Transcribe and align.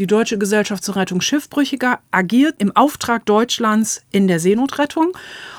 Die 0.00 0.06
Deutsche 0.06 0.38
Gesellschaft 0.38 0.82
zur 0.82 0.96
Rettung 0.96 1.20
Schiffbrüchiger 1.20 1.98
agiert 2.10 2.54
im 2.56 2.74
Auftrag 2.74 3.26
Deutschlands 3.26 4.00
in 4.10 4.28
der 4.28 4.40
Seenotrettung. 4.40 5.08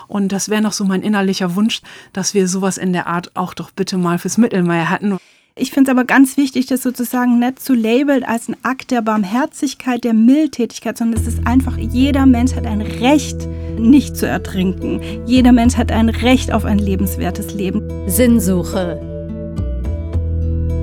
Und 0.07 0.31
das 0.31 0.49
wäre 0.49 0.63
noch 0.63 0.73
so 0.73 0.83
mein 0.83 1.03
innerlicher 1.03 1.55
Wunsch, 1.55 1.83
dass 2.11 2.33
wir 2.33 2.47
sowas 2.47 2.79
in 2.79 2.91
der 2.91 3.05
Art 3.05 3.29
auch 3.35 3.54
doch 3.54 3.69
bitte 3.69 3.99
mal 3.99 4.17
fürs 4.17 4.39
Mittelmeer 4.39 4.89
hätten. 4.89 5.19
Ich 5.55 5.69
finde 5.69 5.91
es 5.91 5.96
aber 5.96 6.05
ganz 6.05 6.38
wichtig, 6.38 6.65
das 6.65 6.81
sozusagen 6.81 7.38
nicht 7.38 7.59
zu 7.59 7.75
labeln 7.75 8.23
als 8.23 8.49
ein 8.49 8.57
Akt 8.63 8.89
der 8.89 9.04
Barmherzigkeit, 9.04 10.04
der 10.04 10.15
Mildtätigkeit, 10.15 10.98
sondern 10.98 11.21
es 11.21 11.28
ist 11.28 11.46
einfach, 11.46 11.78
jeder 11.78 12.26
Mensch 12.26 12.55
hat 12.55 12.66
ein 12.66 12.82
Recht, 12.82 13.48
nicht 13.78 14.18
zu 14.18 14.26
ertrinken. 14.26 15.02
Jeder 15.28 15.52
Mensch 15.52 15.78
hat 15.78 15.92
ein 15.92 16.10
Recht 16.10 16.52
auf 16.52 16.66
ein 16.66 16.80
lebenswertes 16.80 17.54
Leben. 17.54 17.84
Sinnsuche. 18.10 19.00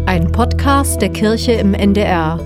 Ein 0.06 0.30
Podcast 0.30 1.02
der 1.02 1.10
Kirche 1.10 1.52
im 1.52 1.74
NDR. 1.74 2.38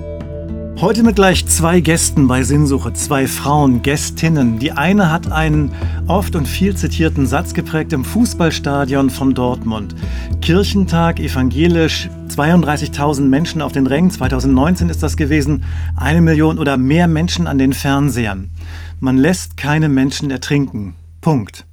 Heute 0.80 1.04
mit 1.04 1.16
gleich 1.16 1.46
zwei 1.46 1.80
Gästen 1.80 2.26
bei 2.26 2.42
Sinnsuche, 2.42 2.92
zwei 2.92 3.28
Frauen, 3.28 3.82
Gästinnen. 3.82 4.58
Die 4.58 4.72
eine 4.72 5.12
hat 5.12 5.30
einen 5.30 5.72
oft 6.08 6.34
und 6.34 6.48
viel 6.48 6.76
zitierten 6.76 7.26
Satz 7.26 7.54
geprägt 7.54 7.92
im 7.92 8.04
Fußballstadion 8.04 9.10
von 9.10 9.34
Dortmund. 9.34 9.94
Kirchentag, 10.40 11.20
evangelisch, 11.20 12.08
32.000 12.28 13.22
Menschen 13.22 13.62
auf 13.62 13.72
den 13.72 13.86
Rängen, 13.86 14.10
2019 14.10 14.88
ist 14.88 15.02
das 15.02 15.16
gewesen, 15.16 15.62
eine 15.96 16.20
Million 16.20 16.58
oder 16.58 16.76
mehr 16.76 17.06
Menschen 17.06 17.46
an 17.46 17.58
den 17.58 17.74
Fernsehern. 17.74 18.50
Man 18.98 19.18
lässt 19.18 19.56
keine 19.56 19.88
Menschen 19.88 20.30
ertrinken. 20.30 20.94
Punkt. 21.20 21.64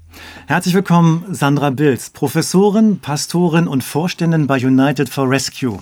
Herzlich 0.45 0.75
willkommen, 0.75 1.25
Sandra 1.31 1.71
Bilz, 1.71 2.11
Professorin, 2.11 2.99
Pastorin 2.99 3.67
und 3.67 3.83
Vorständin 3.83 4.45
bei 4.45 4.57
United 4.57 5.09
for 5.09 5.29
Rescue. 5.29 5.79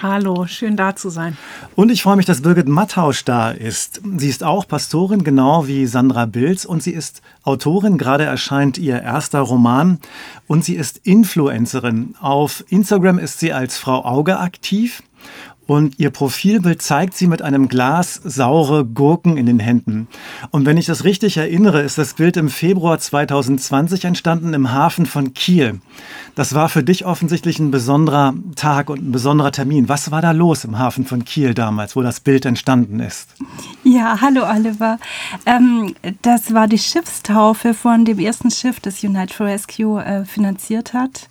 Hallo, 0.00 0.46
schön 0.46 0.76
da 0.76 0.94
zu 0.94 1.10
sein. 1.10 1.36
Und 1.74 1.90
ich 1.90 2.04
freue 2.04 2.14
mich, 2.14 2.24
dass 2.24 2.42
Birgit 2.42 2.68
Mattausch 2.68 3.24
da 3.24 3.50
ist. 3.50 4.00
Sie 4.16 4.28
ist 4.28 4.44
auch 4.44 4.68
Pastorin, 4.68 5.24
genau 5.24 5.66
wie 5.66 5.86
Sandra 5.86 6.26
Bilz. 6.26 6.64
Und 6.64 6.84
sie 6.84 6.92
ist 6.92 7.20
Autorin. 7.42 7.98
Gerade 7.98 8.22
erscheint 8.22 8.78
ihr 8.78 9.02
erster 9.02 9.40
Roman. 9.40 9.98
Und 10.46 10.64
sie 10.64 10.76
ist 10.76 10.98
Influencerin. 10.98 12.14
Auf 12.20 12.62
Instagram 12.68 13.18
ist 13.18 13.40
sie 13.40 13.52
als 13.52 13.76
Frau 13.76 14.04
Auge 14.04 14.38
aktiv. 14.38 15.02
Und 15.68 15.98
ihr 15.98 16.08
Profilbild 16.08 16.80
zeigt 16.80 17.14
sie 17.14 17.26
mit 17.26 17.42
einem 17.42 17.68
Glas 17.68 18.14
saure 18.24 18.86
Gurken 18.86 19.36
in 19.36 19.44
den 19.44 19.60
Händen. 19.60 20.08
Und 20.50 20.64
wenn 20.64 20.78
ich 20.78 20.86
das 20.86 21.04
richtig 21.04 21.36
erinnere, 21.36 21.82
ist 21.82 21.98
das 21.98 22.14
Bild 22.14 22.38
im 22.38 22.48
Februar 22.48 22.98
2020 22.98 24.06
entstanden 24.06 24.54
im 24.54 24.72
Hafen 24.72 25.04
von 25.04 25.34
Kiel. 25.34 25.78
Das 26.34 26.54
war 26.54 26.70
für 26.70 26.82
dich 26.82 27.04
offensichtlich 27.04 27.58
ein 27.58 27.70
besonderer 27.70 28.32
Tag 28.56 28.88
und 28.88 29.02
ein 29.02 29.12
besonderer 29.12 29.52
Termin. 29.52 29.90
Was 29.90 30.10
war 30.10 30.22
da 30.22 30.30
los 30.30 30.64
im 30.64 30.78
Hafen 30.78 31.04
von 31.04 31.26
Kiel 31.26 31.52
damals, 31.52 31.96
wo 31.96 32.00
das 32.00 32.20
Bild 32.20 32.46
entstanden 32.46 33.00
ist? 33.00 33.28
Ja, 33.84 34.22
hallo 34.22 34.48
Oliver. 34.48 34.98
Ähm, 35.44 35.94
das 36.22 36.54
war 36.54 36.66
die 36.66 36.78
Schiffstaufe 36.78 37.74
von 37.74 38.06
dem 38.06 38.18
ersten 38.18 38.50
Schiff, 38.50 38.80
das 38.80 39.04
United 39.04 39.32
for 39.32 39.44
Rescue 39.44 40.02
äh, 40.02 40.24
finanziert 40.24 40.94
hat. 40.94 41.28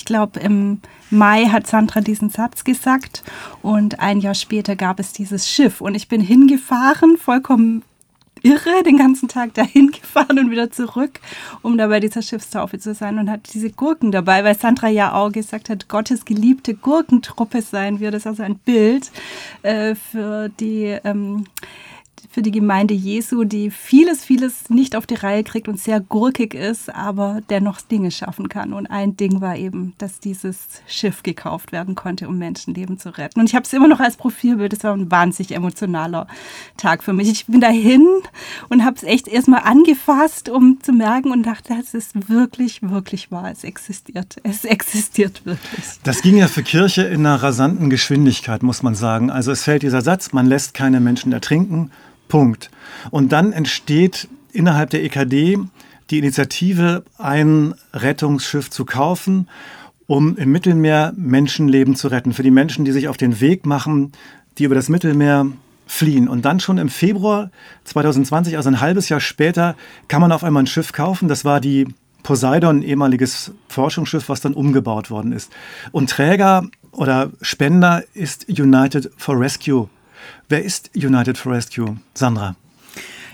Ich 0.00 0.06
glaube, 0.06 0.40
im 0.40 0.80
Mai 1.10 1.44
hat 1.44 1.66
Sandra 1.66 2.00
diesen 2.00 2.30
Satz 2.30 2.64
gesagt 2.64 3.22
und 3.60 4.00
ein 4.00 4.20
Jahr 4.20 4.34
später 4.34 4.74
gab 4.74 4.98
es 4.98 5.12
dieses 5.12 5.46
Schiff 5.46 5.82
und 5.82 5.94
ich 5.94 6.08
bin 6.08 6.22
hingefahren, 6.22 7.18
vollkommen 7.18 7.82
irre, 8.42 8.82
den 8.82 8.96
ganzen 8.96 9.28
Tag 9.28 9.52
dahin 9.52 9.90
gefahren 9.92 10.38
und 10.38 10.50
wieder 10.50 10.70
zurück, 10.70 11.20
um 11.60 11.76
da 11.76 11.88
bei 11.88 12.00
dieser 12.00 12.22
Schiffstaufe 12.22 12.78
zu 12.78 12.94
sein 12.94 13.18
und 13.18 13.30
hat 13.30 13.52
diese 13.52 13.68
Gurken 13.68 14.10
dabei, 14.10 14.42
weil 14.42 14.58
Sandra 14.58 14.88
ja 14.88 15.12
auch 15.12 15.32
gesagt 15.32 15.68
hat, 15.68 15.88
Gottes 15.88 16.24
geliebte 16.24 16.72
Gurkentruppe 16.72 17.60
sein 17.60 18.00
wird. 18.00 18.14
Das 18.14 18.22
ist 18.22 18.26
also 18.26 18.42
ein 18.42 18.56
Bild 18.56 19.10
äh, 19.60 19.94
für 19.94 20.48
die 20.48 20.96
ähm, 21.04 21.44
für 22.32 22.42
die 22.42 22.52
Gemeinde 22.52 22.94
Jesu, 22.94 23.42
die 23.42 23.72
vieles, 23.72 24.24
vieles 24.24 24.70
nicht 24.70 24.94
auf 24.94 25.04
die 25.04 25.16
Reihe 25.16 25.42
kriegt 25.42 25.66
und 25.66 25.80
sehr 25.80 25.98
gurkig 25.98 26.54
ist, 26.54 26.88
aber 26.94 27.40
dennoch 27.50 27.80
Dinge 27.80 28.12
schaffen 28.12 28.48
kann. 28.48 28.72
Und 28.72 28.86
ein 28.86 29.16
Ding 29.16 29.40
war 29.40 29.56
eben, 29.56 29.94
dass 29.98 30.20
dieses 30.20 30.58
Schiff 30.86 31.24
gekauft 31.24 31.72
werden 31.72 31.96
konnte, 31.96 32.28
um 32.28 32.38
Menschenleben 32.38 33.00
zu 33.00 33.18
retten. 33.18 33.40
Und 33.40 33.48
ich 33.48 33.56
habe 33.56 33.64
es 33.64 33.72
immer 33.72 33.88
noch 33.88 33.98
als 33.98 34.16
Profilbild. 34.16 34.72
Es 34.72 34.84
war 34.84 34.92
ein 34.92 35.10
wahnsinnig 35.10 35.56
emotionaler 35.56 36.28
Tag 36.76 37.02
für 37.02 37.12
mich. 37.12 37.28
Ich 37.28 37.46
bin 37.46 37.60
dahin 37.60 38.06
und 38.68 38.84
habe 38.84 38.94
es 38.94 39.02
echt 39.02 39.26
erstmal 39.26 39.62
angefasst, 39.64 40.48
um 40.48 40.78
zu 40.82 40.92
merken 40.92 41.32
und 41.32 41.42
dachte, 41.42 41.74
es 41.80 41.94
ist 41.94 42.28
wirklich, 42.28 42.80
wirklich 42.80 43.32
wahr. 43.32 43.50
Es 43.50 43.64
existiert. 43.64 44.36
Es 44.44 44.64
existiert 44.64 45.44
wirklich. 45.44 45.84
Das 46.04 46.22
ging 46.22 46.36
ja 46.36 46.46
für 46.46 46.62
Kirche 46.62 47.02
in 47.02 47.26
einer 47.26 47.42
rasanten 47.42 47.90
Geschwindigkeit, 47.90 48.62
muss 48.62 48.84
man 48.84 48.94
sagen. 48.94 49.32
Also 49.32 49.50
es 49.50 49.64
fällt 49.64 49.82
dieser 49.82 50.00
Satz, 50.00 50.32
man 50.32 50.46
lässt 50.46 50.74
keine 50.74 51.00
Menschen 51.00 51.32
ertrinken 51.32 51.90
Punkt. 52.30 52.70
Und 53.10 53.32
dann 53.32 53.52
entsteht 53.52 54.28
innerhalb 54.52 54.88
der 54.88 55.04
EKD 55.04 55.58
die 56.10 56.18
Initiative, 56.18 57.04
ein 57.18 57.74
Rettungsschiff 57.92 58.70
zu 58.70 58.86
kaufen, 58.86 59.48
um 60.06 60.36
im 60.36 60.50
Mittelmeer 60.50 61.12
Menschenleben 61.16 61.94
zu 61.94 62.08
retten. 62.08 62.32
Für 62.32 62.42
die 62.42 62.50
Menschen, 62.50 62.84
die 62.84 62.92
sich 62.92 63.08
auf 63.08 63.18
den 63.18 63.40
Weg 63.40 63.66
machen, 63.66 64.12
die 64.58 64.64
über 64.64 64.74
das 64.74 64.88
Mittelmeer 64.88 65.46
fliehen. 65.86 66.28
Und 66.28 66.44
dann 66.44 66.60
schon 66.60 66.78
im 66.78 66.88
Februar 66.88 67.50
2020, 67.84 68.56
also 68.56 68.70
ein 68.70 68.80
halbes 68.80 69.08
Jahr 69.08 69.20
später, 69.20 69.76
kann 70.08 70.20
man 70.20 70.32
auf 70.32 70.42
einmal 70.42 70.62
ein 70.62 70.68
Schiff 70.68 70.92
kaufen. 70.92 71.28
Das 71.28 71.44
war 71.44 71.60
die 71.60 71.86
Poseidon, 72.22 72.82
ehemaliges 72.82 73.52
Forschungsschiff, 73.68 74.28
was 74.28 74.40
dann 74.40 74.54
umgebaut 74.54 75.10
worden 75.10 75.32
ist. 75.32 75.52
Und 75.92 76.10
Träger 76.10 76.66
oder 76.92 77.30
Spender 77.40 78.02
ist 78.14 78.48
United 78.48 79.10
for 79.16 79.38
Rescue 79.38 79.88
Wer 80.48 80.64
ist 80.64 80.90
United 80.94 81.38
for 81.38 81.52
Rescue? 81.52 81.96
Sandra. 82.14 82.56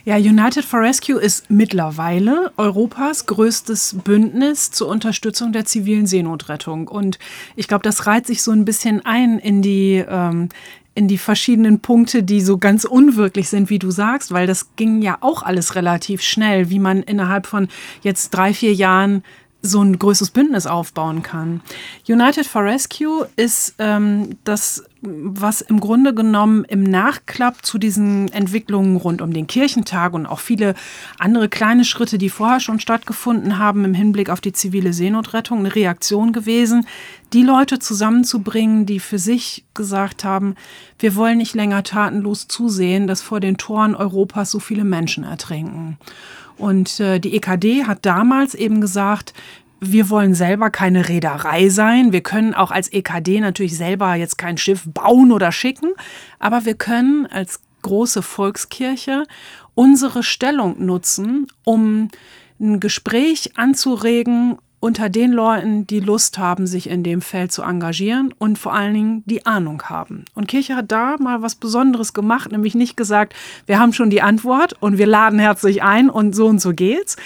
Ja, 0.07 0.15
United 0.19 0.65
for 0.65 0.83
Rescue 0.83 1.21
ist 1.21 1.51
mittlerweile 1.51 2.53
Europas 2.57 3.27
größtes 3.27 3.97
Bündnis 4.05 4.71
zur 4.71 4.87
Unterstützung 4.87 5.51
der 5.51 5.65
zivilen 5.65 6.07
Seenotrettung. 6.07 6.87
Und 6.87 7.19
ich 7.57 7.67
glaube, 7.67 7.83
das 7.83 8.07
reiht 8.07 8.25
sich 8.25 8.45
so 8.45 8.53
ein 8.53 8.65
bisschen 8.65 9.05
ein 9.05 9.41
in 9.41 9.63
die, 9.63 10.05
ähm, 10.09 10.49
in 10.95 11.09
die 11.09 11.19
verschiedenen 11.19 11.81
Punkte, 11.81 12.23
die 12.23 12.41
so 12.41 12.57
ganz 12.57 12.85
unwirklich 12.85 13.49
sind, 13.49 13.69
wie 13.69 13.81
du 13.81 13.91
sagst, 13.91 14.31
weil 14.31 14.47
das 14.47 14.77
ging 14.77 15.03
ja 15.03 15.19
auch 15.23 15.43
alles 15.43 15.75
relativ 15.75 16.23
schnell, 16.23 16.71
wie 16.71 16.79
man 16.79 17.03
innerhalb 17.03 17.49
von 17.49 17.67
jetzt 18.03 18.31
drei, 18.31 18.55
vier 18.55 18.75
Jahren 18.75 19.25
so 19.67 19.83
ein 19.83 19.99
größeres 19.99 20.31
Bündnis 20.31 20.67
aufbauen 20.67 21.23
kann. 21.23 21.61
United 22.09 22.47
for 22.47 22.65
Rescue 22.65 23.29
ist 23.37 23.75
ähm, 23.79 24.37
das, 24.45 24.85
was 25.03 25.61
im 25.61 25.81
Grunde 25.81 26.15
genommen 26.15 26.65
im 26.65 26.83
Nachklapp 26.83 27.65
zu 27.65 27.79
diesen 27.79 28.29
Entwicklungen 28.33 28.97
rund 28.97 29.23
um 29.23 29.33
den 29.33 29.47
Kirchentag 29.47 30.15
und 30.15 30.27
auch 30.27 30.41
viele 30.41 30.75
andere 31.19 31.49
kleine 31.49 31.85
Schritte, 31.85 32.19
die 32.19 32.31
vorher 32.31 32.61
schon 32.61 32.81
stattgefunden 32.81 33.59
haben 33.59 33.85
im 33.85 33.95
Hinblick 33.95 34.31
auf 34.31 34.41
die 34.41 34.53
zivile 34.53 34.93
Seenotrettung, 34.93 35.61
eine 35.61 35.75
Reaktion 35.75 36.33
gewesen, 36.33 36.87
die 37.33 37.43
Leute 37.43 37.79
zusammenzubringen, 37.79 38.87
die 38.87 39.01
für 39.01 39.19
sich 39.19 39.65
gesagt 39.75 40.25
haben, 40.25 40.55
wir 40.99 41.15
wollen 41.15 41.39
nicht 41.39 41.55
länger 41.55 41.83
tatenlos 41.83 42.49
zusehen, 42.49 43.07
dass 43.07 43.23
vor 43.23 43.41
den 43.41 43.57
Toren 43.59 43.95
Europas 43.95 44.51
so 44.51 44.61
viele 44.61 44.85
Menschen 44.85 45.25
ertrinken. 45.25 45.99
Und 46.59 47.01
äh, 47.01 47.19
die 47.19 47.37
EKD 47.37 47.85
hat 47.85 48.07
damals 48.07 48.55
eben 48.55 48.81
gesagt, 48.81 49.35
wir 49.81 50.09
wollen 50.09 50.35
selber 50.35 50.71
keine 50.71 51.09
Reederei 51.09 51.69
sein. 51.69 52.13
Wir 52.13 52.23
können 52.23 52.55
auch 52.55 52.71
als 52.71 52.93
EKD 52.93 53.41
natürlich 53.41 53.77
selber 53.77 54.15
jetzt 54.15 54.39
kein 54.39 54.57
Schiff 54.57 54.85
bauen 54.87 55.33
oder 55.33 55.53
schicken, 55.53 55.91
aber 56.39 56.65
wir 56.65 56.75
können 56.75 57.27
als 57.27 57.61
große 57.83 58.23
Volkskirche 58.23 59.25
unsere 59.75 60.23
Stellung 60.23 60.85
nutzen, 60.85 61.47
um 61.65 62.09
ein 62.59 62.81
Gespräch 62.81 63.53
anzuregen 63.57 64.57
unter 64.79 65.09
den 65.09 65.33
Leuten, 65.33 65.87
die 65.87 66.01
Lust 66.01 66.39
haben, 66.39 66.67
sich 66.67 66.89
in 66.89 67.03
dem 67.03 67.23
Feld 67.23 67.51
zu 67.51 67.63
engagieren 67.63 68.35
und 68.39 68.59
vor 68.59 68.75
allen 68.75 68.95
Dingen 68.95 69.23
die 69.27 69.47
Ahnung 69.47 69.83
haben. 69.85 70.25
Und 70.35 70.49
Kirche 70.49 70.77
hat 70.77 70.93
da 70.93 71.17
mal 71.19 71.43
was 71.43 71.55
Besonderes 71.55 72.13
gemacht, 72.13 72.53
nämlich 72.53 72.75
nicht 72.75 72.97
gesagt, 72.97 73.35
wir 73.67 73.79
haben 73.79 73.93
schon 73.93 74.11
die 74.11 74.23
Antwort 74.23 74.75
und 74.81 74.99
wir 74.99 75.07
laden 75.07 75.39
herzlich 75.39 75.83
ein 75.83 76.11
und 76.11 76.35
so 76.35 76.47
und 76.47 76.61
so 76.61 76.73
geht's, 76.73 77.17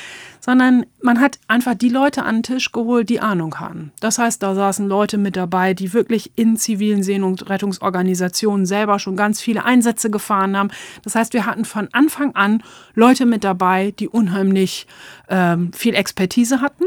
sondern 0.40 0.86
man 1.02 1.20
hat 1.20 1.38
einfach 1.48 1.74
die 1.74 1.88
Leute 1.88 2.22
an 2.22 2.36
den 2.36 2.42
Tisch 2.44 2.72
geholt, 2.72 3.08
die 3.08 3.20
Ahnung 3.20 3.60
haben. 3.60 3.92
Das 4.00 4.18
heißt, 4.18 4.42
da 4.42 4.54
saßen 4.54 4.88
Leute 4.88 5.18
mit 5.18 5.36
dabei, 5.36 5.74
die 5.74 5.92
wirklich 5.92 6.32
in 6.36 6.56
zivilen 6.56 7.02
Seenotrettungsorganisationen 7.02 8.64
selber 8.64 8.98
schon 8.98 9.16
ganz 9.16 9.40
viele 9.40 9.64
Einsätze 9.64 10.08
gefahren 10.08 10.56
haben. 10.56 10.70
Das 11.02 11.14
heißt, 11.14 11.34
wir 11.34 11.46
hatten 11.46 11.64
von 11.64 11.88
Anfang 11.92 12.34
an 12.34 12.62
Leute 12.94 13.26
mit 13.26 13.44
dabei, 13.44 13.92
die 13.98 14.08
unheimlich 14.08 14.86
ähm, 15.28 15.72
viel 15.72 15.94
Expertise 15.94 16.60
hatten 16.60 16.84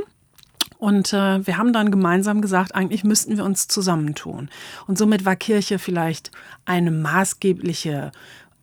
und 0.84 1.14
äh, 1.14 1.48
wir 1.48 1.58
haben 1.58 1.72
dann 1.72 1.92
gemeinsam 1.92 2.42
gesagt, 2.42 2.76
eigentlich 2.76 3.06
müssten 3.06 3.38
wir 3.38 3.46
uns 3.46 3.70
zusammentun. 3.70 4.50
Und 4.86 4.98
somit 4.98 5.24
war 5.24 5.38
Kirche 5.38 5.80
vielleicht 5.80 6.30
eine 6.66 6.92
maßgebliche 6.92 8.12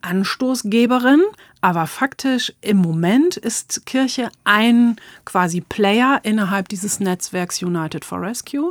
Anstoßgeberin, 0.03 1.23
aber 1.63 1.87
faktisch 1.87 2.53
im 2.61 2.77
Moment 2.77 3.39
ist 3.39 3.87
Kirche 3.87 4.29
ein 4.45 4.97
quasi 5.25 5.63
Player 5.63 6.21
innerhalb 6.23 6.69
dieses 6.69 7.01
Netzwerks 7.01 7.63
United 7.63 8.05
for 8.05 8.21
Rescue. 8.21 8.71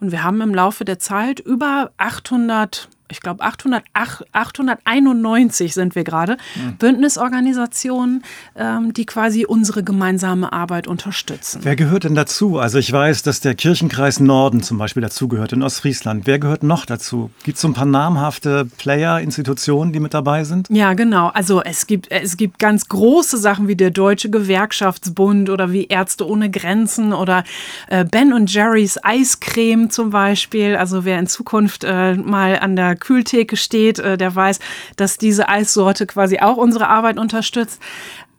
Und 0.00 0.10
wir 0.10 0.24
haben 0.24 0.40
im 0.40 0.52
Laufe 0.52 0.84
der 0.84 0.98
Zeit 0.98 1.38
über 1.38 1.92
800 1.98 2.88
ich 3.10 3.20
glaube 3.20 3.44
891 3.44 5.74
sind 5.74 5.94
wir 5.94 6.04
gerade, 6.04 6.36
mhm. 6.54 6.76
Bündnisorganisationen, 6.76 8.22
ähm, 8.56 8.92
die 8.92 9.06
quasi 9.06 9.46
unsere 9.46 9.82
gemeinsame 9.82 10.52
Arbeit 10.52 10.86
unterstützen. 10.86 11.60
Wer 11.62 11.76
gehört 11.76 12.04
denn 12.04 12.14
dazu? 12.14 12.58
Also 12.58 12.78
ich 12.78 12.92
weiß, 12.92 13.22
dass 13.22 13.40
der 13.40 13.54
Kirchenkreis 13.54 14.20
Norden 14.20 14.62
zum 14.62 14.76
Beispiel 14.78 15.02
dazugehört 15.02 15.52
in 15.52 15.62
Ostfriesland. 15.62 16.26
Wer 16.26 16.38
gehört 16.38 16.62
noch 16.62 16.86
dazu? 16.86 17.30
Gibt 17.44 17.56
es 17.56 17.62
so 17.62 17.68
ein 17.68 17.74
paar 17.74 17.86
namhafte 17.86 18.64
Player, 18.64 19.20
Institutionen, 19.20 19.92
die 19.92 20.00
mit 20.00 20.14
dabei 20.14 20.44
sind? 20.44 20.68
Ja, 20.70 20.94
genau. 20.94 21.28
Also 21.28 21.62
es 21.62 21.86
gibt, 21.86 22.10
es 22.10 22.36
gibt 22.36 22.58
ganz 22.58 22.88
große 22.88 23.38
Sachen 23.38 23.68
wie 23.68 23.76
der 23.76 23.90
Deutsche 23.90 24.30
Gewerkschaftsbund 24.30 25.50
oder 25.50 25.72
wie 25.72 25.86
Ärzte 25.86 26.26
ohne 26.26 26.50
Grenzen 26.50 27.12
oder 27.12 27.44
äh, 27.88 28.04
Ben 28.04 28.32
und 28.32 28.52
Jerry's 28.52 28.98
Eiscreme 29.02 29.90
zum 29.90 30.10
Beispiel. 30.10 30.76
Also 30.76 31.04
wer 31.04 31.18
in 31.18 31.26
Zukunft 31.26 31.84
äh, 31.84 32.14
mal 32.14 32.58
an 32.58 32.76
der 32.76 32.96
Kühltheke 32.98 33.56
steht, 33.56 33.98
äh, 33.98 34.18
der 34.18 34.34
weiß, 34.34 34.58
dass 34.96 35.18
diese 35.18 35.48
Eissorte 35.48 36.06
quasi 36.06 36.38
auch 36.40 36.56
unsere 36.56 36.88
Arbeit 36.88 37.18
unterstützt. 37.18 37.80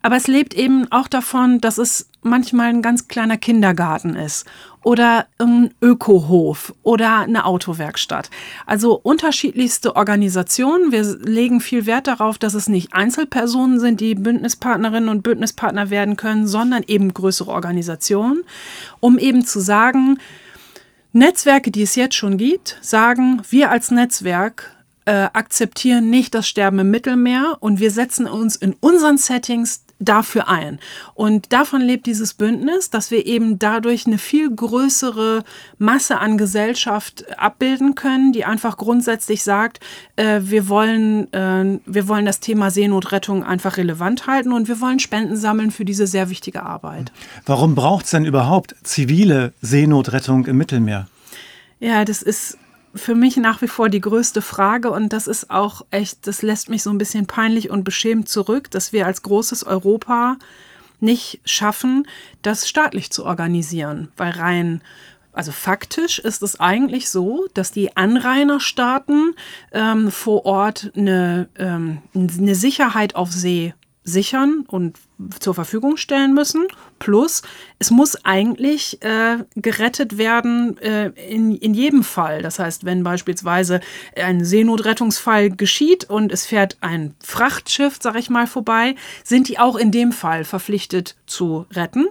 Aber 0.02 0.16
es 0.16 0.28
lebt 0.28 0.54
eben 0.54 0.90
auch 0.92 1.08
davon, 1.08 1.60
dass 1.60 1.78
es 1.78 2.10
manchmal 2.22 2.70
ein 2.70 2.82
ganz 2.82 3.08
kleiner 3.08 3.38
Kindergarten 3.38 4.16
ist 4.16 4.46
oder 4.82 5.26
ein 5.40 5.74
Ökohof 5.82 6.74
oder 6.84 7.20
eine 7.20 7.46
Autowerkstatt. 7.46 8.30
Also 8.66 8.94
unterschiedlichste 8.94 9.96
Organisationen. 9.98 10.94
Wir 10.94 11.04
legen 11.04 11.60
viel 11.60 11.86
Wert 11.86 12.08
darauf, 12.08 12.38
dass 12.38 12.54
es 12.54 12.70
nicht 12.70 12.94
Einzelpersonen 12.94 13.80
sind, 13.80 14.00
die 14.00 14.16
Bündnispartnerinnen 14.16 15.10
und 15.10 15.24
Bündnispartner 15.24 15.90
werden 15.90 16.16
können, 16.16 16.48
sondern 16.48 16.84
eben 16.88 17.14
größere 17.14 17.52
Organisationen, 17.52 18.44
um 19.02 19.18
eben 19.18 19.46
zu 19.46 19.60
sagen, 19.60 20.18
Netzwerke, 21.12 21.72
die 21.72 21.82
es 21.82 21.96
jetzt 21.96 22.16
schon 22.16 22.38
gibt, 22.38 22.78
sagen, 22.82 23.42
wir 23.50 23.72
als 23.72 23.90
Netzwerk 23.90 24.76
äh, 25.06 25.28
akzeptieren 25.34 26.10
nicht 26.10 26.36
das 26.36 26.48
Sterben 26.48 26.80
im 26.80 26.92
Mittelmeer 26.92 27.58
und 27.62 27.80
wir 27.80 27.90
setzen 27.90 28.28
uns 28.28 28.56
in 28.56 28.76
unseren 28.80 29.18
Settings 29.18 29.86
dafür 30.00 30.48
ein. 30.48 30.80
Und 31.14 31.52
davon 31.52 31.82
lebt 31.82 32.06
dieses 32.06 32.34
Bündnis, 32.34 32.90
dass 32.90 33.12
wir 33.12 33.26
eben 33.26 33.60
dadurch 33.60 34.08
eine 34.08 34.18
viel 34.18 34.54
größere 34.54 35.44
Masse 35.78 36.20
an 36.20 36.38
Gesellschaft 36.38 37.26
abbilden 37.38 37.96
können, 37.96 38.32
die 38.32 38.46
einfach 38.46 38.78
grundsätzlich 38.78 39.44
sagt, 39.44 39.80
äh, 40.16 40.40
wir, 40.44 40.70
wollen, 40.70 41.32
äh, 41.34 41.80
wir 41.86 42.08
wollen 42.08 42.26
das 42.26 42.40
Thema 42.40 42.72
Seenotrettung 42.72 43.44
einfach 43.44 43.78
relevant 43.78 44.28
halten 44.28 44.54
und 44.54 44.68
wir 44.68 44.80
wollen 44.80 45.00
Spenden 45.00 45.36
sammeln 45.36 45.72
für 45.72 45.86
diese 45.86 46.08
sehr 46.08 46.30
wichtige 46.30 46.64
Arbeit. 46.64 47.12
Warum 47.46 47.76
braucht 47.76 48.06
es 48.06 48.12
denn 48.12 48.26
überhaupt 48.26 48.76
zivile 48.84 49.54
Seenotrettung 49.62 50.46
im 50.46 50.58
Mittelmeer? 50.58 51.08
Ja, 51.80 52.04
das 52.04 52.22
ist 52.22 52.58
für 52.96 53.16
mich 53.16 53.38
nach 53.38 53.62
wie 53.62 53.68
vor 53.68 53.90
die 53.90 54.02
größte 54.02 54.42
Frage 54.42 54.92
und 54.92 55.14
das 55.14 55.28
ist 55.28 55.52
auch 55.52 55.86
echt, 55.92 56.28
das 56.28 56.42
lässt 56.42 56.70
mich 56.70 56.84
so 56.84 56.90
ein 56.90 56.98
bisschen 56.98 57.28
peinlich 57.28 57.70
und 57.70 57.84
beschämt 57.84 58.30
zurück, 58.30 58.72
dass 58.72 58.94
wir 58.94 59.06
als 59.06 59.22
großes 59.22 59.64
Europa 59.64 60.38
nicht 61.00 61.40
schaffen, 61.46 62.08
das 62.42 62.68
staatlich 62.68 63.12
zu 63.12 63.26
organisieren, 63.26 64.12
weil 64.18 64.32
rein 64.32 64.82
also 65.32 65.52
faktisch 65.52 66.20
ist 66.20 66.42
es 66.42 66.60
eigentlich 66.60 67.10
so, 67.10 67.48
dass 67.54 67.72
die 67.72 67.96
Anrainerstaaten 67.96 69.36
ähm, 69.72 70.12
vor 70.12 70.46
Ort 70.46 70.92
eine, 70.98 71.48
ähm, 71.56 72.00
eine 72.14 72.56
Sicherheit 72.56 73.16
auf 73.16 73.32
See 73.32 73.74
sichern 74.04 74.66
und 74.68 74.98
zur 75.40 75.54
Verfügung 75.54 75.98
stellen 75.98 76.34
müssen. 76.34 76.68
Plus, 76.98 77.44
es 77.80 77.92
muss 77.92 78.26
eigentlich 78.26 79.02
äh, 79.02 79.38
gerettet 79.56 80.18
werden 80.18 80.78
äh, 80.80 81.08
in, 81.30 81.56
in 81.56 81.74
jedem 81.74 82.04
Fall. 82.04 82.42
Das 82.42 82.60
heißt, 82.60 82.84
wenn 82.84 83.04
beispielsweise 83.04 83.80
ein 84.22 84.44
Seenotrettungsfall 84.44 85.50
geschieht 85.50 86.10
und 86.10 86.34
es 86.34 86.46
fährt 86.46 86.78
ein 86.82 87.16
Frachtschiff, 87.24 87.98
sag 88.02 88.18
ich 88.18 88.30
mal, 88.30 88.48
vorbei, 88.48 88.96
sind 89.24 89.48
die 89.48 89.60
auch 89.60 89.78
in 89.78 89.92
dem 89.92 90.12
Fall 90.12 90.44
verpflichtet 90.44 91.16
zu 91.26 91.66
retten. 91.72 92.08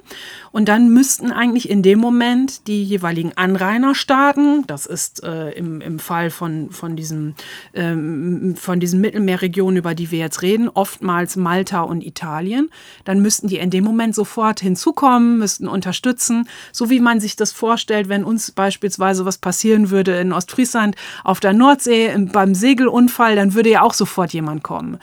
Und 0.52 0.68
dann 0.68 0.88
müssten 0.90 1.32
eigentlich 1.32 1.68
in 1.68 1.82
dem 1.82 1.98
Moment 1.98 2.66
die 2.66 2.82
jeweiligen 2.82 3.36
Anrainerstaaten, 3.36 4.64
das 4.66 4.86
ist 4.86 5.22
äh, 5.22 5.50
im, 5.50 5.82
im 5.82 5.98
Fall 5.98 6.30
von, 6.30 6.70
von, 6.70 6.96
diesem, 6.96 7.34
ähm, 7.74 8.54
von 8.56 8.80
diesen 8.80 9.02
Mittelmeerregionen, 9.02 9.76
über 9.76 9.94
die 9.94 10.10
wir 10.10 10.20
jetzt 10.20 10.40
reden, 10.40 10.70
oftmals 10.70 11.36
Malta 11.36 11.82
und 11.82 12.02
Italien, 12.02 12.70
dann 13.04 13.20
müssten 13.20 13.48
die 13.48 13.58
in 13.58 13.70
dem 13.70 13.84
Moment 13.84 14.14
sofort 14.14 14.60
hinzukommen, 14.60 15.38
müssten 15.38 15.57
unterstützen, 15.66 16.48
so 16.72 16.90
wie 16.90 17.00
man 17.00 17.18
sich 17.18 17.34
das 17.34 17.52
vorstellt, 17.52 18.08
wenn 18.08 18.22
uns 18.22 18.52
beispielsweise 18.52 19.24
was 19.24 19.38
passieren 19.38 19.90
würde 19.90 20.20
in 20.20 20.32
Ostfriesland 20.32 20.94
auf 21.24 21.40
der 21.40 21.54
Nordsee 21.54 22.14
beim 22.32 22.54
Segelunfall, 22.54 23.34
dann 23.34 23.54
würde 23.54 23.70
ja 23.70 23.82
auch 23.82 23.94
sofort 23.94 24.32
jemand 24.32 24.62
kommen. 24.62 24.98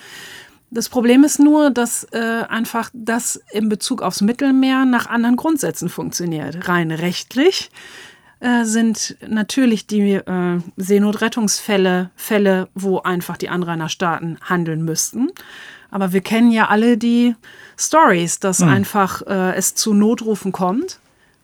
Das 0.72 0.90
Problem 0.90 1.24
ist 1.24 1.40
nur, 1.40 1.70
dass 1.70 2.04
äh, 2.12 2.44
einfach 2.50 2.90
das 2.94 3.42
in 3.52 3.70
Bezug 3.70 4.02
aufs 4.02 4.22
Mittelmeer 4.22 4.86
nach 4.86 5.08
anderen 5.08 5.36
Grundsätzen 5.36 5.90
funktioniert. 5.90 6.68
Rein 6.68 6.92
rechtlich 6.92 7.70
äh, 8.40 8.66
sind 8.66 9.16
natürlich 9.26 9.88
die 9.88 10.14
äh, 10.14 10.60
Seenotrettungsfälle 10.76 12.12
Fälle, 12.16 12.68
wo 12.76 13.00
einfach 13.00 13.38
die 13.38 13.50
Anrainerstaaten 13.50 14.38
handeln 14.42 14.84
müssten. 14.84 15.30
Aber 15.96 16.12
wir 16.12 16.20
kennen 16.20 16.52
ja 16.52 16.68
alle 16.68 16.98
die 16.98 17.36
Stories, 17.80 18.42
dass 18.42 18.60
mhm. 18.60 18.68
einfach 18.68 19.22
äh, 19.28 19.56
es 19.56 19.76
zu 19.76 19.94
Notrufen 19.94 20.52
kommt 20.52 21.00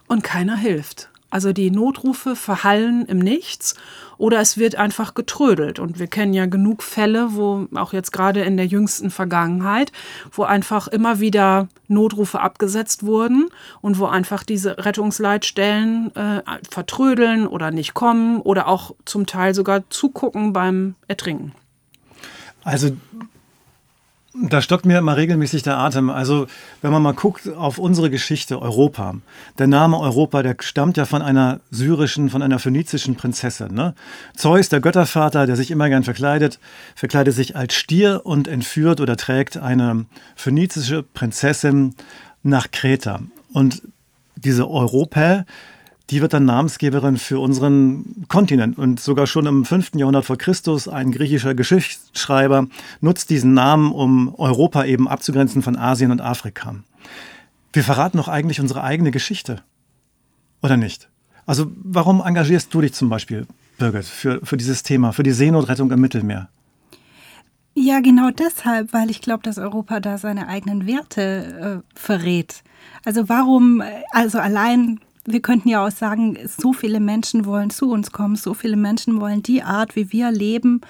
und 0.09 0.25
keiner 0.25 0.57
hilft. 0.57 1.07
Also 1.29 1.53
die 1.53 1.71
Notrufe 1.71 2.35
verhallen 2.35 3.05
im 3.05 3.19
Nichts 3.19 3.75
oder 4.17 4.41
es 4.41 4.57
wird 4.57 4.75
einfach 4.75 5.13
getrödelt. 5.13 5.79
Und 5.79 5.99
wir 5.99 6.07
kennen 6.07 6.33
ja 6.33 6.47
genug 6.47 6.83
Fälle, 6.83 7.29
wo 7.29 7.69
auch 7.75 7.93
jetzt 7.93 8.11
gerade 8.11 8.41
in 8.41 8.57
der 8.57 8.65
jüngsten 8.65 9.09
Vergangenheit, 9.09 9.93
wo 10.33 10.43
einfach 10.43 10.89
immer 10.89 11.21
wieder 11.21 11.69
Notrufe 11.87 12.41
abgesetzt 12.41 13.03
wurden 13.03 13.47
und 13.79 13.99
wo 13.99 14.07
einfach 14.07 14.43
diese 14.43 14.79
Rettungsleitstellen 14.79 16.13
äh, 16.13 16.41
vertrödeln 16.69 17.47
oder 17.47 17.71
nicht 17.71 17.93
kommen 17.93 18.41
oder 18.41 18.67
auch 18.67 18.95
zum 19.05 19.27
Teil 19.27 19.55
sogar 19.55 19.89
zugucken 19.89 20.51
beim 20.51 20.95
Ertrinken. 21.07 21.53
Also 22.65 22.97
da 24.33 24.61
stockt 24.61 24.85
mir 24.85 24.97
immer 24.97 25.17
regelmäßig 25.17 25.63
der 25.63 25.77
Atem. 25.77 26.09
Also, 26.09 26.47
wenn 26.81 26.91
man 26.91 27.01
mal 27.01 27.13
guckt 27.13 27.49
auf 27.49 27.77
unsere 27.77 28.09
Geschichte, 28.09 28.61
Europa. 28.61 29.15
Der 29.57 29.67
Name 29.67 29.99
Europa, 29.99 30.41
der 30.41 30.55
stammt 30.61 30.95
ja 30.95 31.05
von 31.05 31.21
einer 31.21 31.59
syrischen, 31.69 32.29
von 32.29 32.41
einer 32.41 32.59
phönizischen 32.59 33.15
Prinzessin. 33.15 33.73
Ne? 33.73 33.93
Zeus, 34.35 34.69
der 34.69 34.79
Göttervater, 34.79 35.47
der 35.47 35.57
sich 35.57 35.69
immer 35.69 35.89
gern 35.89 36.03
verkleidet, 36.03 36.59
verkleidet 36.95 37.35
sich 37.35 37.57
als 37.57 37.73
Stier 37.73 38.21
und 38.23 38.47
entführt 38.47 39.01
oder 39.01 39.17
trägt 39.17 39.57
eine 39.57 40.05
phönizische 40.35 41.03
Prinzessin 41.03 41.95
nach 42.41 42.71
Kreta. 42.71 43.19
Und 43.51 43.81
diese 44.37 44.69
Europa, 44.69 45.45
die 46.11 46.21
wird 46.21 46.33
dann 46.33 46.43
Namensgeberin 46.43 47.15
für 47.15 47.39
unseren 47.39 48.25
Kontinent. 48.27 48.77
Und 48.77 48.99
sogar 48.99 49.27
schon 49.27 49.45
im 49.45 49.63
5. 49.63 49.91
Jahrhundert 49.95 50.25
vor 50.25 50.37
Christus 50.37 50.89
ein 50.89 51.11
griechischer 51.11 51.55
Geschichtsschreiber 51.55 52.67
nutzt 52.99 53.29
diesen 53.29 53.53
Namen, 53.53 53.93
um 53.93 54.35
Europa 54.35 54.83
eben 54.83 55.07
abzugrenzen 55.07 55.61
von 55.61 55.77
Asien 55.77 56.11
und 56.11 56.19
Afrika. 56.19 56.75
Wir 57.71 57.83
verraten 57.83 58.17
doch 58.17 58.27
eigentlich 58.27 58.59
unsere 58.59 58.83
eigene 58.83 59.11
Geschichte. 59.11 59.63
Oder 60.61 60.75
nicht? 60.75 61.09
Also 61.45 61.71
warum 61.75 62.21
engagierst 62.21 62.73
du 62.73 62.81
dich 62.81 62.93
zum 62.93 63.09
Beispiel, 63.09 63.47
Birgit, 63.77 64.05
für, 64.05 64.45
für 64.45 64.57
dieses 64.57 64.83
Thema, 64.83 65.13
für 65.13 65.23
die 65.23 65.31
Seenotrettung 65.31 65.91
im 65.91 66.01
Mittelmeer? 66.01 66.49
Ja, 67.73 68.01
genau 68.01 68.31
deshalb, 68.31 68.91
weil 68.91 69.09
ich 69.09 69.21
glaube, 69.21 69.43
dass 69.43 69.57
Europa 69.57 70.01
da 70.01 70.17
seine 70.17 70.49
eigenen 70.49 70.87
Werte 70.87 71.81
äh, 71.85 71.97
verrät. 71.97 72.63
Also 73.05 73.29
warum, 73.29 73.81
also 74.11 74.39
allein 74.39 74.99
wir 75.25 75.41
könnten 75.41 75.69
ja 75.69 75.85
auch 75.85 75.91
sagen, 75.91 76.37
so 76.45 76.73
viele 76.73 76.99
Menschen 76.99 77.45
wollen 77.45 77.69
zu 77.69 77.91
uns 77.91 78.11
kommen, 78.11 78.35
so 78.35 78.53
viele 78.53 78.77
Menschen 78.77 79.21
wollen 79.21 79.43
die 79.43 79.63
Art, 79.63 79.95
wie 79.95 80.11
wir 80.11 80.31
leben, 80.31 80.81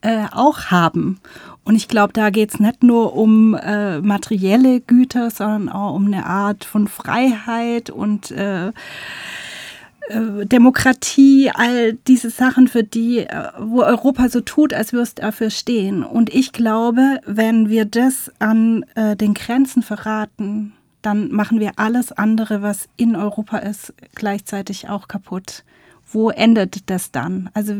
äh, 0.00 0.26
auch 0.30 0.66
haben. 0.66 1.20
Und 1.64 1.74
ich 1.74 1.88
glaube, 1.88 2.12
da 2.12 2.30
geht 2.30 2.54
es 2.54 2.60
nicht 2.60 2.82
nur 2.82 3.14
um 3.14 3.54
äh, 3.54 4.00
materielle 4.00 4.80
Güter, 4.80 5.30
sondern 5.30 5.68
auch 5.68 5.94
um 5.94 6.06
eine 6.06 6.26
Art 6.26 6.64
von 6.64 6.88
Freiheit 6.88 7.90
und 7.90 8.30
äh, 8.30 8.68
äh 8.68 8.72
Demokratie, 10.46 11.50
all 11.52 11.94
diese 11.94 12.30
Sachen, 12.30 12.68
für 12.68 12.84
die, 12.84 13.18
äh, 13.18 13.50
wo 13.58 13.82
Europa 13.82 14.28
so 14.28 14.40
tut, 14.40 14.72
als 14.72 14.92
würde 14.92 15.02
es 15.02 15.14
dafür 15.14 15.50
stehen. 15.50 16.04
Und 16.04 16.32
ich 16.32 16.52
glaube, 16.52 17.20
wenn 17.26 17.68
wir 17.68 17.84
das 17.84 18.32
an 18.38 18.84
äh, 18.94 19.16
den 19.16 19.34
Grenzen 19.34 19.82
verraten, 19.82 20.72
dann 21.02 21.30
machen 21.30 21.60
wir 21.60 21.72
alles 21.76 22.12
andere, 22.12 22.62
was 22.62 22.88
in 22.96 23.16
Europa 23.16 23.58
ist, 23.58 23.94
gleichzeitig 24.14 24.88
auch 24.88 25.08
kaputt. 25.08 25.64
wo 26.10 26.30
endet 26.30 26.88
das 26.90 27.10
dann? 27.10 27.50
Also 27.54 27.74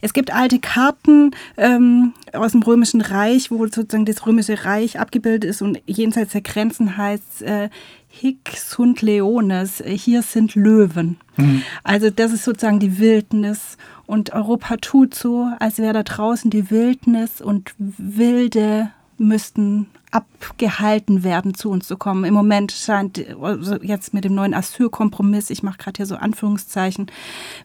es 0.00 0.12
gibt 0.12 0.32
alte 0.32 0.58
Karten 0.58 1.32
ähm, 1.56 2.12
aus 2.32 2.52
dem 2.52 2.62
Römischen 2.62 3.00
Reich, 3.00 3.50
wo 3.50 3.66
sozusagen 3.66 4.04
das 4.04 4.26
Römische 4.26 4.64
Reich 4.64 4.98
abgebildet 4.98 5.44
ist 5.48 5.62
und 5.62 5.80
jenseits 5.86 6.32
der 6.32 6.40
Grenzen 6.40 6.96
heißt 6.96 7.42
äh, 7.42 7.68
Hic 8.08 8.56
sunt 8.56 9.02
leones, 9.02 9.82
hier 9.86 10.22
sind 10.22 10.54
Löwen. 10.54 11.18
Mhm. 11.36 11.62
Also 11.82 12.10
das 12.10 12.32
ist 12.32 12.44
sozusagen 12.44 12.80
die 12.80 12.98
Wildnis 12.98 13.76
und 14.06 14.32
Europa 14.32 14.76
tut 14.78 15.14
so, 15.14 15.48
als 15.58 15.78
wäre 15.78 15.92
da 15.92 16.02
draußen 16.02 16.50
die 16.50 16.70
Wildnis 16.70 17.40
und 17.40 17.74
Wilde 17.78 18.90
müssten 19.18 19.86
abgehalten 20.16 21.24
werden, 21.24 21.54
zu 21.54 21.70
uns 21.70 21.86
zu 21.86 21.96
kommen. 21.96 22.24
Im 22.24 22.32
Moment 22.32 22.72
scheint 22.72 23.24
also 23.40 23.76
jetzt 23.82 24.14
mit 24.14 24.24
dem 24.24 24.34
neuen 24.34 24.54
Asylkompromiss, 24.54 25.50
ich 25.50 25.62
mache 25.62 25.78
gerade 25.78 25.98
hier 25.98 26.06
so 26.06 26.16
Anführungszeichen, 26.16 27.06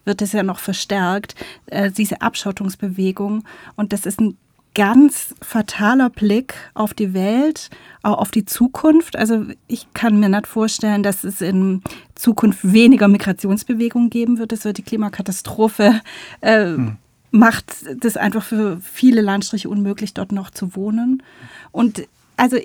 wird 0.03 0.21
es 0.21 0.33
ja 0.33 0.43
noch 0.43 0.59
verstärkt, 0.59 1.35
äh, 1.67 1.91
diese 1.91 2.21
Abschottungsbewegung. 2.21 3.45
Und 3.77 3.93
das 3.93 4.05
ist 4.05 4.19
ein 4.19 4.37
ganz 4.73 5.33
fataler 5.41 6.09
Blick 6.09 6.55
auf 6.73 6.93
die 6.93 7.13
Welt, 7.13 7.69
auch 8.03 8.17
auf 8.17 8.31
die 8.31 8.45
Zukunft. 8.45 9.15
Also 9.15 9.45
ich 9.67 9.87
kann 9.93 10.19
mir 10.19 10.29
nicht 10.29 10.47
vorstellen, 10.47 11.03
dass 11.03 11.23
es 11.23 11.41
in 11.41 11.81
Zukunft 12.15 12.59
weniger 12.63 13.07
Migrationsbewegungen 13.07 14.09
geben 14.09 14.37
wird. 14.39 14.51
Es 14.51 14.65
wird 14.65 14.77
die 14.77 14.83
Klimakatastrophe 14.83 16.01
äh, 16.41 16.65
hm 16.65 16.97
macht 17.31 17.85
das 18.03 18.17
einfach 18.17 18.43
für 18.43 18.79
viele 18.81 19.21
Landstriche 19.21 19.69
unmöglich, 19.69 20.13
dort 20.13 20.33
noch 20.33 20.51
zu 20.51 20.75
wohnen. 20.75 21.23
Und 21.71 22.07
also 22.37 22.57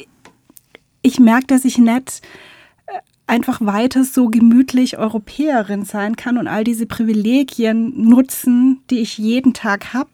ich 1.02 1.20
merke, 1.20 1.46
dass 1.46 1.64
ich 1.64 1.78
nicht 1.78 2.23
äh, 2.87 2.99
einfach 3.26 3.61
weiter 3.61 4.04
so 4.04 4.28
gemütlich 4.28 4.99
Europäerin 4.99 5.85
sein 5.85 6.16
kann 6.16 6.38
und 6.38 6.49
all 6.49 6.64
diese 6.64 6.87
Privilegien 6.87 8.08
nutzen, 8.08 8.80
die 8.90 9.00
ich 9.00 9.18
jeden 9.18 9.54
Tag 9.54 9.92
habe 9.94 10.11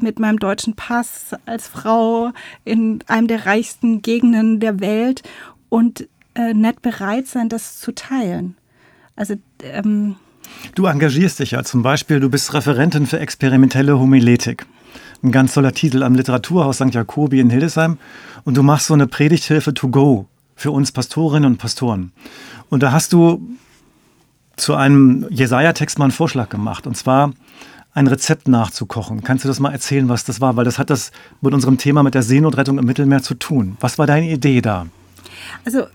mit 0.00 0.18
meinem 0.18 0.38
deutschen 0.38 0.74
Pass 0.74 1.34
als 1.46 1.68
Frau 1.68 2.32
in 2.64 3.02
einem 3.06 3.28
der 3.28 3.46
reichsten 3.46 4.02
Gegenden 4.02 4.60
der 4.60 4.80
Welt 4.80 5.22
und 5.68 6.08
äh, 6.34 6.54
nicht 6.54 6.82
bereit 6.82 7.26
sein, 7.26 7.48
das 7.48 7.78
zu 7.78 7.94
teilen. 7.94 8.56
Also 9.14 9.34
ähm, 9.62 10.16
Du 10.74 10.86
engagierst 10.86 11.40
dich 11.40 11.52
ja 11.52 11.64
zum 11.64 11.82
Beispiel, 11.82 12.20
du 12.20 12.28
bist 12.28 12.54
Referentin 12.54 13.06
für 13.06 13.18
experimentelle 13.18 13.98
Homiletik. 13.98 14.66
Ein 15.22 15.32
ganz 15.32 15.54
toller 15.54 15.72
Titel 15.72 16.02
am 16.02 16.14
Literaturhaus 16.14 16.76
St. 16.76 16.92
Jakobi 16.94 17.40
in 17.40 17.50
Hildesheim. 17.50 17.98
Und 18.44 18.56
du 18.56 18.62
machst 18.62 18.86
so 18.86 18.94
eine 18.94 19.06
Predigthilfe 19.06 19.74
to 19.74 19.88
go 19.88 20.26
für 20.54 20.70
uns 20.70 20.92
Pastorinnen 20.92 21.52
und 21.52 21.58
Pastoren. 21.58 22.12
Und 22.68 22.82
da 22.82 22.92
hast 22.92 23.12
du 23.12 23.40
zu 24.56 24.74
einem 24.74 25.26
Jesaja-Text 25.30 25.98
mal 25.98 26.06
einen 26.06 26.12
Vorschlag 26.12 26.48
gemacht. 26.48 26.86
Und 26.86 26.96
zwar 26.96 27.32
ein 27.92 28.06
Rezept 28.06 28.46
nachzukochen. 28.46 29.24
Kannst 29.24 29.44
du 29.44 29.48
das 29.48 29.58
mal 29.58 29.72
erzählen, 29.72 30.08
was 30.08 30.24
das 30.24 30.40
war? 30.40 30.56
Weil 30.56 30.64
das 30.64 30.78
hat 30.78 30.90
das 30.90 31.12
mit 31.40 31.54
unserem 31.54 31.78
Thema 31.78 32.02
mit 32.02 32.14
der 32.14 32.22
Seenotrettung 32.22 32.78
im 32.78 32.84
Mittelmeer 32.84 33.22
zu 33.22 33.34
tun. 33.34 33.76
Was 33.80 33.98
war 33.98 34.06
deine 34.06 34.30
Idee 34.30 34.60
da? 34.60 34.86
Also 35.64 35.86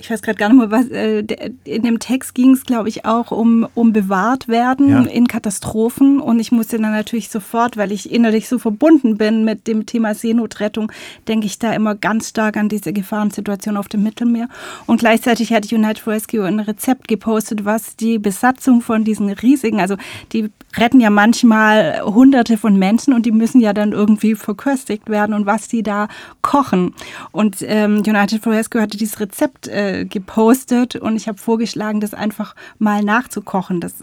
ich 0.00 0.10
weiß 0.10 0.22
gerade 0.22 0.38
gar 0.38 0.48
nicht 0.48 0.58
mehr, 0.58 0.70
was, 0.70 0.88
äh, 0.88 1.24
in 1.64 1.82
dem 1.82 1.98
Text 1.98 2.34
ging 2.34 2.52
es, 2.52 2.64
glaube 2.64 2.88
ich, 2.88 3.04
auch 3.04 3.30
um, 3.30 3.68
um 3.74 3.92
bewahrt 3.92 4.48
werden 4.48 4.88
ja. 4.88 5.02
in 5.02 5.28
Katastrophen. 5.28 6.20
Und 6.20 6.40
ich 6.40 6.52
musste 6.52 6.78
dann 6.78 6.92
natürlich 6.92 7.28
sofort, 7.28 7.76
weil 7.76 7.92
ich 7.92 8.10
innerlich 8.10 8.48
so 8.48 8.58
verbunden 8.58 9.18
bin 9.18 9.44
mit 9.44 9.66
dem 9.66 9.86
Thema 9.86 10.14
Seenotrettung, 10.14 10.90
denke 11.28 11.46
ich 11.46 11.58
da 11.58 11.72
immer 11.72 11.94
ganz 11.94 12.30
stark 12.30 12.56
an 12.56 12.68
diese 12.68 12.92
Gefahrensituation 12.92 13.76
auf 13.76 13.88
dem 13.88 14.02
Mittelmeer. 14.02 14.48
Und 14.86 15.00
gleichzeitig 15.00 15.52
hat 15.52 15.70
United 15.70 16.06
Rescue 16.06 16.44
ein 16.44 16.60
Rezept 16.60 17.06
gepostet, 17.06 17.64
was 17.64 17.96
die 17.96 18.18
Besatzung 18.18 18.80
von 18.80 19.04
diesen 19.04 19.30
riesigen, 19.30 19.80
also 19.80 19.96
die 20.32 20.50
retten 20.76 21.00
ja 21.00 21.10
manchmal 21.10 22.00
hunderte 22.04 22.56
von 22.56 22.76
Menschen 22.76 23.12
und 23.12 23.26
die 23.26 23.32
müssen 23.32 23.60
ja 23.60 23.72
dann 23.72 23.92
irgendwie 23.92 24.34
verköstigt 24.34 25.08
werden 25.08 25.34
und 25.34 25.46
was 25.46 25.68
die 25.68 25.82
da 25.82 26.08
kochen. 26.42 26.94
Und 27.32 27.56
ähm, 27.62 28.02
United 28.06 28.42
for 28.42 28.52
Rescue 28.52 28.80
hatte 28.80 28.96
dieses 28.96 29.18
Rezept 29.20 29.68
äh, 29.68 29.89
gepostet 30.04 30.96
und 30.96 31.16
ich 31.16 31.28
habe 31.28 31.38
vorgeschlagen, 31.38 32.00
das 32.00 32.14
einfach 32.14 32.54
mal 32.78 33.02
nachzukochen. 33.02 33.80
Das 33.80 33.94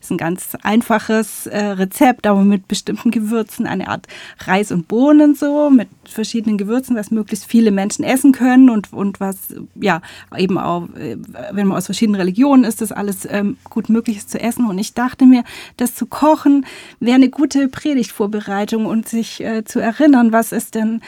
ist 0.00 0.10
ein 0.10 0.18
ganz 0.18 0.56
einfaches 0.62 1.46
äh, 1.46 1.58
Rezept, 1.58 2.26
aber 2.26 2.44
mit 2.44 2.68
bestimmten 2.68 3.10
Gewürzen, 3.10 3.66
eine 3.66 3.88
Art 3.88 4.06
Reis 4.44 4.72
und 4.72 4.88
Bohnen 4.88 5.34
so, 5.34 5.70
mit 5.70 5.88
verschiedenen 6.04 6.58
Gewürzen, 6.58 6.96
was 6.96 7.10
möglichst 7.10 7.46
viele 7.46 7.70
Menschen 7.70 8.04
essen 8.04 8.32
können 8.32 8.70
und, 8.70 8.92
und 8.92 9.20
was 9.20 9.54
ja 9.74 10.00
eben 10.36 10.58
auch, 10.58 10.88
äh, 10.94 11.16
wenn 11.52 11.66
man 11.66 11.76
aus 11.76 11.86
verschiedenen 11.86 12.20
Religionen 12.20 12.64
ist, 12.64 12.80
das 12.80 12.92
alles 12.92 13.26
ähm, 13.30 13.56
gut 13.70 13.88
möglich 13.88 14.18
ist 14.18 14.30
zu 14.30 14.40
essen. 14.40 14.66
Und 14.66 14.78
ich 14.78 14.94
dachte 14.94 15.26
mir, 15.26 15.44
das 15.76 15.94
zu 15.94 16.06
kochen 16.06 16.66
wäre 17.00 17.16
eine 17.16 17.30
gute 17.30 17.68
Predigtvorbereitung 17.68 18.86
und 18.86 19.08
sich 19.08 19.42
äh, 19.42 19.64
zu 19.64 19.80
erinnern, 19.80 20.32
was 20.32 20.52
ist 20.52 20.74
denn 20.74 21.00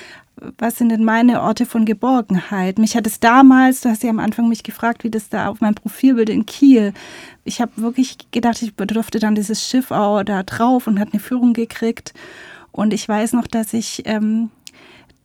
was 0.58 0.76
sind 0.76 0.90
denn 0.90 1.04
meine 1.04 1.42
Orte 1.42 1.66
von 1.66 1.84
Geborgenheit? 1.84 2.78
Mich 2.78 2.96
hat 2.96 3.06
es 3.06 3.20
damals, 3.20 3.80
du 3.80 3.88
hast 3.88 4.02
ja 4.02 4.10
am 4.10 4.18
Anfang 4.18 4.48
mich 4.48 4.62
gefragt, 4.62 5.04
wie 5.04 5.10
das 5.10 5.28
da 5.28 5.48
auf 5.48 5.60
meinem 5.60 5.74
Profilbild 5.74 6.28
in 6.28 6.46
Kiel. 6.46 6.92
Ich 7.44 7.60
habe 7.60 7.72
wirklich 7.76 8.16
gedacht, 8.30 8.62
ich 8.62 8.74
durfte 8.74 9.18
dann 9.18 9.34
dieses 9.34 9.66
Schiff 9.66 9.90
auch 9.90 10.22
da 10.22 10.42
drauf 10.42 10.86
und 10.86 10.98
hat 10.98 11.12
eine 11.12 11.20
Führung 11.20 11.52
gekriegt. 11.52 12.14
Und 12.72 12.92
ich 12.92 13.08
weiß 13.08 13.32
noch, 13.32 13.46
dass 13.46 13.72
ich 13.72 14.02
ähm, 14.06 14.50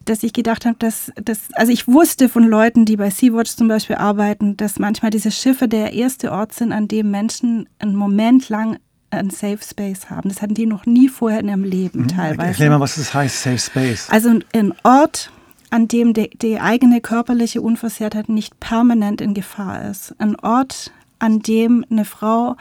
dass 0.06 0.24
ich 0.24 0.34
gedacht 0.34 0.66
habe, 0.66 0.76
dass, 0.80 1.12
dass, 1.16 1.54
also 1.54 1.72
ich 1.72 1.88
wusste 1.88 2.30
von 2.30 2.44
Leuten, 2.44 2.86
die 2.86 2.98
bei 2.98 3.10
Sea-Watch 3.10 3.56
zum 3.56 3.68
Beispiel 3.68 3.96
arbeiten, 3.96 4.58
dass 4.58 4.80
manchmal 4.80 5.12
diese 5.12 5.32
Schiffe 5.32 5.68
der 5.68 5.94
erste 5.94 6.32
Ort 6.32 6.54
sind, 6.54 6.72
an 6.72 6.88
dem 6.88 7.10
Menschen 7.12 7.70
einen 7.80 7.96
Moment 7.96 8.50
lang 8.50 8.80
einen 9.18 9.30
Safe 9.30 9.60
Space 9.62 10.10
haben. 10.10 10.30
Das 10.30 10.42
hatten 10.42 10.54
die 10.54 10.66
noch 10.66 10.86
nie 10.86 11.10
vorher 11.10 11.40
in 11.40 11.50
ihrem 11.50 11.64
Leben 11.64 12.04
mhm. 12.04 12.08
teilweise. 12.10 12.50
Erklär 12.50 12.70
mal, 12.70 12.80
was 12.80 12.96
das 12.96 13.14
heißt, 13.14 13.42
Safe 13.42 13.60
Space. 13.60 14.10
Also 14.10 14.40
ein 14.54 14.74
Ort, 14.84 15.32
an 15.70 15.88
dem 15.88 16.14
die, 16.14 16.30
die 16.30 16.60
eigene 16.60 17.02
körperliche 17.02 17.62
Unversehrtheit 17.62 18.30
nicht 18.30 18.60
permanent 18.60 19.22
in 19.22 19.34
Gefahr 19.34 19.90
ist. 19.90 20.16
Ein 20.20 20.36
Ort, 20.40 20.92
an 21.20 21.40
dem 21.40 21.86
eine 21.90 22.06
Frau 22.06 22.56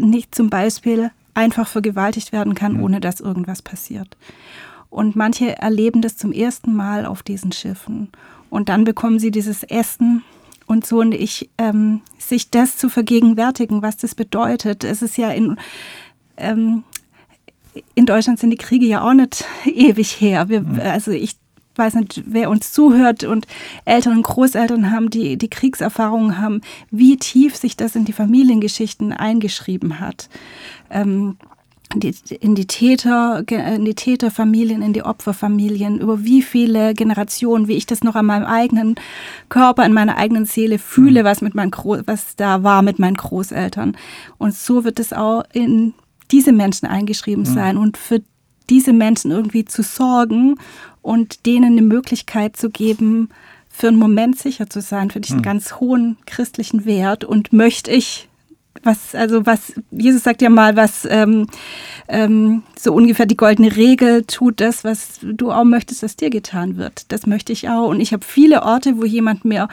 nicht 0.00 0.34
zum 0.34 0.50
Beispiel 0.50 1.10
einfach 1.34 1.68
vergewaltigt 1.68 2.32
werden 2.32 2.54
kann, 2.54 2.74
mhm. 2.74 2.82
ohne 2.82 3.00
dass 3.00 3.20
irgendwas 3.20 3.62
passiert. 3.62 4.16
Und 4.90 5.16
manche 5.16 5.56
erleben 5.58 6.02
das 6.02 6.16
zum 6.16 6.32
ersten 6.32 6.74
Mal 6.74 7.06
auf 7.06 7.22
diesen 7.22 7.52
Schiffen. 7.52 8.10
Und 8.50 8.68
dann 8.68 8.84
bekommen 8.84 9.18
sie 9.18 9.30
dieses 9.30 9.62
Essen 9.62 10.22
und 10.72 10.86
so 10.86 11.00
und 11.00 11.12
ich, 11.12 11.50
ähm, 11.58 12.00
sich 12.18 12.50
das 12.50 12.78
zu 12.78 12.88
vergegenwärtigen, 12.88 13.82
was 13.82 13.98
das 13.98 14.14
bedeutet. 14.14 14.84
Es 14.84 15.02
ist 15.02 15.18
ja 15.18 15.30
in, 15.30 15.58
ähm, 16.38 16.82
in 17.94 18.06
Deutschland 18.06 18.38
sind 18.38 18.50
die 18.50 18.56
Kriege 18.56 18.86
ja 18.86 19.02
auch 19.02 19.12
nicht 19.12 19.44
ewig 19.66 20.20
her. 20.20 20.48
Wir, 20.48 20.62
mhm. 20.62 20.80
also 20.80 21.10
ich 21.10 21.36
weiß 21.76 21.94
nicht, 21.94 22.22
wer 22.26 22.50
uns 22.50 22.72
zuhört 22.72 23.24
und 23.24 23.46
Eltern 23.84 24.16
und 24.16 24.22
Großeltern 24.22 24.90
haben, 24.90 25.10
die 25.10 25.36
die 25.36 25.48
Kriegserfahrungen 25.48 26.38
haben, 26.38 26.62
wie 26.90 27.16
tief 27.16 27.56
sich 27.56 27.76
das 27.76 27.94
in 27.94 28.04
die 28.04 28.12
Familiengeschichten 28.12 29.12
eingeschrieben 29.12 30.00
hat. 30.00 30.28
Ähm, 30.90 31.36
in 31.94 32.54
die 32.54 32.66
Täter, 32.66 33.44
in 33.48 33.84
die 33.84 33.94
Täterfamilien, 33.94 34.82
in 34.82 34.92
die 34.92 35.02
Opferfamilien, 35.02 36.00
über 36.00 36.24
wie 36.24 36.42
viele 36.42 36.94
Generationen, 36.94 37.68
wie 37.68 37.76
ich 37.76 37.86
das 37.86 38.02
noch 38.02 38.14
an 38.14 38.26
meinem 38.26 38.46
eigenen 38.46 38.96
Körper, 39.48 39.84
in 39.84 39.92
meiner 39.92 40.16
eigenen 40.16 40.44
Seele 40.44 40.78
fühle, 40.78 41.22
mhm. 41.22 41.26
was 41.26 41.40
mit 41.40 41.54
meinen 41.54 41.72
was 41.72 42.36
da 42.36 42.62
war 42.62 42.82
mit 42.82 42.98
meinen 42.98 43.16
Großeltern. 43.16 43.96
Und 44.38 44.54
so 44.54 44.84
wird 44.84 44.98
es 44.98 45.12
auch 45.12 45.44
in 45.52 45.94
diese 46.30 46.52
Menschen 46.52 46.86
eingeschrieben 46.86 47.44
mhm. 47.44 47.54
sein 47.54 47.76
und 47.76 47.96
für 47.96 48.22
diese 48.70 48.92
Menschen 48.92 49.30
irgendwie 49.30 49.64
zu 49.64 49.82
sorgen 49.82 50.56
und 51.02 51.46
denen 51.46 51.72
eine 51.72 51.82
Möglichkeit 51.82 52.56
zu 52.56 52.70
geben, 52.70 53.28
für 53.68 53.88
einen 53.88 53.98
Moment 53.98 54.38
sicher 54.38 54.68
zu 54.68 54.80
sein, 54.80 55.10
finde 55.10 55.26
ich 55.26 55.32
einen 55.32 55.40
mhm. 55.40 55.44
ganz 55.44 55.80
hohen 55.80 56.18
christlichen 56.26 56.84
Wert 56.84 57.24
und 57.24 57.52
möchte 57.52 57.90
ich 57.90 58.28
was, 58.82 59.14
also 59.14 59.46
was, 59.46 59.72
Jesus 59.90 60.22
sagt 60.22 60.42
ja 60.42 60.50
mal, 60.50 60.76
was 60.76 61.06
ähm, 61.08 61.46
ähm, 62.08 62.62
so 62.78 62.92
ungefähr 62.92 63.26
die 63.26 63.36
goldene 63.36 63.76
Regel 63.76 64.24
tut 64.24 64.60
das, 64.60 64.84
was 64.84 65.20
du 65.22 65.52
auch 65.52 65.64
möchtest, 65.64 66.02
dass 66.02 66.16
dir 66.16 66.30
getan 66.30 66.76
wird. 66.76 67.12
Das 67.12 67.26
möchte 67.26 67.52
ich 67.52 67.68
auch. 67.68 67.88
Und 67.88 68.00
ich 68.00 68.12
habe 68.12 68.24
viele 68.24 68.62
Orte, 68.62 68.98
wo 68.98 69.04
jemand 69.04 69.44
mir, 69.44 69.68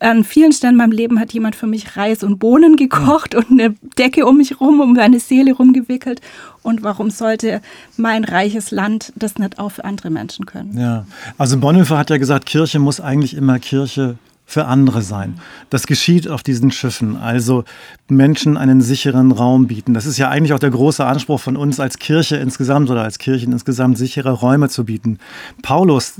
an 0.00 0.24
vielen 0.24 0.52
Stellen 0.52 0.74
in 0.74 0.78
meinem 0.78 0.92
Leben 0.92 1.18
hat 1.18 1.32
jemand 1.32 1.56
für 1.56 1.66
mich 1.66 1.96
Reis 1.96 2.22
und 2.22 2.38
Bohnen 2.38 2.76
gekocht 2.76 3.34
und 3.34 3.50
eine 3.50 3.74
Decke 3.98 4.26
um 4.26 4.36
mich 4.36 4.60
rum, 4.60 4.80
um 4.80 4.92
meine 4.92 5.20
Seele 5.20 5.52
rumgewickelt. 5.52 6.20
Und 6.62 6.82
warum 6.82 7.10
sollte 7.10 7.60
mein 7.96 8.24
reiches 8.24 8.70
Land 8.70 9.12
das 9.16 9.38
nicht 9.38 9.58
auch 9.58 9.70
für 9.70 9.84
andere 9.84 10.10
Menschen 10.10 10.46
können? 10.46 10.78
Ja, 10.78 11.06
also 11.38 11.58
Bonhoeffer 11.58 11.98
hat 11.98 12.10
ja 12.10 12.18
gesagt, 12.18 12.46
Kirche 12.46 12.78
muss 12.78 13.00
eigentlich 13.00 13.34
immer 13.34 13.58
Kirche 13.58 14.16
für 14.48 14.64
andere 14.64 15.02
sein. 15.02 15.38
Das 15.68 15.86
geschieht 15.86 16.26
auf 16.26 16.42
diesen 16.42 16.70
Schiffen, 16.70 17.18
also 17.18 17.64
Menschen 18.08 18.56
einen 18.56 18.80
sicheren 18.80 19.30
Raum 19.30 19.66
bieten. 19.66 19.92
Das 19.92 20.06
ist 20.06 20.16
ja 20.16 20.30
eigentlich 20.30 20.54
auch 20.54 20.58
der 20.58 20.70
große 20.70 21.04
Anspruch 21.04 21.38
von 21.38 21.54
uns 21.54 21.78
als 21.80 21.98
Kirche 21.98 22.36
insgesamt 22.36 22.88
oder 22.88 23.02
als 23.02 23.18
Kirchen 23.18 23.52
insgesamt, 23.52 23.98
sichere 23.98 24.32
Räume 24.32 24.70
zu 24.70 24.86
bieten. 24.86 25.18
Paulus, 25.60 26.14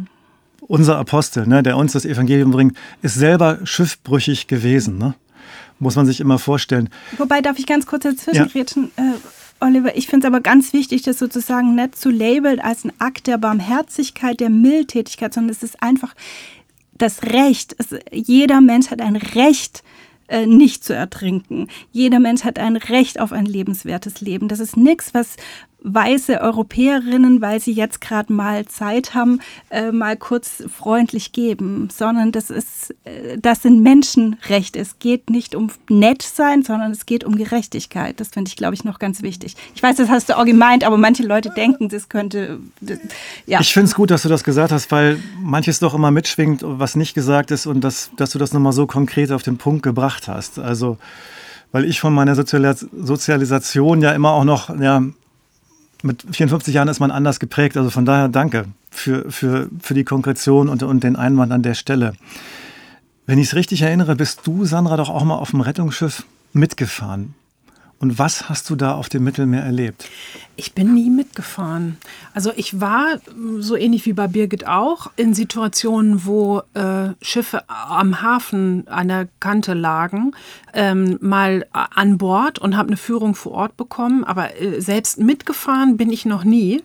unser 0.61 0.99
Apostel, 0.99 1.47
ne, 1.47 1.63
der 1.63 1.79
uns 1.79 1.93
das 1.93 2.05
Evangelium 2.05 2.51
bringt, 2.51 2.77
ist 3.01 3.15
selber 3.15 3.61
schiffbrüchig 3.65 4.47
gewesen. 4.47 4.99
Ne? 4.99 5.15
muss 5.79 5.97
man 5.97 6.07
sich 6.07 6.21
immer 6.21 6.39
vorstellen. 6.39 6.91
Wobei, 7.17 7.41
darf 7.41 7.59
ich 7.59 7.67
ganz 7.67 7.87
kurz 7.87 8.03
dazwischen 8.03 8.91
ja. 8.97 9.05
äh, 9.05 9.15
Oliver, 9.61 9.97
ich 9.97 10.07
finde 10.07 10.27
es 10.27 10.33
aber 10.33 10.41
ganz 10.41 10.73
wichtig, 10.73 11.03
das 11.03 11.19
sozusagen 11.19 11.75
nicht 11.75 11.97
zu 11.97 12.11
labeln 12.11 12.61
als 12.61 12.85
ein 12.85 12.93
Akt 12.99 13.27
der 13.27 13.39
Barmherzigkeit, 13.39 14.39
der 14.39 14.51
Mildtätigkeit, 14.51 15.35
sondern 15.35 15.51
es 15.51 15.63
ist 15.63 15.83
einfach 15.83 16.15
das 16.99 17.23
Recht. 17.23 17.75
Es, 17.79 17.95
jeder 18.13 18.61
Mensch 18.61 18.91
hat 18.91 19.01
ein 19.01 19.17
Recht, 19.17 19.83
äh, 20.29 20.47
nicht 20.47 20.85
zu 20.85 20.95
ertrinken. 20.95 21.69
Jeder 21.91 22.21
Mensch 22.21 22.45
hat 22.45 22.59
ein 22.59 22.77
Recht 22.77 23.19
auf 23.19 23.33
ein 23.33 23.47
lebenswertes 23.47 24.21
Leben. 24.21 24.49
Das 24.49 24.61
ist 24.61 24.77
nichts, 24.77 25.15
was, 25.15 25.37
weiße 25.83 26.41
Europäerinnen, 26.41 27.41
weil 27.41 27.61
sie 27.61 27.73
jetzt 27.73 28.01
gerade 28.01 28.33
mal 28.33 28.67
Zeit 28.67 29.15
haben, 29.15 29.41
äh, 29.71 29.93
mal 29.93 30.17
kurz 30.17 30.65
freundlich 30.69 31.33
geben, 31.33 31.89
sondern 31.97 32.33
das 32.33 32.51
ist, 32.51 32.95
äh, 33.05 33.39
das 33.39 33.63
sind 33.63 33.83
Menschenrechte. 33.83 34.79
Es 34.79 34.99
geht 34.99 35.31
nicht 35.31 35.55
um 35.55 35.71
nett 35.89 36.23
sein, 36.23 36.63
sondern 36.63 36.91
es 36.91 37.07
geht 37.07 37.25
um 37.25 37.37
Gerechtigkeit. 37.37 38.19
Das 38.19 38.29
finde 38.29 38.49
ich, 38.49 38.57
glaube 38.57 38.75
ich, 38.75 38.85
noch 38.85 38.99
ganz 38.99 39.23
wichtig. 39.23 39.57
Ich 39.75 39.83
weiß, 39.83 39.97
das 39.97 40.09
hast 40.09 40.29
du 40.29 40.37
auch 40.37 40.45
gemeint, 40.45 40.85
aber 40.85 40.97
manche 40.97 41.23
Leute 41.23 41.51
denken, 41.51 41.89
das 41.89 42.09
könnte, 42.09 42.59
das, 42.81 42.99
ja. 43.47 43.61
Ich 43.61 43.73
finde 43.73 43.87
es 43.87 43.95
gut, 43.95 44.11
dass 44.11 44.23
du 44.23 44.29
das 44.29 44.43
gesagt 44.43 44.73
hast, 44.73 44.91
weil 44.91 45.21
manches 45.41 45.79
doch 45.79 45.95
immer 45.95 46.11
mitschwingt, 46.11 46.63
was 46.65 46.97
nicht 46.97 47.15
gesagt 47.15 47.53
ist 47.53 47.67
und 47.67 47.83
das, 47.83 48.11
dass 48.17 48.31
du 48.31 48.39
das 48.39 48.53
nochmal 48.53 48.73
so 48.73 48.87
konkret 48.87 49.31
auf 49.31 49.45
den 49.45 49.59
Punkt 49.59 49.85
gebracht 49.85 50.27
hast. 50.27 50.59
Also, 50.59 50.99
weil 51.71 51.85
ich 51.85 52.01
von 52.01 52.13
meiner 52.13 52.35
Sozialisation 52.35 54.01
ja 54.01 54.13
immer 54.13 54.33
auch 54.33 54.45
noch, 54.45 54.77
ja, 54.81 55.03
mit 56.03 56.23
54 56.23 56.75
Jahren 56.75 56.89
ist 56.89 57.01
man 57.01 57.11
anders 57.11 57.41
geprägt. 57.41 57.77
Also 57.77 57.91
von 57.91 58.05
daher 58.05 58.29
danke 58.29 58.67
für, 58.91 59.31
für, 59.31 59.69
für 59.81 59.95
die 59.95 60.05
Konkretion 60.05 60.69
und, 60.69 60.83
und 60.83 61.05
den 61.05 61.17
Einwand 61.17 61.53
an 61.53 61.63
der 61.63 61.75
Stelle. 61.75 62.13
Wenn 63.27 63.39
ich 63.39 63.49
es 63.49 63.55
richtig 63.55 63.83
erinnere, 63.83 64.17
bist 64.17 64.41
du, 64.45 64.65
Sandra, 64.65 64.97
doch 64.97 65.11
auch 65.11 65.25
mal 65.25 65.35
auf 65.35 65.51
dem 65.51 65.61
Rettungsschiff 65.61 66.25
mitgefahren. 66.53 67.35
Und 67.99 68.19
was 68.19 68.49
hast 68.49 68.71
du 68.71 68.77
da 68.77 68.95
auf 68.95 69.09
dem 69.09 69.25
Mittelmeer 69.25 69.63
erlebt? 69.63 70.09
Ich 70.59 70.75
bin 70.75 70.93
nie 70.93 71.09
mitgefahren. 71.09 71.99
Also 72.35 72.51
ich 72.57 72.81
war, 72.81 73.21
so 73.61 73.77
ähnlich 73.77 74.07
wie 74.07 74.13
bei 74.13 74.27
Birgit 74.27 74.67
auch, 74.67 75.09
in 75.15 75.33
Situationen, 75.33 76.27
wo 76.27 76.63
äh, 76.75 77.11
Schiffe 77.23 77.63
am 77.69 78.23
Hafen 78.23 78.89
an 78.89 79.07
der 79.07 79.29
Kante 79.39 79.75
lagen, 79.75 80.33
ähm, 80.75 81.17
mal 81.21 81.65
an 81.73 82.19
Bord 82.19 82.59
und 82.59 82.77
habe 82.77 82.89
eine 82.89 82.97
Führung 82.97 83.37
vor 83.37 83.53
Ort 83.53 83.77
bekommen. 83.77 84.25
Aber 84.25 84.61
äh, 84.61 84.81
selbst 84.81 85.21
mitgefahren 85.21 85.97
bin 85.97 86.11
ich 86.11 86.27
noch 86.27 86.43
nie. 86.43 86.83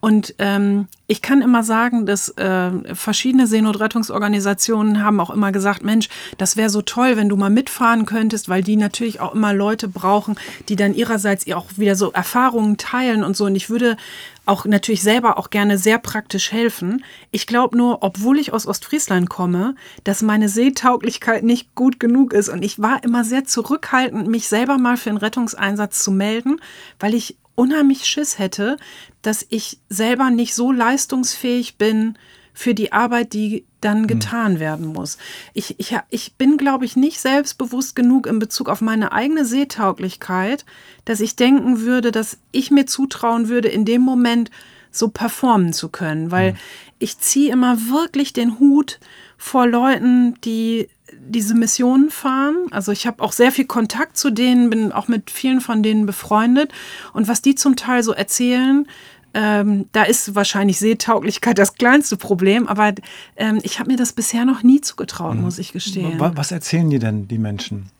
Und 0.00 0.34
ähm, 0.38 0.88
ich 1.06 1.20
kann 1.20 1.42
immer 1.42 1.62
sagen, 1.62 2.06
dass 2.06 2.30
äh, 2.30 2.70
verschiedene 2.94 3.46
Seenotrettungsorganisationen 3.46 5.04
haben 5.04 5.20
auch 5.20 5.30
immer 5.30 5.52
gesagt, 5.52 5.84
Mensch, 5.84 6.08
das 6.38 6.56
wäre 6.56 6.70
so 6.70 6.80
toll, 6.80 7.16
wenn 7.16 7.28
du 7.28 7.36
mal 7.36 7.50
mitfahren 7.50 8.06
könntest, 8.06 8.48
weil 8.48 8.62
die 8.62 8.76
natürlich 8.76 9.20
auch 9.20 9.34
immer 9.34 9.52
Leute 9.52 9.88
brauchen, 9.88 10.36
die 10.68 10.76
dann 10.76 10.94
ihrerseits 10.94 11.50
auch 11.52 11.66
wieder 11.76 11.96
so 11.96 12.12
Erfahrungen 12.12 12.78
teilen 12.78 13.22
und 13.22 13.36
so. 13.36 13.44
Und 13.44 13.56
ich 13.56 13.68
würde 13.68 13.98
auch 14.46 14.64
natürlich 14.64 15.02
selber 15.02 15.38
auch 15.38 15.50
gerne 15.50 15.76
sehr 15.76 15.98
praktisch 15.98 16.50
helfen. 16.50 17.04
Ich 17.30 17.46
glaube 17.46 17.76
nur, 17.76 18.02
obwohl 18.02 18.38
ich 18.38 18.52
aus 18.52 18.66
Ostfriesland 18.66 19.28
komme, 19.28 19.74
dass 20.04 20.22
meine 20.22 20.48
Seetauglichkeit 20.48 21.44
nicht 21.44 21.74
gut 21.74 22.00
genug 22.00 22.32
ist. 22.32 22.48
Und 22.48 22.64
ich 22.64 22.80
war 22.80 23.04
immer 23.04 23.22
sehr 23.24 23.44
zurückhaltend, 23.44 24.28
mich 24.28 24.48
selber 24.48 24.78
mal 24.78 24.96
für 24.96 25.10
einen 25.10 25.18
Rettungseinsatz 25.18 26.02
zu 26.02 26.10
melden, 26.10 26.60
weil 26.98 27.14
ich 27.14 27.36
unheimlich 27.54 28.06
Schiss 28.06 28.38
hätte, 28.38 28.78
dass 29.22 29.46
ich 29.48 29.78
selber 29.88 30.30
nicht 30.30 30.54
so 30.54 30.72
leistungsfähig 30.72 31.76
bin 31.76 32.16
für 32.52 32.74
die 32.74 32.92
Arbeit, 32.92 33.32
die 33.32 33.64
dann 33.80 34.00
hm. 34.00 34.06
getan 34.06 34.54
mhm. 34.54 34.60
werden 34.60 34.86
muss. 34.86 35.18
Ich, 35.54 35.78
ich, 35.78 35.96
ich 36.10 36.34
bin, 36.34 36.56
glaube 36.56 36.84
ich, 36.84 36.96
nicht 36.96 37.20
selbstbewusst 37.20 37.94
genug 37.94 38.26
in 38.26 38.38
Bezug 38.38 38.68
auf 38.68 38.80
meine 38.80 39.12
eigene 39.12 39.44
Seetauglichkeit, 39.44 40.64
dass 41.04 41.20
ich 41.20 41.36
denken 41.36 41.80
würde, 41.80 42.12
dass 42.12 42.38
ich 42.52 42.70
mir 42.70 42.86
zutrauen 42.86 43.48
würde, 43.48 43.68
in 43.68 43.84
dem 43.84 44.02
Moment 44.02 44.50
so 44.90 45.08
performen 45.08 45.72
zu 45.72 45.88
können, 45.88 46.30
weil 46.30 46.52
mhm. 46.52 46.56
ich 46.98 47.18
ziehe 47.18 47.52
immer 47.52 47.78
wirklich 47.88 48.32
den 48.32 48.58
Hut 48.58 48.98
vor 49.36 49.66
Leuten, 49.66 50.34
die 50.42 50.88
diese 51.28 51.54
Missionen 51.54 52.10
fahren. 52.10 52.56
Also 52.70 52.92
ich 52.92 53.06
habe 53.06 53.22
auch 53.22 53.32
sehr 53.32 53.52
viel 53.52 53.66
Kontakt 53.66 54.16
zu 54.16 54.30
denen, 54.30 54.70
bin 54.70 54.92
auch 54.92 55.08
mit 55.08 55.30
vielen 55.30 55.60
von 55.60 55.82
denen 55.82 56.06
befreundet. 56.06 56.72
Und 57.12 57.28
was 57.28 57.42
die 57.42 57.54
zum 57.54 57.76
Teil 57.76 58.02
so 58.02 58.12
erzählen, 58.12 58.86
ähm, 59.32 59.86
da 59.92 60.02
ist 60.02 60.34
wahrscheinlich 60.34 60.78
Seetauglichkeit 60.78 61.58
das 61.58 61.74
kleinste 61.74 62.16
Problem, 62.16 62.66
aber 62.66 62.94
ähm, 63.36 63.60
ich 63.62 63.78
habe 63.78 63.90
mir 63.90 63.96
das 63.96 64.12
bisher 64.12 64.44
noch 64.44 64.62
nie 64.62 64.80
zugetraut, 64.80 65.36
mhm. 65.36 65.42
muss 65.42 65.58
ich 65.58 65.72
gestehen. 65.72 66.18
Was 66.18 66.50
erzählen 66.50 66.90
die 66.90 66.98
denn, 66.98 67.28
die 67.28 67.38
Menschen? 67.38 67.90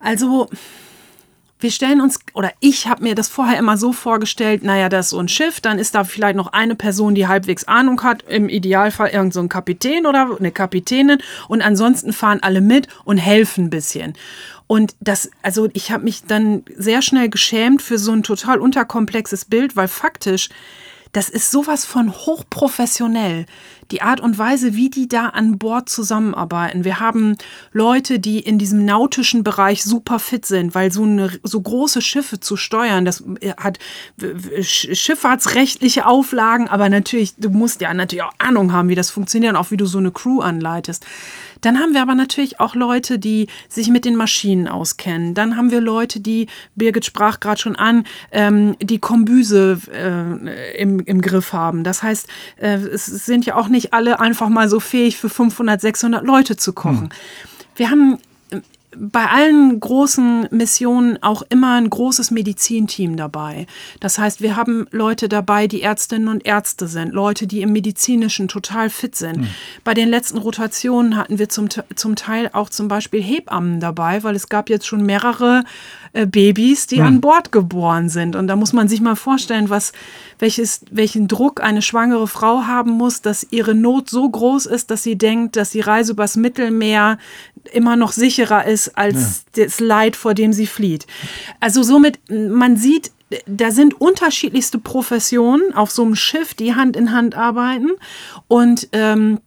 Also 0.00 0.48
wir 1.60 1.70
stellen 1.70 2.00
uns, 2.00 2.18
oder 2.34 2.52
ich 2.60 2.86
habe 2.86 3.02
mir 3.02 3.14
das 3.14 3.28
vorher 3.28 3.58
immer 3.58 3.76
so 3.76 3.92
vorgestellt, 3.92 4.62
naja, 4.62 4.88
das 4.88 5.06
ist 5.06 5.10
so 5.10 5.18
ein 5.18 5.28
Schiff, 5.28 5.60
dann 5.60 5.78
ist 5.78 5.94
da 5.94 6.04
vielleicht 6.04 6.36
noch 6.36 6.52
eine 6.52 6.74
Person, 6.74 7.14
die 7.14 7.26
halbwegs 7.26 7.64
Ahnung 7.64 8.02
hat, 8.02 8.22
im 8.28 8.48
Idealfall 8.48 9.08
irgendein 9.08 9.32
so 9.32 9.48
Kapitän 9.48 10.06
oder 10.06 10.36
eine 10.38 10.52
Kapitänin 10.52 11.18
und 11.48 11.62
ansonsten 11.62 12.12
fahren 12.12 12.40
alle 12.42 12.60
mit 12.60 12.88
und 13.04 13.18
helfen 13.18 13.66
ein 13.66 13.70
bisschen. 13.70 14.14
Und 14.66 14.94
das, 15.00 15.30
also 15.42 15.68
ich 15.72 15.90
habe 15.90 16.04
mich 16.04 16.24
dann 16.24 16.62
sehr 16.76 17.02
schnell 17.02 17.28
geschämt 17.28 17.82
für 17.82 17.98
so 17.98 18.12
ein 18.12 18.22
total 18.22 18.60
unterkomplexes 18.60 19.44
Bild, 19.44 19.74
weil 19.74 19.88
faktisch 19.88 20.48
das 21.12 21.28
ist 21.28 21.50
sowas 21.50 21.84
von 21.84 22.12
hochprofessionell. 22.12 23.46
Die 23.90 24.02
Art 24.02 24.20
und 24.20 24.38
Weise, 24.38 24.76
wie 24.76 24.88
die 24.88 25.08
da 25.08 25.30
an 25.30 25.58
Bord 25.58 25.88
zusammenarbeiten. 25.88 26.84
Wir 26.84 27.00
haben 27.00 27.36
Leute, 27.72 28.20
die 28.20 28.38
in 28.38 28.58
diesem 28.58 28.84
nautischen 28.84 29.42
Bereich 29.42 29.82
super 29.82 30.20
fit 30.20 30.46
sind, 30.46 30.76
weil 30.76 30.92
so 30.92 31.02
eine 31.02 31.32
so 31.42 31.60
große 31.60 32.00
Schiffe 32.00 32.38
zu 32.38 32.56
steuern, 32.56 33.04
das 33.04 33.24
äh, 33.40 33.54
hat 33.56 33.80
schifffahrtsrechtliche 34.60 36.06
Auflagen, 36.06 36.68
aber 36.68 36.88
natürlich, 36.88 37.34
du 37.36 37.50
musst 37.50 37.80
ja 37.80 37.92
natürlich 37.92 38.22
auch 38.22 38.34
Ahnung 38.38 38.72
haben, 38.72 38.88
wie 38.88 38.94
das 38.94 39.10
funktioniert 39.10 39.54
und 39.54 39.58
auch 39.58 39.72
wie 39.72 39.76
du 39.76 39.86
so 39.86 39.98
eine 39.98 40.12
Crew 40.12 40.40
anleitest. 40.40 41.04
Dann 41.60 41.78
haben 41.78 41.94
wir 41.94 42.02
aber 42.02 42.14
natürlich 42.14 42.60
auch 42.60 42.74
Leute, 42.74 43.18
die 43.18 43.48
sich 43.68 43.90
mit 43.90 44.04
den 44.04 44.16
Maschinen 44.16 44.68
auskennen. 44.68 45.34
Dann 45.34 45.56
haben 45.56 45.70
wir 45.70 45.80
Leute, 45.80 46.20
die, 46.20 46.46
Birgit 46.74 47.04
sprach 47.04 47.40
gerade 47.40 47.60
schon 47.60 47.76
an, 47.76 48.04
ähm, 48.32 48.76
die 48.80 48.98
Kombüse 48.98 49.78
äh, 49.92 50.80
im, 50.80 51.00
im 51.00 51.20
Griff 51.20 51.52
haben. 51.52 51.84
Das 51.84 52.02
heißt, 52.02 52.28
äh, 52.56 52.76
es 52.76 53.06
sind 53.06 53.46
ja 53.46 53.56
auch 53.56 53.68
nicht 53.68 53.92
alle 53.92 54.20
einfach 54.20 54.48
mal 54.48 54.68
so 54.68 54.80
fähig, 54.80 55.16
für 55.16 55.28
500, 55.28 55.80
600 55.80 56.24
Leute 56.24 56.56
zu 56.56 56.72
kochen. 56.72 57.02
Hm. 57.02 57.08
Wir 57.76 57.90
haben 57.90 58.18
bei 58.96 59.26
allen 59.26 59.78
großen 59.78 60.48
Missionen 60.50 61.22
auch 61.22 61.42
immer 61.48 61.74
ein 61.74 61.88
großes 61.88 62.30
Medizinteam 62.30 63.16
dabei. 63.16 63.66
Das 64.00 64.18
heißt, 64.18 64.40
wir 64.40 64.56
haben 64.56 64.86
Leute 64.90 65.28
dabei, 65.28 65.66
die 65.66 65.82
Ärztinnen 65.82 66.28
und 66.28 66.44
Ärzte 66.44 66.88
sind, 66.88 67.12
Leute, 67.12 67.46
die 67.46 67.62
im 67.62 67.72
medizinischen 67.72 68.48
total 68.48 68.90
fit 68.90 69.14
sind. 69.14 69.38
Mhm. 69.38 69.48
Bei 69.84 69.94
den 69.94 70.08
letzten 70.08 70.38
Rotationen 70.38 71.16
hatten 71.16 71.38
wir 71.38 71.48
zum, 71.48 71.68
zum 71.94 72.16
Teil 72.16 72.50
auch 72.52 72.70
zum 72.70 72.88
Beispiel 72.88 73.22
Hebammen 73.22 73.80
dabei, 73.80 74.22
weil 74.24 74.34
es 74.34 74.48
gab 74.48 74.68
jetzt 74.68 74.86
schon 74.86 75.06
mehrere 75.06 75.64
äh, 76.12 76.26
Babys, 76.26 76.86
die 76.86 76.98
mhm. 76.98 77.06
an 77.06 77.20
Bord 77.20 77.52
geboren 77.52 78.08
sind. 78.08 78.36
Und 78.36 78.48
da 78.48 78.56
muss 78.56 78.72
man 78.72 78.88
sich 78.88 79.00
mal 79.00 79.16
vorstellen, 79.16 79.70
was, 79.70 79.92
welches, 80.38 80.80
welchen 80.90 81.28
Druck 81.28 81.62
eine 81.62 81.82
schwangere 81.82 82.26
Frau 82.26 82.62
haben 82.64 82.92
muss, 82.92 83.22
dass 83.22 83.46
ihre 83.50 83.74
Not 83.74 84.10
so 84.10 84.28
groß 84.28 84.66
ist, 84.66 84.90
dass 84.90 85.02
sie 85.02 85.16
denkt, 85.16 85.56
dass 85.56 85.70
die 85.70 85.80
Reise 85.80 86.12
übers 86.12 86.36
Mittelmeer 86.36 87.18
immer 87.72 87.96
noch 87.96 88.12
sicherer 88.12 88.64
ist 88.66 88.96
als 88.96 89.44
ja. 89.54 89.64
das 89.64 89.80
Leid, 89.80 90.16
vor 90.16 90.34
dem 90.34 90.52
sie 90.52 90.66
flieht. 90.66 91.06
Also 91.60 91.82
somit, 91.82 92.18
man 92.28 92.76
sieht, 92.76 93.12
da 93.46 93.70
sind 93.70 94.00
unterschiedlichste 94.00 94.78
Professionen 94.78 95.72
auf 95.74 95.90
so 95.90 96.02
einem 96.02 96.16
Schiff, 96.16 96.54
die 96.54 96.74
Hand 96.74 96.96
in 96.96 97.12
Hand 97.12 97.36
arbeiten. 97.36 97.90
Und 98.48 98.88
ähm, 98.92 99.38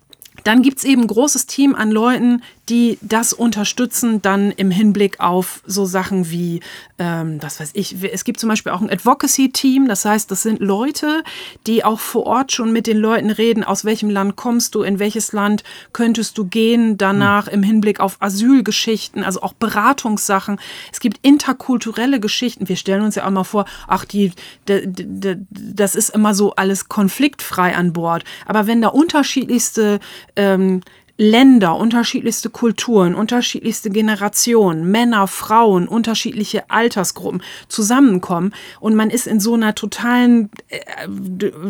dann 0.44 0.62
gibt 0.62 0.80
es 0.80 0.84
eben 0.84 1.02
ein 1.02 1.08
großes 1.08 1.46
Team 1.46 1.76
an 1.76 1.92
Leuten, 1.92 2.42
die 2.70 2.98
das 3.02 3.34
unterstützen, 3.34 4.22
dann 4.22 4.52
im 4.52 4.72
Hinblick 4.72 5.20
auf 5.20 5.62
so 5.66 5.86
Sachen 5.86 6.30
wie, 6.30 6.62
ähm, 6.98 7.42
was 7.42 7.60
weiß 7.60 7.72
ich, 7.74 8.02
es 8.04 8.24
gibt 8.24 8.40
zum 8.40 8.48
Beispiel 8.48 8.72
auch 8.72 8.80
ein 8.80 8.90
Advocacy-Team, 8.90 9.88
das 9.88 10.06
heißt, 10.06 10.32
das 10.32 10.44
sind 10.44 10.62
Leute, 10.62 11.24
die 11.68 11.84
auch 11.84 12.00
vor 12.00 12.26
Ort 12.26 12.54
schon 12.54 12.72
mit 12.72 12.88
den 12.88 12.98
Leuten 12.98 13.32
reden, 13.32 13.66
aus 13.66 13.84
welchem 13.84 14.10
Land 14.10 14.38
kommst 14.38 14.76
du, 14.76 14.84
in 14.84 15.00
welches 15.00 15.34
Land 15.34 15.64
könntest 15.92 16.38
du 16.38 16.46
gehen, 16.46 16.98
danach 16.98 17.48
mhm. 17.48 17.54
im 17.54 17.64
Hinblick 17.64 18.00
auf 18.00 18.16
Asylgeschichten, 18.22 19.24
also 19.24 19.42
auch 19.42 19.54
Beratungssachen. 19.54 20.58
Es 20.92 21.02
gibt 21.02 21.20
interkulturelle 21.22 22.22
Geschichten. 22.22 22.70
Wir 22.70 22.78
stellen 22.78 23.02
uns 23.04 23.16
ja 23.16 23.26
auch 23.26 23.32
mal 23.32 23.44
vor, 23.44 23.66
ach, 23.88 24.06
die, 24.06 24.32
de, 24.70 24.86
de, 24.88 25.38
das 25.50 25.96
ist 25.96 26.10
immer 26.10 26.34
so 26.34 26.56
alles 26.56 26.88
konfliktfrei 26.88 27.76
an 27.76 27.92
Bord. 27.92 28.24
Aber 28.46 28.68
wenn 28.68 28.82
da 28.82 28.88
unterschiedlichste 28.88 30.00
ähm, 30.38 30.82
Länder, 31.18 31.76
unterschiedlichste 31.76 32.50
Kulturen, 32.50 33.14
unterschiedlichste 33.14 33.92
Generationen, 33.92 34.90
Männer, 34.90 35.28
Frauen, 35.28 35.88
unterschiedliche 35.88 36.70
Altersgruppen 36.72 37.44
zusammenkommen 37.68 38.52
und 38.80 38.96
man 38.96 39.12
ist 39.12 39.28
in 39.28 39.40
so 39.40 39.54
einer 39.54 39.76
totalen 39.76 40.50
äh, 40.70 40.80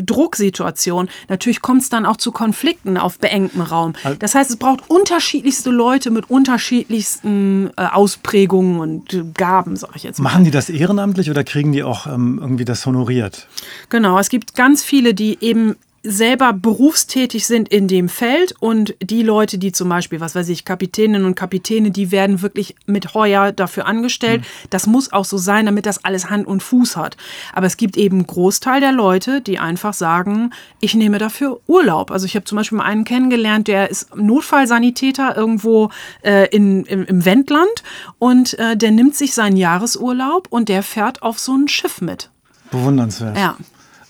Drucksituation. 0.01 1.09
Natürlich 1.27 1.61
kommt 1.61 1.81
es 1.81 1.89
dann 1.89 2.05
auch 2.05 2.15
zu 2.15 2.31
Konflikten 2.31 2.97
auf 2.97 3.19
beengtem 3.19 3.61
Raum. 3.61 3.93
Das 4.19 4.33
heißt, 4.33 4.49
es 4.49 4.55
braucht 4.55 4.89
unterschiedlichste 4.89 5.71
Leute 5.71 6.09
mit 6.09 6.29
unterschiedlichsten 6.29 7.69
äh, 7.75 7.85
Ausprägungen 7.87 8.79
und 8.79 9.35
Gaben, 9.35 9.75
sag 9.75 9.95
ich 9.95 10.03
jetzt 10.03 10.19
mal. 10.19 10.29
Machen 10.29 10.45
die 10.45 10.51
das 10.51 10.69
ehrenamtlich 10.69 11.29
oder 11.29 11.43
kriegen 11.43 11.73
die 11.73 11.83
auch 11.83 12.07
ähm, 12.07 12.39
irgendwie 12.41 12.65
das 12.65 12.85
honoriert? 12.85 13.47
Genau, 13.89 14.17
es 14.19 14.29
gibt 14.29 14.55
ganz 14.55 14.83
viele, 14.83 15.13
die 15.13 15.37
eben 15.41 15.75
selber 16.03 16.51
berufstätig 16.51 17.47
sind 17.47 17.69
in 17.69 17.87
dem 17.87 18.09
Feld 18.09 18.53
und 18.59 18.93
die 19.01 19.23
Leute, 19.23 19.57
die 19.57 19.71
zum 19.71 19.87
Beispiel, 19.87 20.19
was 20.19 20.35
weiß 20.35 20.49
ich, 20.49 20.65
Kapitäninnen 20.65 21.25
und 21.25 21.35
Kapitäne, 21.35 21.91
die 21.91 22.11
werden 22.11 22.41
wirklich 22.41 22.75
mit 22.85 23.13
Heuer 23.13 23.53
dafür 23.53 23.85
angestellt. 23.85 24.41
Mhm. 24.41 24.67
Das 24.69 24.85
muss 24.85 25.13
auch 25.13 25.23
so 25.23 25.37
sein, 25.37 25.65
damit 25.65 25.85
das 25.85 26.03
alles 26.03 26.29
Hand 26.29 26.45
und 26.45 26.61
Fuß 26.61 26.97
hat. 26.97 27.15
Aber 27.53 27.67
es 27.67 27.77
gibt 27.77 27.95
eben 27.95 28.17
einen 28.17 28.27
Großteil 28.27 28.81
der 28.81 28.91
Leute, 28.91 29.39
die 29.39 29.59
einfach 29.59 29.93
sagen, 29.93 30.51
ich 30.81 30.93
nehme 30.93 31.19
dafür 31.19 31.61
Urlaub. 31.67 32.11
Also 32.11 32.25
ich 32.25 32.35
habe 32.35 32.43
zum 32.43 32.57
Beispiel 32.57 32.77
mal 32.77 32.85
einen 32.85 33.05
kennengelernt, 33.05 33.69
der 33.69 33.89
ist 33.89 34.13
Notfallsanitäter 34.13 35.37
irgendwo 35.37 35.89
äh, 36.21 36.47
in, 36.49 36.83
im, 36.83 37.05
im 37.05 37.23
Wendland 37.23 37.83
und 38.19 38.59
äh, 38.59 38.75
der 38.75 38.91
nimmt 38.91 39.15
sich 39.15 39.33
seinen 39.33 39.55
Jahresurlaub 39.55 40.47
und 40.49 40.67
der 40.67 40.83
fährt 40.83 41.21
auf 41.21 41.39
so 41.39 41.55
ein 41.55 41.69
Schiff 41.69 42.01
mit. 42.01 42.29
Bewundernswert. 42.71 43.37
Ja. 43.37 43.55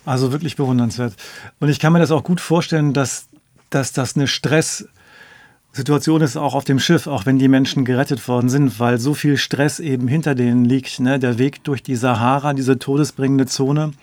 Also 0.06 0.32
wirklich 0.32 0.56
bewundernswert. 0.56 1.16
Und 1.60 1.70
ich 1.70 1.80
kann 1.80 1.94
mir 1.94 2.00
das 2.00 2.12
auch 2.12 2.24
gut 2.24 2.42
vorstellen, 2.42 2.94
dass, 2.94 3.28
dass 3.70 3.94
das 3.94 4.16
eine 4.16 4.28
Stresssituation 4.28 6.22
ist, 6.22 6.36
auch 6.36 6.56
auf 6.56 6.66
dem 6.66 6.80
Schiff, 6.80 7.08
auch 7.08 7.26
wenn 7.26 7.40
die 7.40 7.48
Menschen 7.48 7.86
gerettet 7.86 8.28
worden 8.28 8.50
sind, 8.50 8.80
weil 8.80 9.00
so 9.00 9.14
viel 9.14 9.38
Stress 9.38 9.80
eben 9.80 10.08
hinter 10.08 10.36
denen 10.36 10.66
liegt. 10.66 11.00
Ne? 11.00 11.20
Der 11.20 11.40
Weg 11.40 11.64
durch 11.64 11.84
die 11.84 11.96
Sahara, 11.96 12.54
diese 12.54 12.78
todesbringende 12.80 13.46
Zone, 13.46 13.94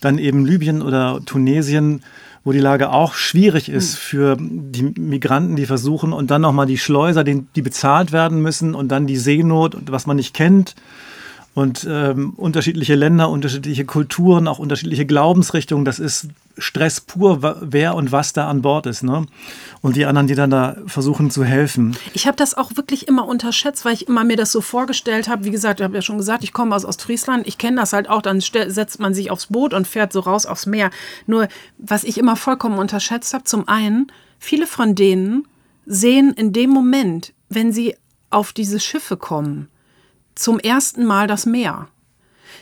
dann 0.00 0.18
eben 0.18 0.44
Libyen 0.44 0.82
oder 0.82 1.20
Tunesien, 1.24 2.02
wo 2.44 2.52
die 2.52 2.60
Lage 2.60 2.90
auch 2.90 3.14
schwierig 3.14 3.68
ist 3.68 3.94
hm. 3.94 3.98
für 3.98 4.36
die 4.38 4.82
Migranten, 4.82 5.56
die 5.56 5.66
versuchen, 5.66 6.12
und 6.12 6.30
dann 6.30 6.42
nochmal 6.42 6.66
die 6.66 6.78
Schleuser, 6.78 7.24
die, 7.24 7.44
die 7.56 7.62
bezahlt 7.62 8.12
werden 8.12 8.40
müssen, 8.42 8.74
und 8.74 8.88
dann 8.88 9.06
die 9.06 9.16
Seenot, 9.16 9.76
was 9.90 10.06
man 10.06 10.16
nicht 10.16 10.34
kennt 10.34 10.74
und 11.58 11.84
ähm, 11.90 12.34
unterschiedliche 12.36 12.94
Länder, 12.94 13.28
unterschiedliche 13.28 13.84
Kulturen, 13.84 14.46
auch 14.46 14.60
unterschiedliche 14.60 15.06
Glaubensrichtungen. 15.06 15.84
Das 15.84 15.98
ist 15.98 16.28
Stress 16.56 17.00
pur, 17.00 17.56
wer 17.60 17.96
und 17.96 18.12
was 18.12 18.32
da 18.32 18.48
an 18.48 18.62
Bord 18.62 18.86
ist. 18.86 19.02
Ne? 19.02 19.26
Und 19.80 19.96
die 19.96 20.06
anderen, 20.06 20.28
die 20.28 20.36
dann 20.36 20.50
da 20.50 20.76
versuchen 20.86 21.32
zu 21.32 21.42
helfen. 21.42 21.96
Ich 22.14 22.28
habe 22.28 22.36
das 22.36 22.54
auch 22.54 22.76
wirklich 22.76 23.08
immer 23.08 23.26
unterschätzt, 23.26 23.84
weil 23.84 23.94
ich 23.94 24.06
immer 24.06 24.22
mir 24.22 24.36
das 24.36 24.52
so 24.52 24.60
vorgestellt 24.60 25.28
habe. 25.28 25.46
Wie 25.46 25.50
gesagt, 25.50 25.80
ich 25.80 25.84
habe 25.84 25.96
ja 25.96 26.02
schon 26.02 26.18
gesagt, 26.18 26.44
ich 26.44 26.52
komme 26.52 26.76
aus 26.76 26.84
Ostfriesland. 26.84 27.44
Ich 27.48 27.58
kenne 27.58 27.78
das 27.80 27.92
halt 27.92 28.08
auch. 28.08 28.22
Dann 28.22 28.40
setzt 28.40 29.00
man 29.00 29.12
sich 29.12 29.32
aufs 29.32 29.46
Boot 29.46 29.74
und 29.74 29.88
fährt 29.88 30.12
so 30.12 30.20
raus 30.20 30.46
aufs 30.46 30.66
Meer. 30.66 30.92
Nur, 31.26 31.48
was 31.76 32.04
ich 32.04 32.18
immer 32.18 32.36
vollkommen 32.36 32.78
unterschätzt 32.78 33.34
habe, 33.34 33.42
zum 33.42 33.66
einen, 33.66 34.12
viele 34.38 34.68
von 34.68 34.94
denen 34.94 35.48
sehen 35.86 36.34
in 36.36 36.52
dem 36.52 36.70
Moment, 36.70 37.32
wenn 37.48 37.72
sie 37.72 37.96
auf 38.30 38.52
diese 38.52 38.78
Schiffe 38.78 39.16
kommen, 39.16 39.68
zum 40.38 40.58
ersten 40.58 41.04
Mal 41.04 41.26
das 41.26 41.46
Meer. 41.46 41.88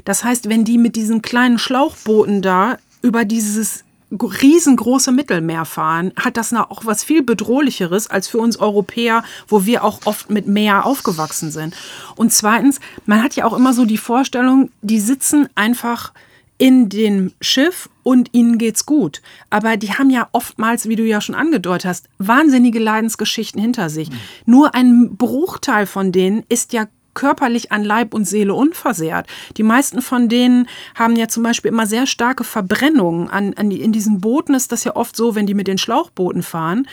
Das 0.04 0.24
heißt, 0.24 0.48
wenn 0.48 0.64
die 0.64 0.78
mit 0.78 0.96
diesen 0.96 1.22
kleinen 1.22 1.58
Schlauchbooten 1.58 2.42
da 2.42 2.78
über 3.02 3.24
dieses 3.24 3.84
riesengroße 4.10 5.10
Mittelmeer 5.10 5.64
fahren, 5.64 6.12
hat 6.16 6.36
das 6.36 6.52
auch 6.52 6.84
was 6.84 7.02
viel 7.02 7.22
bedrohlicheres 7.22 8.08
als 8.08 8.28
für 8.28 8.38
uns 8.38 8.56
Europäer, 8.56 9.24
wo 9.48 9.66
wir 9.66 9.82
auch 9.82 10.00
oft 10.04 10.30
mit 10.30 10.46
Meer 10.46 10.86
aufgewachsen 10.86 11.50
sind. 11.50 11.74
Und 12.14 12.32
zweitens, 12.32 12.78
man 13.04 13.22
hat 13.22 13.34
ja 13.34 13.44
auch 13.44 13.52
immer 13.52 13.72
so 13.72 13.84
die 13.84 13.98
Vorstellung, 13.98 14.70
die 14.82 15.00
sitzen 15.00 15.48
einfach 15.56 16.12
in 16.58 16.88
dem 16.88 17.32
Schiff 17.40 17.90
und 18.02 18.32
ihnen 18.32 18.58
geht's 18.58 18.86
gut. 18.86 19.20
Aber 19.50 19.76
die 19.76 19.92
haben 19.92 20.10
ja 20.10 20.28
oftmals, 20.32 20.88
wie 20.88 20.96
du 20.96 21.04
ja 21.04 21.20
schon 21.20 21.34
angedeutet 21.34 21.86
hast, 21.86 22.08
wahnsinnige 22.18 22.78
Leidensgeschichten 22.78 23.60
hinter 23.60 23.90
sich. 23.90 24.10
Mhm. 24.10 24.16
Nur 24.46 24.74
ein 24.74 25.16
Bruchteil 25.16 25.86
von 25.86 26.12
denen 26.12 26.44
ist 26.48 26.72
ja 26.72 26.86
körperlich 27.16 27.72
an 27.72 27.82
Leib 27.82 28.14
und 28.14 28.26
Seele 28.26 28.54
unversehrt. 28.54 29.26
Die 29.56 29.64
meisten 29.64 30.02
von 30.02 30.28
denen 30.28 30.68
haben 30.94 31.16
ja 31.16 31.26
zum 31.26 31.42
Beispiel 31.42 31.70
immer 31.70 31.88
sehr 31.88 32.06
starke 32.06 32.44
Verbrennungen. 32.44 33.28
An, 33.28 33.54
an 33.54 33.70
die, 33.70 33.80
in 33.80 33.90
diesen 33.90 34.20
Booten 34.20 34.54
ist 34.54 34.70
das 34.70 34.84
ja 34.84 34.94
oft 34.94 35.16
so, 35.16 35.34
wenn 35.34 35.46
die 35.46 35.54
mit 35.54 35.66
den 35.66 35.78
Schlauchbooten 35.78 36.44
fahren, 36.44 36.86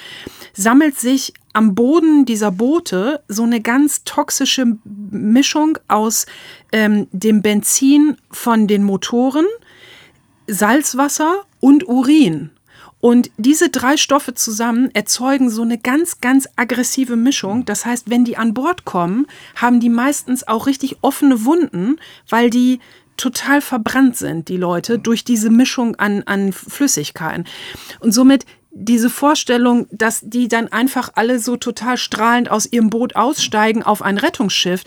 sammelt 0.54 0.98
sich 0.98 1.34
am 1.54 1.76
Boden 1.76 2.26
dieser 2.26 2.50
Boote 2.50 3.22
so 3.28 3.44
eine 3.44 3.62
ganz 3.62 4.04
toxische 4.06 4.78
Mischung 5.12 5.78
aus 5.88 6.26
ähm, 6.72 7.08
dem 7.12 7.44
Benzin 7.44 8.18
von 8.32 8.68
den 8.68 8.84
Motoren, 8.84 9.46
Salzwasser 10.48 11.44
und 11.60 11.88
Urin. 11.88 12.50
Und 13.04 13.32
diese 13.36 13.68
drei 13.68 13.98
Stoffe 13.98 14.34
zusammen 14.34 14.90
erzeugen 14.94 15.50
so 15.50 15.62
eine 15.62 15.78
ganz, 15.78 16.22
ganz 16.22 16.48
aggressive 16.56 17.18
Mischung. 17.18 17.66
Das 17.66 17.86
heißt, 17.86 18.10
wenn 18.10 18.24
die 18.24 18.38
an 18.38 18.54
Bord 18.54 18.86
kommen, 18.86 19.28
haben 19.56 19.82
die 19.82 19.90
meistens 19.90 20.48
auch 20.48 20.68
richtig 20.68 21.00
offene 21.02 21.44
Wunden, 21.44 21.98
weil 22.30 22.50
die 22.50 22.80
total 23.18 23.60
verbrannt 23.60 24.16
sind, 24.16 24.48
die 24.48 24.56
Leute, 24.56 25.00
durch 25.00 25.26
diese 25.26 25.50
Mischung 25.50 25.98
an, 25.98 26.24
an 26.28 26.54
Flüssigkeiten. 26.54 27.44
Und 28.00 28.14
somit 28.14 28.46
diese 28.76 29.10
Vorstellung, 29.10 29.86
dass 29.92 30.22
die 30.24 30.48
dann 30.48 30.68
einfach 30.68 31.12
alle 31.14 31.40
so 31.40 31.58
total 31.58 31.96
strahlend 31.98 32.50
aus 32.50 32.66
ihrem 32.66 32.90
Boot 32.90 33.16
aussteigen 33.16 33.84
auf 33.84 34.02
ein 34.02 34.18
Rettungsschiff, 34.18 34.84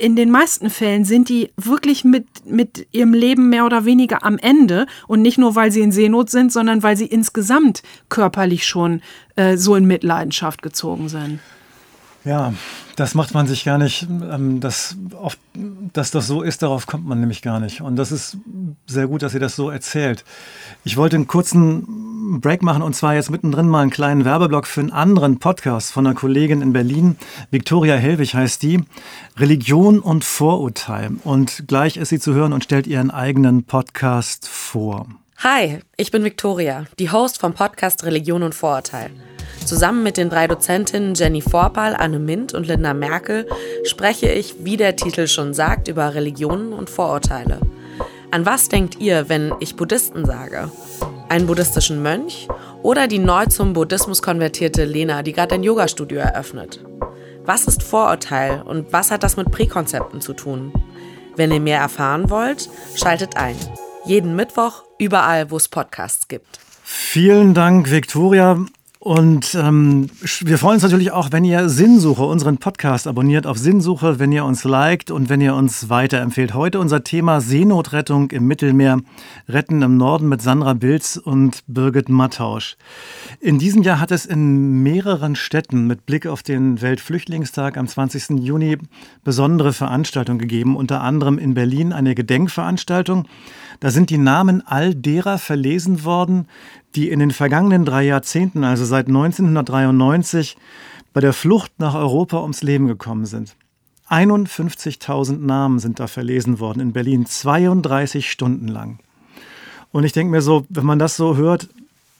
in 0.00 0.16
den 0.16 0.30
meisten 0.30 0.70
Fällen 0.70 1.04
sind 1.04 1.28
die 1.28 1.50
wirklich 1.56 2.04
mit, 2.04 2.26
mit 2.46 2.86
ihrem 2.90 3.12
Leben 3.12 3.50
mehr 3.50 3.66
oder 3.66 3.84
weniger 3.84 4.24
am 4.24 4.38
Ende 4.38 4.86
und 5.06 5.20
nicht 5.20 5.36
nur, 5.36 5.54
weil 5.54 5.70
sie 5.70 5.82
in 5.82 5.92
Seenot 5.92 6.30
sind, 6.30 6.52
sondern 6.52 6.82
weil 6.82 6.96
sie 6.96 7.06
insgesamt 7.06 7.82
körperlich 8.08 8.66
schon 8.66 9.02
äh, 9.36 9.58
so 9.58 9.76
in 9.76 9.84
Mitleidenschaft 9.84 10.62
gezogen 10.62 11.10
sind. 11.10 11.40
Ja, 12.24 12.52
das 12.96 13.14
macht 13.14 13.32
man 13.32 13.46
sich 13.46 13.64
gar 13.64 13.78
nicht. 13.78 14.06
Ähm, 14.08 14.60
das, 14.60 14.96
oft, 15.18 15.38
dass 15.92 16.10
das 16.10 16.26
so 16.26 16.42
ist, 16.42 16.62
darauf 16.62 16.86
kommt 16.86 17.06
man 17.06 17.20
nämlich 17.20 17.42
gar 17.42 17.60
nicht. 17.60 17.80
Und 17.80 17.96
das 17.96 18.10
ist 18.10 18.38
sehr 18.88 19.06
gut, 19.06 19.22
dass 19.22 19.34
ihr 19.34 19.40
das 19.40 19.54
so 19.54 19.70
erzählt. 19.70 20.24
Ich 20.82 20.96
wollte 20.96 21.16
einen 21.16 21.26
kurzen 21.26 22.40
Break 22.40 22.62
machen 22.62 22.82
und 22.82 22.94
zwar 22.94 23.14
jetzt 23.14 23.30
mittendrin 23.30 23.68
mal 23.68 23.82
einen 23.82 23.90
kleinen 23.90 24.24
Werbeblock 24.24 24.66
für 24.66 24.80
einen 24.80 24.92
anderen 24.92 25.38
Podcast 25.38 25.92
von 25.92 26.06
einer 26.06 26.14
Kollegin 26.14 26.62
in 26.62 26.72
Berlin. 26.72 27.16
Viktoria 27.50 27.96
Hellwig 27.96 28.34
heißt 28.34 28.62
die. 28.62 28.82
Religion 29.36 30.00
und 30.00 30.24
Vorurteil. 30.24 31.10
Und 31.24 31.64
gleich 31.68 31.96
ist 31.96 32.08
sie 32.08 32.18
zu 32.18 32.34
hören 32.34 32.52
und 32.52 32.64
stellt 32.64 32.86
ihren 32.86 33.10
eigenen 33.10 33.64
Podcast 33.64 34.48
vor. 34.48 35.06
Hi, 35.38 35.78
ich 35.96 36.10
bin 36.10 36.24
Viktoria, 36.24 36.86
die 36.98 37.12
Host 37.12 37.38
vom 37.38 37.54
Podcast 37.54 38.04
Religion 38.04 38.42
und 38.42 38.54
Vorurteil. 38.54 39.10
Zusammen 39.64 40.02
mit 40.02 40.16
den 40.16 40.30
drei 40.30 40.48
Dozentinnen 40.48 41.14
Jenny 41.14 41.42
Vorpal, 41.42 41.94
Anne 41.94 42.18
Mint 42.18 42.54
und 42.54 42.66
Linda 42.66 42.94
Merkel 42.94 43.46
spreche 43.84 44.30
ich, 44.30 44.64
wie 44.64 44.76
der 44.76 44.96
Titel 44.96 45.26
schon 45.26 45.54
sagt, 45.54 45.88
über 45.88 46.14
Religionen 46.14 46.72
und 46.72 46.90
Vorurteile. 46.90 47.60
An 48.30 48.44
was 48.44 48.68
denkt 48.68 49.00
ihr, 49.00 49.30
wenn 49.30 49.54
ich 49.58 49.74
Buddhisten 49.74 50.26
sage? 50.26 50.70
Einen 51.30 51.46
buddhistischen 51.46 52.02
Mönch 52.02 52.46
oder 52.82 53.06
die 53.06 53.18
neu 53.18 53.46
zum 53.46 53.72
Buddhismus 53.72 54.20
konvertierte 54.20 54.84
Lena, 54.84 55.22
die 55.22 55.32
gerade 55.32 55.54
ein 55.54 55.62
Yoga-Studio 55.62 56.18
eröffnet? 56.18 56.84
Was 57.46 57.66
ist 57.66 57.82
Vorurteil 57.82 58.60
und 58.62 58.92
was 58.92 59.10
hat 59.10 59.22
das 59.22 59.38
mit 59.38 59.50
Präkonzepten 59.50 60.20
zu 60.20 60.34
tun? 60.34 60.72
Wenn 61.36 61.50
ihr 61.50 61.60
mehr 61.60 61.80
erfahren 61.80 62.28
wollt, 62.28 62.68
schaltet 62.94 63.38
ein. 63.38 63.56
Jeden 64.04 64.36
Mittwoch, 64.36 64.84
überall, 64.98 65.50
wo 65.50 65.56
es 65.56 65.68
Podcasts 65.68 66.28
gibt. 66.28 66.60
Vielen 66.84 67.54
Dank, 67.54 67.90
Viktoria. 67.90 68.58
Und 69.08 69.54
ähm, 69.54 70.10
wir 70.40 70.58
freuen 70.58 70.74
uns 70.74 70.82
natürlich 70.82 71.12
auch, 71.12 71.32
wenn 71.32 71.42
ihr 71.42 71.70
Sinnsuche, 71.70 72.24
unseren 72.24 72.58
Podcast 72.58 73.06
abonniert 73.06 73.46
auf 73.46 73.56
Sinnsuche, 73.56 74.18
wenn 74.18 74.32
ihr 74.32 74.44
uns 74.44 74.64
liked 74.64 75.10
und 75.10 75.30
wenn 75.30 75.40
ihr 75.40 75.54
uns 75.54 75.88
weiterempfehlt. 75.88 76.52
Heute 76.52 76.78
unser 76.78 77.04
Thema 77.04 77.40
Seenotrettung 77.40 78.30
im 78.32 78.46
Mittelmeer, 78.46 79.00
Retten 79.48 79.80
im 79.80 79.96
Norden 79.96 80.28
mit 80.28 80.42
Sandra 80.42 80.74
Bilz 80.74 81.16
und 81.16 81.64
Birgit 81.66 82.10
Mattausch. 82.10 82.76
In 83.40 83.58
diesem 83.58 83.82
Jahr 83.82 83.98
hat 83.98 84.10
es 84.10 84.26
in 84.26 84.82
mehreren 84.82 85.36
Städten 85.36 85.86
mit 85.86 86.04
Blick 86.04 86.26
auf 86.26 86.42
den 86.42 86.82
Weltflüchtlingstag 86.82 87.78
am 87.78 87.88
20. 87.88 88.40
Juni 88.44 88.76
besondere 89.24 89.72
Veranstaltungen 89.72 90.38
gegeben, 90.38 90.76
unter 90.76 91.00
anderem 91.00 91.38
in 91.38 91.54
Berlin 91.54 91.94
eine 91.94 92.14
Gedenkveranstaltung. 92.14 93.26
Da 93.80 93.90
sind 93.90 94.10
die 94.10 94.18
Namen 94.18 94.66
all 94.66 94.94
derer 94.94 95.38
verlesen 95.38 96.04
worden, 96.04 96.48
die 96.94 97.10
in 97.10 97.20
den 97.20 97.30
vergangenen 97.30 97.84
drei 97.84 98.04
Jahrzehnten, 98.04 98.64
also 98.64 98.84
seit 98.84 99.06
1993, 99.06 100.56
bei 101.12 101.20
der 101.20 101.32
Flucht 101.32 101.72
nach 101.78 101.94
Europa 101.94 102.40
ums 102.40 102.62
Leben 102.62 102.86
gekommen 102.86 103.26
sind. 103.26 103.56
51.000 104.08 105.38
Namen 105.38 105.78
sind 105.78 106.00
da 106.00 106.06
verlesen 106.06 106.60
worden 106.60 106.80
in 106.80 106.92
Berlin, 106.92 107.26
32 107.26 108.30
Stunden 108.30 108.68
lang. 108.68 108.98
Und 109.92 110.04
ich 110.04 110.12
denke 110.12 110.30
mir 110.30 110.42
so, 110.42 110.66
wenn 110.68 110.86
man 110.86 110.98
das 110.98 111.16
so 111.16 111.36
hört, 111.36 111.68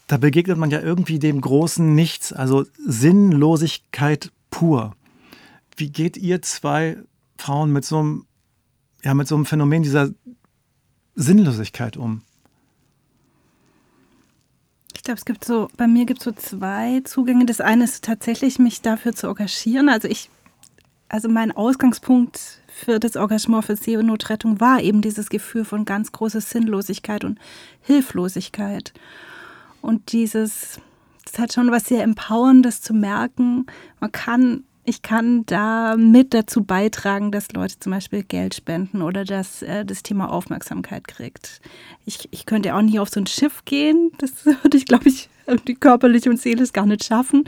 da 0.07 0.17
begegnet 0.17 0.59
man 0.59 0.71
ja 0.71 0.81
irgendwie 0.81 1.19
dem 1.19 1.41
großen 1.41 1.95
Nichts, 1.95 2.33
also 2.33 2.65
Sinnlosigkeit 2.87 4.31
pur. 4.51 4.95
Wie 5.77 5.91
geht 5.91 6.17
ihr 6.17 6.43
zwei 6.43 6.97
Frauen 7.37 7.73
mit 7.73 7.85
so 7.85 7.99
einem, 7.99 8.27
ja, 9.03 9.15
mit 9.15 9.29
so 9.29 9.35
einem 9.35 9.45
Phänomen 9.45 9.83
dieser 9.83 10.11
Sinnlosigkeit 11.19 11.97
um? 11.97 12.23
Ich 14.95 15.03
glaube, 15.03 15.19
es 15.19 15.25
gibt 15.25 15.45
so, 15.45 15.69
bei 15.77 15.89
mir 15.89 16.07
gibt 16.07 16.21
es 16.21 16.25
so 16.25 16.33
zwei 16.33 17.01
Zugänge. 17.01 17.45
Das 17.45 17.61
eine 17.61 17.85
ist 17.85 18.05
tatsächlich, 18.05 18.59
mich 18.61 18.83
dafür 18.83 19.15
zu 19.15 19.27
engagieren. 19.27 19.89
Also 19.89 20.07
ich, 20.07 20.31
also 21.09 21.29
mein 21.29 21.51
Ausgangspunkt 21.51 22.61
für 22.69 23.01
das 23.01 23.17
Engagement 23.17 23.65
für 23.65 23.75
Seenotrettung 23.75 24.61
war 24.61 24.81
eben 24.81 25.01
dieses 25.01 25.29
Gefühl 25.29 25.65
von 25.65 25.85
ganz 25.85 26.13
großer 26.13 26.41
Sinnlosigkeit 26.41 27.25
und 27.25 27.41
Hilflosigkeit. 27.81 28.93
Und 29.83 30.13
dieses, 30.13 30.81
das 31.25 31.41
hat 31.41 31.53
schon 31.53 31.73
was 31.73 31.87
sehr 31.87 32.05
Empowerndes 32.05 32.81
zu 32.81 32.95
merken. 32.95 33.67
Man 33.99 34.13
kann 34.13 34.65
ich 34.89 35.03
kann 35.03 35.45
da 35.45 35.97
mit 35.97 36.33
dazu 36.33 36.65
beitragen, 36.65 37.31
dass 37.31 37.53
Leute 37.53 37.79
zum 37.79 37.93
Beispiel 37.93 38.23
Geld 38.23 38.55
spenden 38.55 39.03
oder 39.03 39.25
dass 39.25 39.61
äh, 39.63 39.85
das 39.85 40.03
Thema 40.03 40.33
Aufmerksamkeit 40.33 41.07
kriegt. 41.07 41.61
Ich, 42.07 42.27
ich 42.31 42.47
könnte 42.47 42.75
auch 42.75 42.81
nicht 42.81 42.99
auf 42.99 43.11
so 43.11 43.21
ein 43.21 43.27
Schiff 43.27 43.67
gehen. 43.67 44.13
Das 44.17 44.47
würde 44.63 44.79
ich, 44.79 44.87
glaube 44.87 45.09
ich, 45.11 45.29
die 45.67 45.75
körperliche 45.75 46.31
und 46.31 46.41
seelisch 46.41 46.73
gar 46.73 46.87
nicht 46.87 47.05
schaffen. 47.05 47.45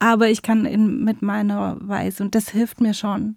Aber 0.00 0.30
ich 0.30 0.42
kann 0.42 0.66
in, 0.66 1.04
mit 1.04 1.22
meiner 1.22 1.76
Weise 1.80 2.24
und 2.24 2.34
das 2.34 2.48
hilft 2.48 2.80
mir 2.80 2.92
schon. 2.92 3.36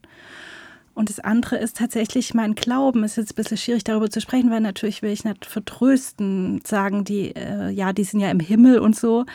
Und 0.96 1.10
das 1.10 1.20
andere 1.20 1.58
ist 1.58 1.78
tatsächlich 1.78 2.34
mein 2.34 2.56
Glauben. 2.56 3.04
Es 3.04 3.12
ist 3.12 3.18
jetzt 3.18 3.34
ein 3.34 3.36
bisschen 3.36 3.58
schwierig 3.58 3.84
darüber 3.84 4.10
zu 4.10 4.20
sprechen, 4.20 4.50
weil 4.50 4.62
natürlich 4.62 5.04
will 5.04 5.12
ich 5.12 5.26
nicht 5.26 5.46
vertrösten, 5.46 6.62
sagen 6.66 7.04
die, 7.04 7.36
äh, 7.36 7.70
ja, 7.70 7.94
die 7.94 8.04
sind 8.04 8.20
ja 8.20 8.32
im 8.32 8.40
Himmel 8.40 8.80
und 8.80 8.96
so. 8.96 9.26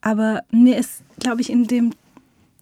Aber 0.00 0.42
mir 0.52 0.78
ist, 0.78 1.02
glaube 1.18 1.40
ich, 1.40 1.50
in 1.50 1.66
dem 1.66 1.92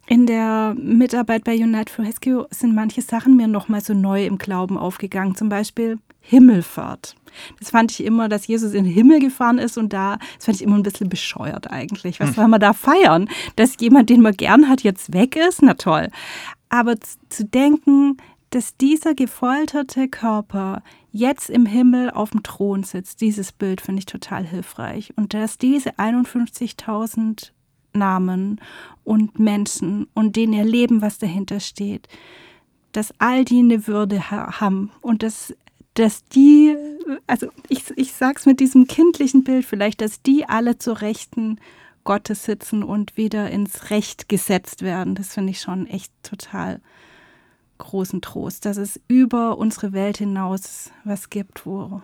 in 0.07 0.27
der 0.27 0.75
Mitarbeit 0.79 1.45
bei 1.45 1.55
Unite 1.55 1.93
for 1.93 2.05
Rescue 2.05 2.47
sind 2.51 2.75
manche 2.75 3.03
Sachen 3.03 3.37
mir 3.37 3.49
nochmal 3.49 3.81
so 3.81 3.95
neu 3.95 4.27
im 4.27 4.39
Glauben 4.39 4.77
aufgegangen. 4.77 5.35
Zum 5.35 5.49
Beispiel 5.49 5.99
Himmelfahrt. 6.21 7.17
Das 7.59 7.71
fand 7.71 7.91
ich 7.91 8.05
immer, 8.05 8.29
dass 8.29 8.47
Jesus 8.47 8.73
in 8.73 8.85
den 8.85 8.93
Himmel 8.93 9.21
gefahren 9.21 9.59
ist 9.59 9.77
und 9.77 9.93
da, 9.93 10.19
das 10.37 10.47
fand 10.47 10.57
ich 10.57 10.63
immer 10.63 10.77
ein 10.77 10.83
bisschen 10.83 11.09
bescheuert 11.09 11.71
eigentlich. 11.71 12.21
Was 12.21 12.29
hm. 12.29 12.35
soll 12.35 12.49
man 12.49 12.61
da 12.61 12.73
feiern? 12.73 13.29
Dass 13.57 13.77
jemand, 13.81 14.11
den 14.11 14.21
man 14.21 14.35
gern 14.35 14.69
hat, 14.69 14.83
jetzt 14.83 15.13
weg 15.13 15.37
ist? 15.37 15.63
Na 15.63 15.75
toll. 15.75 16.09
Aber 16.69 16.95
zu 17.29 17.45
denken, 17.45 18.17
dass 18.51 18.77
dieser 18.77 19.15
gefolterte 19.15 20.09
Körper 20.09 20.83
jetzt 21.11 21.51
im 21.51 21.67
Himmel 21.67 22.11
auf 22.11 22.31
dem 22.31 22.43
Thron 22.43 22.85
sitzt, 22.85 23.21
dieses 23.21 23.53
Bild 23.53 23.81
finde 23.81 24.01
ich 24.01 24.07
total 24.07 24.45
hilfreich. 24.45 25.13
Und 25.17 25.35
dass 25.35 25.59
diese 25.59 25.91
51.000 25.99 27.51
Namen 27.95 28.61
und 29.05 29.39
Menschen 29.39 30.07
und 30.15 30.37
denen 30.37 30.53
ihr 30.53 30.65
Leben, 30.65 31.03
was 31.03 31.19
dahinter 31.19 31.61
steht, 31.61 32.09
dass 32.93 33.13
all 33.19 33.45
die 33.45 33.59
eine 33.59 33.87
Würde 33.87 34.31
haben 34.31 34.91
und 35.01 35.23
dass, 35.23 35.55
dass 35.95 36.25
die, 36.25 36.77
also 37.27 37.49
ich, 37.69 37.91
ich 37.97 38.13
sage 38.13 38.39
es 38.39 38.47
mit 38.47 38.61
diesem 38.61 38.87
kindlichen 38.87 39.45
Bild 39.45 39.65
vielleicht, 39.65 40.01
dass 40.01 40.23
die 40.23 40.49
alle 40.49 40.79
zur 40.79 41.01
Rechten 41.01 41.59
Gottes 42.05 42.45
sitzen 42.45 42.83
und 42.83 43.17
wieder 43.17 43.51
ins 43.51 43.91
Recht 43.91 44.29
gesetzt 44.29 44.83
werden. 44.83 45.15
Das 45.15 45.35
finde 45.35 45.51
ich 45.51 45.61
schon 45.61 45.87
echt 45.87 46.13
total 46.23 46.81
großen 47.79 48.21
Trost, 48.21 48.65
dass 48.67 48.77
es 48.77 49.01
über 49.09 49.59
unsere 49.59 49.93
Welt 49.93 50.19
hinaus 50.19 50.91
was 51.03 51.31
gibt, 51.31 51.67
wo, 51.67 52.03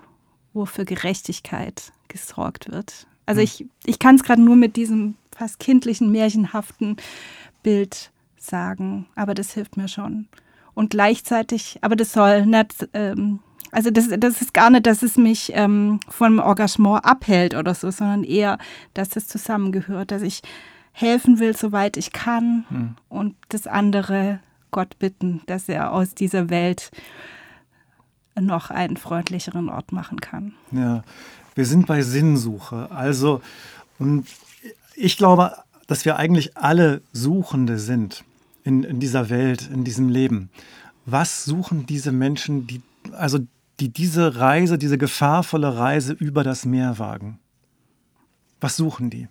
wo 0.53 0.64
für 0.66 0.85
Gerechtigkeit 0.85 1.92
gesorgt 2.09 2.72
wird. 2.72 3.07
Also 3.26 3.40
ich, 3.40 3.66
ich 3.87 4.00
kann 4.00 4.16
es 4.16 4.24
gerade 4.24 4.42
nur 4.42 4.57
mit 4.57 4.74
diesem 4.74 5.14
fast 5.40 5.59
kindlichen, 5.59 6.12
märchenhaften 6.12 6.98
Bild 7.62 8.11
sagen. 8.37 9.07
Aber 9.14 9.33
das 9.33 9.53
hilft 9.53 9.79
mir 9.79 9.88
schon. 9.88 10.29
Und 10.74 10.90
gleichzeitig, 10.90 11.79
aber 11.81 11.96
das 11.96 12.12
soll 12.12 12.44
nicht, 12.44 12.88
ähm, 12.92 13.40
also 13.72 13.90
das, 13.90 14.09
das 14.18 14.42
ist 14.42 14.53
gar 14.53 14.68
nicht, 14.68 14.87
dass 14.87 15.03
es 15.03 15.16
mich 15.16 15.53
ähm, 15.55 16.00
vom 16.09 16.40
Engagement 16.40 17.07
abhält 17.07 17.55
oder 17.55 17.74
so, 17.74 17.90
sondern 17.90 18.22
eher, 18.22 18.59
dass 18.92 19.09
das 19.09 19.29
zusammengehört, 19.29 20.11
dass 20.11 20.20
ich 20.20 20.42
helfen 20.92 21.38
will, 21.38 21.57
soweit 21.57 21.96
ich 21.96 22.12
kann 22.12 22.66
hm. 22.68 22.96
und 23.09 23.35
das 23.48 23.66
andere 23.66 24.40
Gott 24.70 24.98
bitten, 24.98 25.40
dass 25.46 25.70
er 25.70 25.92
aus 25.92 26.14
dieser 26.14 26.50
Welt 26.50 26.90
noch 28.38 28.70
einen 28.70 28.98
freundlicheren 28.98 29.70
Ort 29.70 29.90
machen 29.92 30.20
kann. 30.20 30.53
Ja, 30.70 31.03
wir 31.55 31.64
sind 31.64 31.87
bei 31.87 32.03
Sinnsuche. 32.03 32.88
Also, 32.90 33.40
und 33.98 34.26
ich 35.00 35.16
glaube, 35.16 35.56
dass 35.86 36.04
wir 36.04 36.16
eigentlich 36.16 36.56
alle 36.56 37.02
Suchende 37.12 37.78
sind 37.78 38.24
in, 38.64 38.84
in 38.84 39.00
dieser 39.00 39.30
Welt, 39.30 39.68
in 39.72 39.84
diesem 39.84 40.08
Leben. 40.08 40.50
Was 41.06 41.44
suchen 41.44 41.86
diese 41.86 42.12
Menschen, 42.12 42.66
die, 42.66 42.82
also 43.12 43.38
die 43.80 43.88
diese 43.88 44.36
Reise, 44.36 44.78
diese 44.78 44.98
gefahrvolle 44.98 45.76
Reise 45.76 46.12
über 46.12 46.44
das 46.44 46.64
Meer 46.64 46.98
wagen? 46.98 47.38
Was 48.60 48.76
suchen 48.76 49.10
die? 49.10 49.28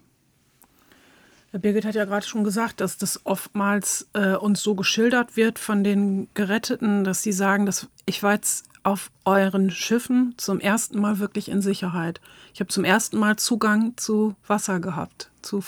Birgit 1.52 1.86
hat 1.86 1.96
ja 1.96 2.06
gerade 2.06 2.26
schon 2.26 2.44
gesagt, 2.44 2.80
dass 2.80 2.98
das 2.98 3.26
oftmals 3.26 4.08
äh, 4.14 4.36
uns 4.36 4.62
so 4.62 4.76
geschildert 4.76 5.36
wird 5.36 5.58
von 5.58 5.84
den 5.84 6.28
Geretteten, 6.36 7.04
dass 7.04 7.24
sie 7.24 7.32
sagen, 7.32 7.66
dass 7.66 7.88
ich 8.06 8.22
war 8.22 8.34
jetzt 8.34 8.66
auf 8.84 9.12
euren 9.26 9.72
Schiffen 9.72 10.36
zum 10.38 10.60
ersten 10.60 11.00
Mal 11.00 11.20
wirklich 11.20 11.50
in 11.50 11.62
Sicherheit. 11.62 12.22
Ich 12.54 12.60
habe 12.60 12.70
zum 12.70 12.84
ersten 12.84 13.18
Mal 13.18 13.36
Zugang 13.38 13.94
zu 13.98 14.36
Wasser 14.48 14.80
gehabt, 14.80 15.29
zu, 15.42 15.64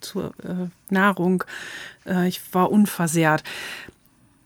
zur 0.00 0.32
äh, 0.44 0.68
Nahrung. 0.92 1.44
Äh, 2.06 2.28
ich 2.28 2.40
war 2.52 2.70
unversehrt. 2.70 3.44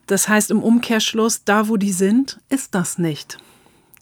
Das 0.06 0.28
heißt 0.28 0.50
im 0.50 0.62
Umkehrschluss, 0.62 1.44
da 1.44 1.68
wo 1.68 1.76
die 1.76 1.92
sind, 1.92 2.40
ist 2.48 2.74
das 2.74 2.98
nicht. 2.98 3.38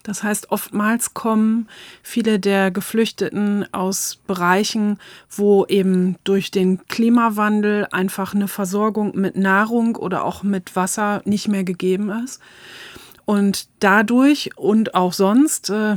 Das 0.03 0.23
heißt, 0.23 0.51
oftmals 0.51 1.13
kommen 1.13 1.69
viele 2.03 2.41
der 2.41 2.71
Geflüchteten 2.71 3.73
aus 3.73 4.19
Bereichen, 4.27 4.99
wo 5.31 5.67
eben 5.67 6.17
durch 6.25 6.51
den 6.51 6.87
Klimawandel 6.89 7.87
einfach 7.93 8.35
eine 8.35 8.49
Versorgung 8.49 9.15
mit 9.15 9.37
Nahrung 9.37 9.97
oder 9.97 10.25
auch 10.25 10.43
mit 10.43 10.75
Wasser 10.75 11.21
nicht 11.27 11.49
mehr 11.49 11.65
gegeben 11.65 12.11
ist. 12.25 12.41
Und 13.31 13.69
dadurch 13.79 14.51
und 14.57 14.97
auch 14.97 15.13
sonst 15.13 15.71
äh, 15.71 15.93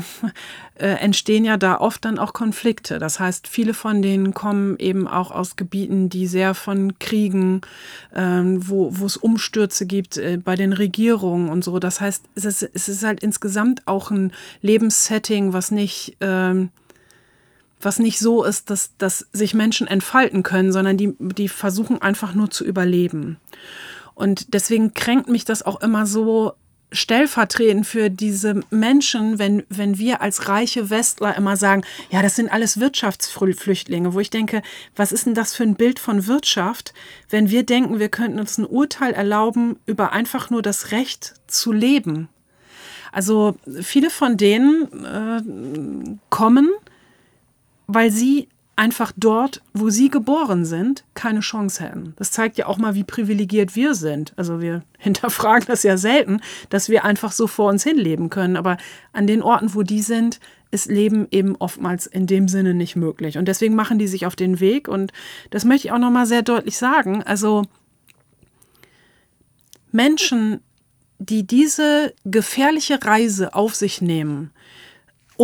äh, 0.76 0.86
entstehen 1.00 1.46
ja 1.46 1.58
da 1.58 1.80
oft 1.80 2.06
dann 2.06 2.20
auch 2.20 2.32
Konflikte. 2.32 3.00
Das 3.00 3.20
heißt, 3.20 3.48
viele 3.48 3.74
von 3.74 4.04
denen 4.04 4.36
kommen 4.36 4.78
eben 4.78 5.08
auch 5.08 5.32
aus 5.32 5.56
Gebieten, 5.56 6.10
die 6.10 6.28
sehr 6.28 6.54
von 6.54 7.00
Kriegen, 7.00 7.62
ähm, 8.14 8.70
wo, 8.70 9.00
wo 9.00 9.08
es 9.08 9.18
Umstürze 9.18 9.88
gibt 9.88 10.18
äh, 10.18 10.38
bei 10.38 10.56
den 10.56 10.74
Regierungen 10.74 11.50
und 11.50 11.64
so. 11.64 11.80
Das 11.80 12.02
heißt, 12.02 12.24
es 12.36 12.46
ist, 12.46 12.70
es 12.72 12.88
ist 12.88 13.04
halt 13.04 13.24
insgesamt 13.24 13.88
auch 13.88 14.12
ein 14.12 14.32
Lebenssetting, 14.62 15.54
was 15.54 15.72
nicht, 15.72 16.16
ähm, 16.22 16.70
was 17.82 17.98
nicht 17.98 18.20
so 18.20 18.44
ist, 18.44 18.70
dass, 18.70 18.92
dass 19.00 19.26
sich 19.34 19.56
Menschen 19.56 19.88
entfalten 19.88 20.44
können, 20.44 20.72
sondern 20.72 20.98
die, 20.98 21.16
die 21.18 21.50
versuchen 21.50 22.00
einfach 22.00 22.36
nur 22.36 22.52
zu 22.52 22.64
überleben. 22.64 23.38
Und 24.14 24.54
deswegen 24.54 24.94
kränkt 24.94 25.30
mich 25.30 25.46
das 25.46 25.64
auch 25.64 25.82
immer 25.82 26.06
so 26.06 26.54
stellvertretend 26.94 27.86
für 27.86 28.10
diese 28.10 28.62
Menschen, 28.70 29.40
wenn, 29.40 29.64
wenn 29.70 29.98
wir 29.98 30.22
als 30.22 30.48
reiche 30.48 30.90
Westler 30.90 31.36
immer 31.36 31.58
sagen, 31.58 31.84
ja, 32.10 32.22
das 32.22 32.36
sind 32.36 32.52
alles 32.52 32.80
Wirtschaftsflüchtlinge, 32.80 34.14
wo 34.14 34.20
ich 34.20 34.30
denke, 34.30 34.62
was 34.96 35.12
ist 35.12 35.26
denn 35.26 35.34
das 35.34 35.56
für 35.56 35.64
ein 35.64 35.76
Bild 35.76 36.00
von 36.00 36.28
Wirtschaft, 36.28 36.94
wenn 37.30 37.50
wir 37.50 37.64
denken, 37.64 38.00
wir 38.00 38.10
könnten 38.10 38.40
uns 38.40 38.58
ein 38.58 38.66
Urteil 38.66 39.14
erlauben 39.14 39.78
über 39.86 40.14
einfach 40.14 40.50
nur 40.50 40.62
das 40.62 40.92
Recht 40.92 41.34
zu 41.48 41.72
leben. 41.72 42.30
Also 43.12 43.58
viele 43.82 44.10
von 44.10 44.38
denen 44.38 45.06
äh, 45.06 46.18
kommen, 46.30 46.72
weil 47.88 48.12
sie 48.12 48.48
einfach 48.76 49.12
dort, 49.16 49.62
wo 49.74 49.90
sie 49.90 50.10
geboren 50.10 50.66
sind, 50.66 51.04
keine 51.14 51.42
Chance 51.42 51.84
hätten. 51.84 52.14
Das 52.18 52.32
zeigt 52.32 52.58
ja 52.58 52.66
auch 52.66 52.78
mal, 52.78 52.96
wie 52.96 53.04
privilegiert 53.04 53.76
wir 53.76 53.94
sind. 53.94 54.34
Also 54.36 54.62
wir 54.62 54.84
hinterfragen 54.98 55.68
das 55.68 55.84
ja 55.84 55.98
selten, 55.98 56.42
dass 56.70 56.90
wir 56.90 57.06
einfach 57.06 57.32
so 57.32 57.48
vor 57.48 57.70
uns 57.70 57.84
hinleben 57.84 58.30
können. 58.30 58.58
Aber 58.58 58.78
an 59.12 59.28
den 59.28 59.44
Orten, 59.44 59.76
wo 59.76 59.84
die 59.84 60.02
sind, 60.02 60.40
ist 60.72 60.90
Leben 60.90 61.28
eben 61.30 61.56
oftmals 61.58 62.08
in 62.08 62.26
dem 62.26 62.48
Sinne 62.48 62.74
nicht 62.74 62.96
möglich. 62.96 63.38
Und 63.38 63.48
deswegen 63.48 63.76
machen 63.76 64.00
die 64.00 64.08
sich 64.08 64.26
auf 64.26 64.36
den 64.36 64.60
Weg. 64.60 64.88
Und 64.88 65.14
das 65.52 65.66
möchte 65.66 65.88
ich 65.88 65.92
auch 65.92 66.00
nochmal 66.00 66.26
sehr 66.26 66.42
deutlich 66.42 66.78
sagen. 66.78 67.22
Also 67.22 67.64
Menschen, 69.92 70.62
die 71.20 71.46
diese 71.46 72.14
gefährliche 72.26 73.04
Reise 73.04 73.54
auf 73.54 73.76
sich 73.76 74.02
nehmen, 74.02 74.52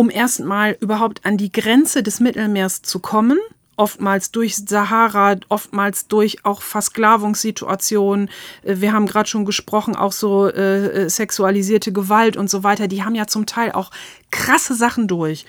um 0.00 0.08
erstmal 0.08 0.78
überhaupt 0.80 1.26
an 1.26 1.36
die 1.36 1.52
Grenze 1.52 2.02
des 2.02 2.20
Mittelmeers 2.20 2.80
zu 2.80 3.00
kommen, 3.00 3.38
oftmals 3.76 4.30
durch 4.30 4.56
Sahara, 4.56 5.36
oftmals 5.50 6.08
durch 6.08 6.46
auch 6.46 6.62
Versklavungssituationen. 6.62 8.30
Äh, 8.62 8.76
wir 8.78 8.94
haben 8.94 9.04
gerade 9.04 9.28
schon 9.28 9.44
gesprochen, 9.44 9.94
auch 9.94 10.12
so 10.12 10.48
äh, 10.48 10.86
äh, 11.04 11.10
sexualisierte 11.10 11.92
Gewalt 11.92 12.38
und 12.38 12.48
so 12.48 12.62
weiter. 12.62 12.88
Die 12.88 13.04
haben 13.04 13.14
ja 13.14 13.26
zum 13.26 13.44
Teil 13.44 13.72
auch 13.72 13.90
krasse 14.30 14.74
Sachen 14.74 15.06
durch. 15.06 15.44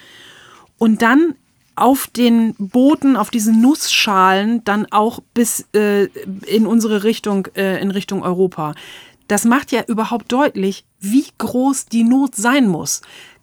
Und 0.77 1.01
dann 1.01 1.35
auf 1.77 2.07
den 2.07 2.53
Booten, 2.57 3.15
auf 3.15 3.29
diesen 3.29 3.61
Nussschalen 3.61 4.65
dann 4.65 4.85
auch 4.91 5.21
bis 5.33 5.65
äh, 5.73 6.07
in 6.45 6.67
unsere 6.67 7.05
Richtung, 7.05 7.47
äh, 7.55 7.81
in 7.81 7.89
Richtung 7.89 8.21
Europa. 8.21 8.75
Das 9.29 9.45
macht 9.45 9.71
ja 9.71 9.83
überhaupt 9.87 10.29
deutlich, 10.29 10.83
wie 10.99 11.25
groß 11.37 11.85
die 11.85 12.03
Not 12.03 12.35
sein 12.35 12.67
muss 12.67 13.01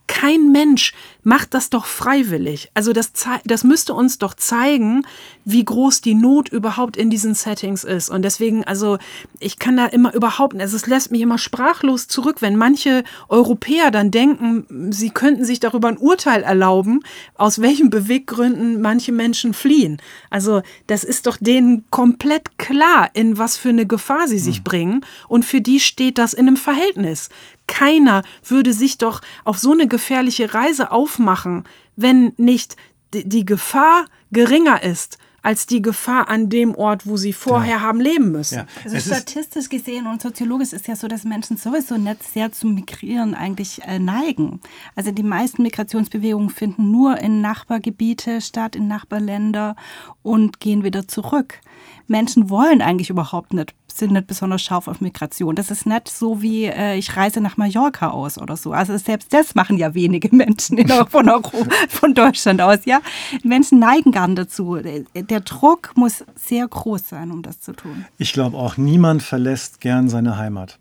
kein 0.08 0.50
Mensch 0.50 0.92
macht 1.28 1.52
das 1.52 1.68
doch 1.68 1.84
freiwillig. 1.84 2.70
Also 2.72 2.94
das, 2.94 3.12
das 3.44 3.62
müsste 3.62 3.92
uns 3.92 4.16
doch 4.16 4.32
zeigen, 4.32 5.06
wie 5.44 5.62
groß 5.62 6.00
die 6.00 6.14
Not 6.14 6.48
überhaupt 6.48 6.96
in 6.96 7.10
diesen 7.10 7.34
Settings 7.34 7.84
ist. 7.84 8.08
Und 8.08 8.22
deswegen, 8.22 8.64
also 8.64 8.96
ich 9.38 9.58
kann 9.58 9.76
da 9.76 9.84
immer 9.84 10.14
überhaupt, 10.14 10.58
also 10.58 10.74
es 10.74 10.86
lässt 10.86 11.10
mich 11.10 11.20
immer 11.20 11.36
sprachlos 11.36 12.08
zurück, 12.08 12.40
wenn 12.40 12.56
manche 12.56 13.04
Europäer 13.28 13.90
dann 13.90 14.10
denken, 14.10 14.90
sie 14.90 15.10
könnten 15.10 15.44
sich 15.44 15.60
darüber 15.60 15.88
ein 15.88 15.98
Urteil 15.98 16.42
erlauben, 16.42 17.00
aus 17.34 17.60
welchen 17.60 17.90
Beweggründen 17.90 18.80
manche 18.80 19.12
Menschen 19.12 19.52
fliehen. 19.52 20.00
Also 20.30 20.62
das 20.86 21.04
ist 21.04 21.26
doch 21.26 21.36
denen 21.38 21.84
komplett 21.90 22.56
klar, 22.56 23.10
in 23.12 23.36
was 23.36 23.58
für 23.58 23.68
eine 23.68 23.84
Gefahr 23.84 24.28
sie 24.28 24.38
sich 24.38 24.60
mhm. 24.60 24.64
bringen. 24.64 25.00
Und 25.28 25.44
für 25.44 25.60
die 25.60 25.78
steht 25.78 26.16
das 26.16 26.32
in 26.32 26.48
einem 26.48 26.56
Verhältnis. 26.56 27.28
Keiner 27.68 28.22
würde 28.44 28.72
sich 28.72 28.98
doch 28.98 29.20
auf 29.44 29.58
so 29.58 29.72
eine 29.72 29.86
gefährliche 29.86 30.54
Reise 30.54 30.90
aufmachen, 31.18 31.64
wenn 31.96 32.32
nicht 32.36 32.76
die 33.12 33.44
Gefahr 33.44 34.06
geringer 34.30 34.82
ist 34.82 35.18
als 35.40 35.66
die 35.66 35.80
Gefahr 35.80 36.28
an 36.28 36.50
dem 36.50 36.74
Ort, 36.74 37.06
wo 37.06 37.16
sie 37.16 37.32
vorher 37.32 37.76
ja. 37.76 37.80
haben 37.80 38.00
leben 38.00 38.32
müssen. 38.32 38.56
Ja. 38.58 38.66
Also 38.84 38.98
statistisch 38.98 39.68
gesehen 39.68 40.06
und 40.06 40.20
soziologisch 40.20 40.72
ist 40.72 40.88
ja 40.88 40.96
so, 40.96 41.06
dass 41.06 41.24
Menschen 41.24 41.56
sowieso 41.56 41.96
nicht 41.96 42.22
sehr 42.24 42.52
zum 42.52 42.74
Migrieren 42.74 43.34
eigentlich 43.34 43.80
äh, 43.84 43.98
neigen. 43.98 44.60
Also 44.96 45.12
die 45.12 45.22
meisten 45.22 45.62
Migrationsbewegungen 45.62 46.50
finden 46.50 46.90
nur 46.90 47.18
in 47.18 47.40
Nachbargebiete 47.40 48.40
statt, 48.40 48.74
in 48.74 48.88
Nachbarländer 48.88 49.76
und 50.22 50.60
gehen 50.60 50.82
wieder 50.82 51.06
zurück. 51.06 51.60
Menschen 52.08 52.50
wollen 52.50 52.82
eigentlich 52.82 53.10
überhaupt 53.10 53.52
nicht, 53.52 53.74
sind 53.92 54.12
nicht 54.12 54.26
besonders 54.26 54.62
scharf 54.62 54.88
auf 54.88 55.00
Migration. 55.00 55.54
Das 55.54 55.70
ist 55.70 55.86
nicht 55.86 56.08
so 56.08 56.42
wie, 56.42 56.64
äh, 56.64 56.96
ich 56.96 57.16
reise 57.16 57.40
nach 57.40 57.56
Mallorca 57.56 58.10
aus 58.10 58.38
oder 58.38 58.56
so. 58.56 58.72
Also 58.72 58.96
selbst 58.96 59.32
das 59.32 59.54
machen 59.54 59.76
ja 59.76 59.94
wenige 59.94 60.34
Menschen 60.34 60.78
in, 60.78 60.88
von, 60.88 61.28
Europa, 61.28 61.66
von 61.88 62.14
Deutschland 62.14 62.60
aus. 62.60 62.78
Ja, 62.84 63.00
Menschen 63.42 63.78
neigen 63.78 64.12
gar 64.12 64.26
nicht 64.26 64.38
dazu. 64.38 64.78
Der 65.14 65.40
Druck 65.40 65.92
muss 65.96 66.24
sehr 66.34 66.66
groß 66.66 67.08
sein, 67.08 67.30
um 67.30 67.42
das 67.42 67.60
zu 67.60 67.72
tun. 67.72 68.06
Ich 68.16 68.32
glaube 68.32 68.56
auch, 68.56 68.76
niemand 68.76 69.22
verlässt 69.22 69.80
gern 69.80 70.08
seine 70.08 70.36
Heimat. 70.36 70.78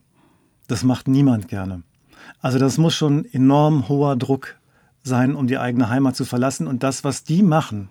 Das 0.67 0.83
macht 0.83 1.07
niemand 1.07 1.47
gerne. 1.47 1.83
Also 2.41 2.59
das 2.59 2.77
muss 2.77 2.95
schon 2.95 3.25
enorm 3.31 3.89
hoher 3.89 4.15
Druck 4.15 4.57
sein, 5.03 5.35
um 5.35 5.47
die 5.47 5.57
eigene 5.57 5.89
Heimat 5.89 6.15
zu 6.15 6.25
verlassen. 6.25 6.67
Und 6.67 6.83
das, 6.83 7.03
was 7.03 7.23
die 7.23 7.41
machen, 7.41 7.89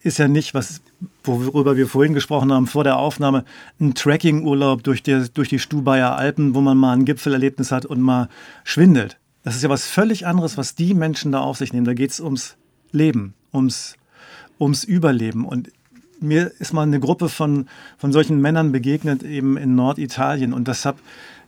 ist 0.00 0.18
ja 0.18 0.28
nicht, 0.28 0.54
was, 0.54 0.80
worüber 1.22 1.76
wir 1.76 1.86
vorhin 1.86 2.14
gesprochen 2.14 2.52
haben 2.52 2.66
vor 2.66 2.84
der 2.84 2.98
Aufnahme, 2.98 3.44
ein 3.80 3.94
Trekkingurlaub 3.94 4.82
durch, 4.82 5.02
durch 5.02 5.48
die 5.48 5.58
Stubaier 5.58 6.16
Alpen, 6.16 6.54
wo 6.54 6.60
man 6.60 6.76
mal 6.76 6.92
ein 6.92 7.04
Gipfelerlebnis 7.04 7.72
hat 7.72 7.86
und 7.86 8.00
mal 8.00 8.28
schwindelt. 8.64 9.18
Das 9.42 9.56
ist 9.56 9.62
ja 9.62 9.68
was 9.68 9.86
völlig 9.86 10.26
anderes, 10.26 10.56
was 10.56 10.74
die 10.74 10.94
Menschen 10.94 11.32
da 11.32 11.40
auf 11.40 11.58
sich 11.58 11.72
nehmen. 11.72 11.84
Da 11.84 11.94
geht 11.94 12.10
es 12.10 12.20
ums 12.20 12.56
Leben, 12.92 13.34
ums, 13.52 13.96
ums 14.58 14.84
Überleben. 14.84 15.44
Und 15.44 15.70
mir 16.20 16.50
ist 16.58 16.72
mal 16.72 16.82
eine 16.82 17.00
Gruppe 17.00 17.28
von, 17.28 17.68
von 17.98 18.12
solchen 18.12 18.40
Männern 18.40 18.72
begegnet, 18.72 19.22
eben 19.22 19.56
in 19.56 19.74
Norditalien. 19.74 20.52
Und 20.52 20.68
das 20.68 20.86
hab, 20.86 20.98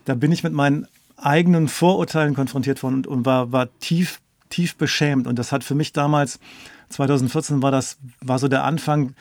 da 0.05 0.15
bin 0.15 0.33
ich 0.33 0.45
mit 0.45 0.53
meinen 0.53 0.87
eigenen 1.17 1.69
Vorurteilen 1.69 2.35
konfrontiert 2.35 2.83
worden 2.83 2.97
und, 2.97 3.07
und 3.07 3.25
war, 3.25 3.53
war 3.53 3.69
tief, 3.81 4.21
tief 4.51 4.77
beschämt. 4.77 5.27
Und 5.27 5.39
das 5.39 5.51
hat 5.51 5.65
für 5.65 5.75
mich 5.75 5.93
damals 5.93 6.39
2014 6.91 7.63
war 7.63 7.71
das, 7.71 7.99
war 8.21 8.39
so 8.39 8.49
der 8.49 8.65
Anfang, 8.65 9.15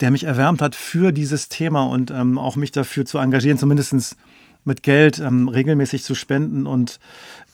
der 0.00 0.10
mich 0.10 0.24
erwärmt 0.24 0.60
hat 0.60 0.74
für 0.74 1.12
dieses 1.12 1.48
Thema 1.48 1.84
und 1.84 2.10
ähm, 2.10 2.38
auch 2.38 2.56
mich 2.56 2.72
dafür 2.72 3.06
zu 3.06 3.18
engagieren, 3.18 3.58
zumindest 3.58 4.16
mit 4.64 4.82
Geld 4.82 5.18
ähm, 5.18 5.48
regelmäßig 5.48 6.02
zu 6.02 6.14
spenden 6.14 6.66
und 6.66 6.98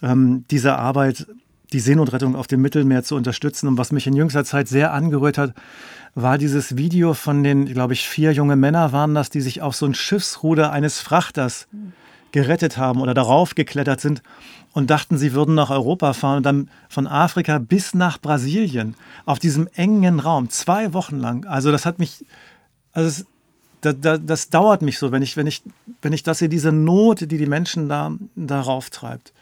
ähm, 0.02 0.44
diese 0.50 0.76
Arbeit, 0.76 1.26
die 1.72 1.80
Seenotrettung 1.80 2.36
auf 2.36 2.46
dem 2.46 2.62
Mittelmeer 2.62 3.02
zu 3.04 3.16
unterstützen. 3.16 3.68
Und 3.68 3.78
was 3.78 3.92
mich 3.92 4.06
in 4.06 4.16
jüngster 4.16 4.44
Zeit 4.44 4.68
sehr 4.68 4.92
angerührt 4.92 5.38
hat, 5.38 5.54
war 6.14 6.38
dieses 6.38 6.76
Video 6.76 7.14
von 7.14 7.44
den, 7.44 7.66
glaube 7.66 7.92
ich, 7.92 8.08
vier 8.08 8.32
junge 8.32 8.56
Männer 8.56 8.92
waren 8.92 9.14
das, 9.14 9.30
die 9.30 9.40
sich 9.40 9.62
auf 9.62 9.76
so 9.76 9.86
ein 9.86 9.94
Schiffsruder 9.94 10.72
eines 10.72 11.00
Frachters 11.00 11.68
gerettet 12.32 12.76
haben 12.76 13.00
oder 13.00 13.14
darauf 13.14 13.54
geklettert 13.54 14.00
sind 14.00 14.22
und 14.72 14.90
dachten, 14.90 15.18
sie 15.18 15.32
würden 15.32 15.54
nach 15.54 15.70
Europa 15.70 16.12
fahren 16.12 16.38
und 16.38 16.46
dann 16.46 16.70
von 16.88 17.06
Afrika 17.06 17.58
bis 17.58 17.94
nach 17.94 18.20
Brasilien 18.20 18.94
auf 19.26 19.38
diesem 19.38 19.68
engen 19.74 20.20
Raum, 20.20 20.48
zwei 20.48 20.92
Wochen 20.92 21.18
lang. 21.18 21.44
Also 21.46 21.72
das 21.72 21.86
hat 21.86 21.98
mich, 21.98 22.24
also 22.92 23.08
es, 23.08 23.26
das, 23.80 23.96
das, 24.00 24.20
das, 24.24 24.50
dauert 24.50 24.82
mich 24.82 24.98
so, 24.98 25.10
wenn 25.10 25.22
ich, 25.22 25.36
wenn 25.36 25.46
ich, 25.46 25.62
wenn 26.02 26.12
ich 26.12 26.22
das 26.22 26.38
sehe, 26.38 26.48
diese 26.48 26.70
Not, 26.70 27.22
die 27.22 27.38
die 27.38 27.46
Menschen 27.46 27.88
da 27.88 28.12
darauf 28.36 28.90
treibt. 28.90 29.32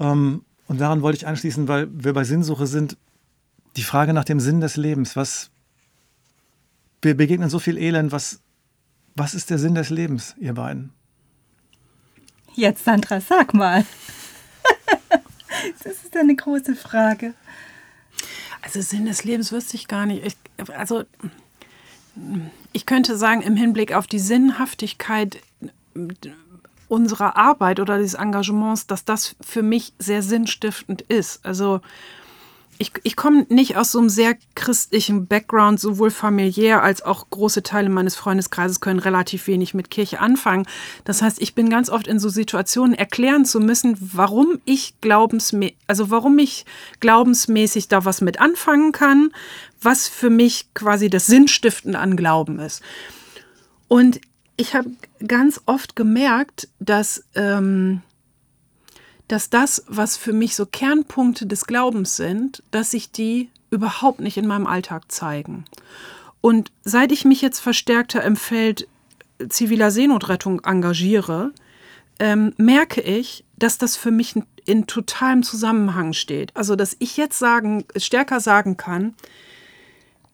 Ähm, 0.00 0.42
und 0.66 0.80
daran 0.80 1.02
wollte 1.02 1.18
ich 1.18 1.26
anschließen, 1.26 1.68
weil 1.68 1.88
wir 1.92 2.12
bei 2.14 2.24
Sinnsuche 2.24 2.66
sind, 2.66 2.96
die 3.76 3.82
Frage 3.82 4.12
nach 4.12 4.24
dem 4.24 4.40
Sinn 4.40 4.60
des 4.60 4.76
Lebens. 4.76 5.14
Was, 5.14 5.50
wir 7.02 7.16
begegnen 7.16 7.50
so 7.50 7.58
viel 7.58 7.78
Elend. 7.78 8.12
Was, 8.12 8.40
was 9.14 9.34
ist 9.34 9.50
der 9.50 9.58
Sinn 9.58 9.74
des 9.74 9.90
Lebens, 9.90 10.34
ihr 10.40 10.54
beiden? 10.54 10.92
Jetzt, 12.54 12.84
Sandra, 12.84 13.20
sag 13.20 13.52
mal. 13.54 13.84
das 15.82 16.04
ist 16.04 16.16
eine 16.16 16.36
große 16.36 16.74
Frage. 16.74 17.34
Also 18.62 18.80
Sinn 18.80 19.06
des 19.06 19.24
Lebens 19.24 19.52
wüsste 19.52 19.76
ich 19.76 19.88
gar 19.88 20.06
nicht. 20.06 20.24
Ich, 20.24 20.36
also 20.70 21.04
ich 22.72 22.86
könnte 22.86 23.16
sagen, 23.16 23.42
im 23.42 23.56
Hinblick 23.56 23.92
auf 23.92 24.06
die 24.06 24.18
Sinnhaftigkeit 24.18 25.40
unserer 26.88 27.36
Arbeit 27.36 27.80
oder 27.80 27.98
des 27.98 28.14
Engagements, 28.14 28.86
dass 28.86 29.04
das 29.04 29.36
für 29.40 29.62
mich 29.62 29.92
sehr 29.98 30.22
sinnstiftend 30.22 31.02
ist. 31.02 31.44
Also 31.44 31.80
ich, 32.78 32.92
ich 33.02 33.16
komme 33.16 33.46
nicht 33.48 33.76
aus 33.76 33.92
so 33.92 33.98
einem 33.98 34.08
sehr 34.08 34.36
christlichen 34.54 35.26
Background, 35.26 35.78
sowohl 35.78 36.10
familiär 36.10 36.82
als 36.82 37.02
auch 37.02 37.28
große 37.30 37.62
Teile 37.62 37.88
meines 37.88 38.16
Freundeskreises 38.16 38.80
können 38.80 38.98
relativ 38.98 39.46
wenig 39.46 39.74
mit 39.74 39.90
Kirche 39.90 40.20
anfangen. 40.20 40.66
Das 41.04 41.22
heißt, 41.22 41.40
ich 41.40 41.54
bin 41.54 41.70
ganz 41.70 41.90
oft 41.90 42.06
in 42.06 42.18
so 42.18 42.28
Situationen 42.28 42.94
erklären 42.94 43.44
zu 43.44 43.60
müssen, 43.60 43.96
warum 44.00 44.60
ich 44.64 44.94
glaubensmäßig, 45.00 45.76
also 45.86 46.10
warum 46.10 46.38
ich 46.38 46.64
glaubensmäßig 47.00 47.88
da 47.88 48.04
was 48.04 48.20
mit 48.20 48.40
anfangen 48.40 48.92
kann, 48.92 49.30
was 49.80 50.08
für 50.08 50.30
mich 50.30 50.68
quasi 50.74 51.10
das 51.10 51.26
Sinnstiften 51.26 51.94
an 51.94 52.16
Glauben 52.16 52.58
ist. 52.58 52.82
Und 53.88 54.20
ich 54.56 54.74
habe 54.74 54.90
ganz 55.26 55.60
oft 55.66 55.96
gemerkt, 55.96 56.68
dass 56.78 57.24
ähm, 57.34 58.02
dass 59.28 59.50
das, 59.50 59.84
was 59.88 60.16
für 60.16 60.32
mich 60.32 60.54
so 60.54 60.66
Kernpunkte 60.66 61.46
des 61.46 61.66
Glaubens 61.66 62.16
sind, 62.16 62.62
dass 62.70 62.90
sich 62.90 63.10
die 63.10 63.48
überhaupt 63.70 64.20
nicht 64.20 64.36
in 64.36 64.46
meinem 64.46 64.66
Alltag 64.66 65.10
zeigen. 65.10 65.64
Und 66.40 66.70
seit 66.84 67.10
ich 67.10 67.24
mich 67.24 67.40
jetzt 67.40 67.60
verstärkter 67.60 68.22
im 68.22 68.36
Feld 68.36 68.86
ziviler 69.48 69.90
Seenotrettung 69.90 70.60
engagiere, 70.64 71.52
ähm, 72.18 72.52
merke 72.56 73.00
ich, 73.00 73.44
dass 73.56 73.78
das 73.78 73.96
für 73.96 74.10
mich 74.10 74.34
in 74.66 74.86
totalem 74.86 75.42
Zusammenhang 75.42 76.12
steht. 76.12 76.54
Also, 76.54 76.76
dass 76.76 76.96
ich 76.98 77.16
jetzt 77.16 77.38
sagen, 77.38 77.84
stärker 77.96 78.40
sagen 78.40 78.76
kann, 78.76 79.14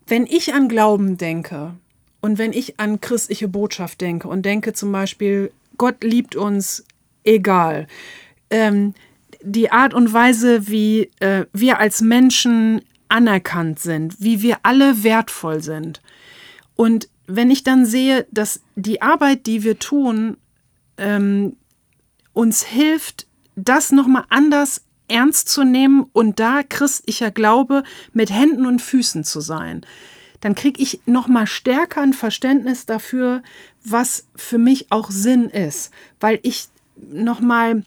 wenn 0.06 0.26
ich 0.26 0.52
an 0.52 0.68
Glauben 0.68 1.16
denke 1.16 1.74
und 2.20 2.38
wenn 2.38 2.52
ich 2.52 2.78
an 2.80 3.00
christliche 3.00 3.48
Botschaft 3.48 4.00
denke 4.00 4.28
und 4.28 4.42
denke 4.42 4.72
zum 4.72 4.92
Beispiel, 4.92 5.52
Gott 5.78 6.02
liebt 6.02 6.36
uns 6.36 6.84
egal, 7.24 7.86
ähm, 8.50 8.94
die 9.42 9.70
Art 9.70 9.94
und 9.94 10.12
Weise, 10.12 10.68
wie 10.68 11.10
äh, 11.20 11.46
wir 11.52 11.78
als 11.78 12.00
Menschen 12.00 12.82
anerkannt 13.08 13.80
sind, 13.80 14.20
wie 14.20 14.42
wir 14.42 14.58
alle 14.62 15.02
wertvoll 15.02 15.62
sind. 15.62 16.00
Und 16.76 17.08
wenn 17.26 17.50
ich 17.50 17.62
dann 17.62 17.86
sehe, 17.86 18.26
dass 18.30 18.60
die 18.76 19.02
Arbeit, 19.02 19.46
die 19.46 19.62
wir 19.62 19.78
tun, 19.78 20.36
ähm, 20.96 21.56
uns 22.32 22.64
hilft, 22.64 23.26
das 23.56 23.92
nochmal 23.92 24.24
anders 24.28 24.84
ernst 25.08 25.48
zu 25.48 25.64
nehmen 25.64 26.06
und 26.12 26.38
da 26.40 26.62
christlicher 26.62 27.30
Glaube 27.30 27.82
mit 28.12 28.30
Händen 28.30 28.66
und 28.66 28.80
Füßen 28.80 29.24
zu 29.24 29.40
sein, 29.40 29.84
dann 30.40 30.54
kriege 30.54 30.80
ich 30.80 31.00
nochmal 31.06 31.46
stärker 31.46 32.00
ein 32.00 32.14
Verständnis 32.14 32.86
dafür, 32.86 33.42
was 33.84 34.26
für 34.34 34.58
mich 34.58 34.90
auch 34.90 35.10
Sinn 35.10 35.50
ist, 35.50 35.92
weil 36.18 36.38
ich 36.42 36.68
nochmal 36.96 37.84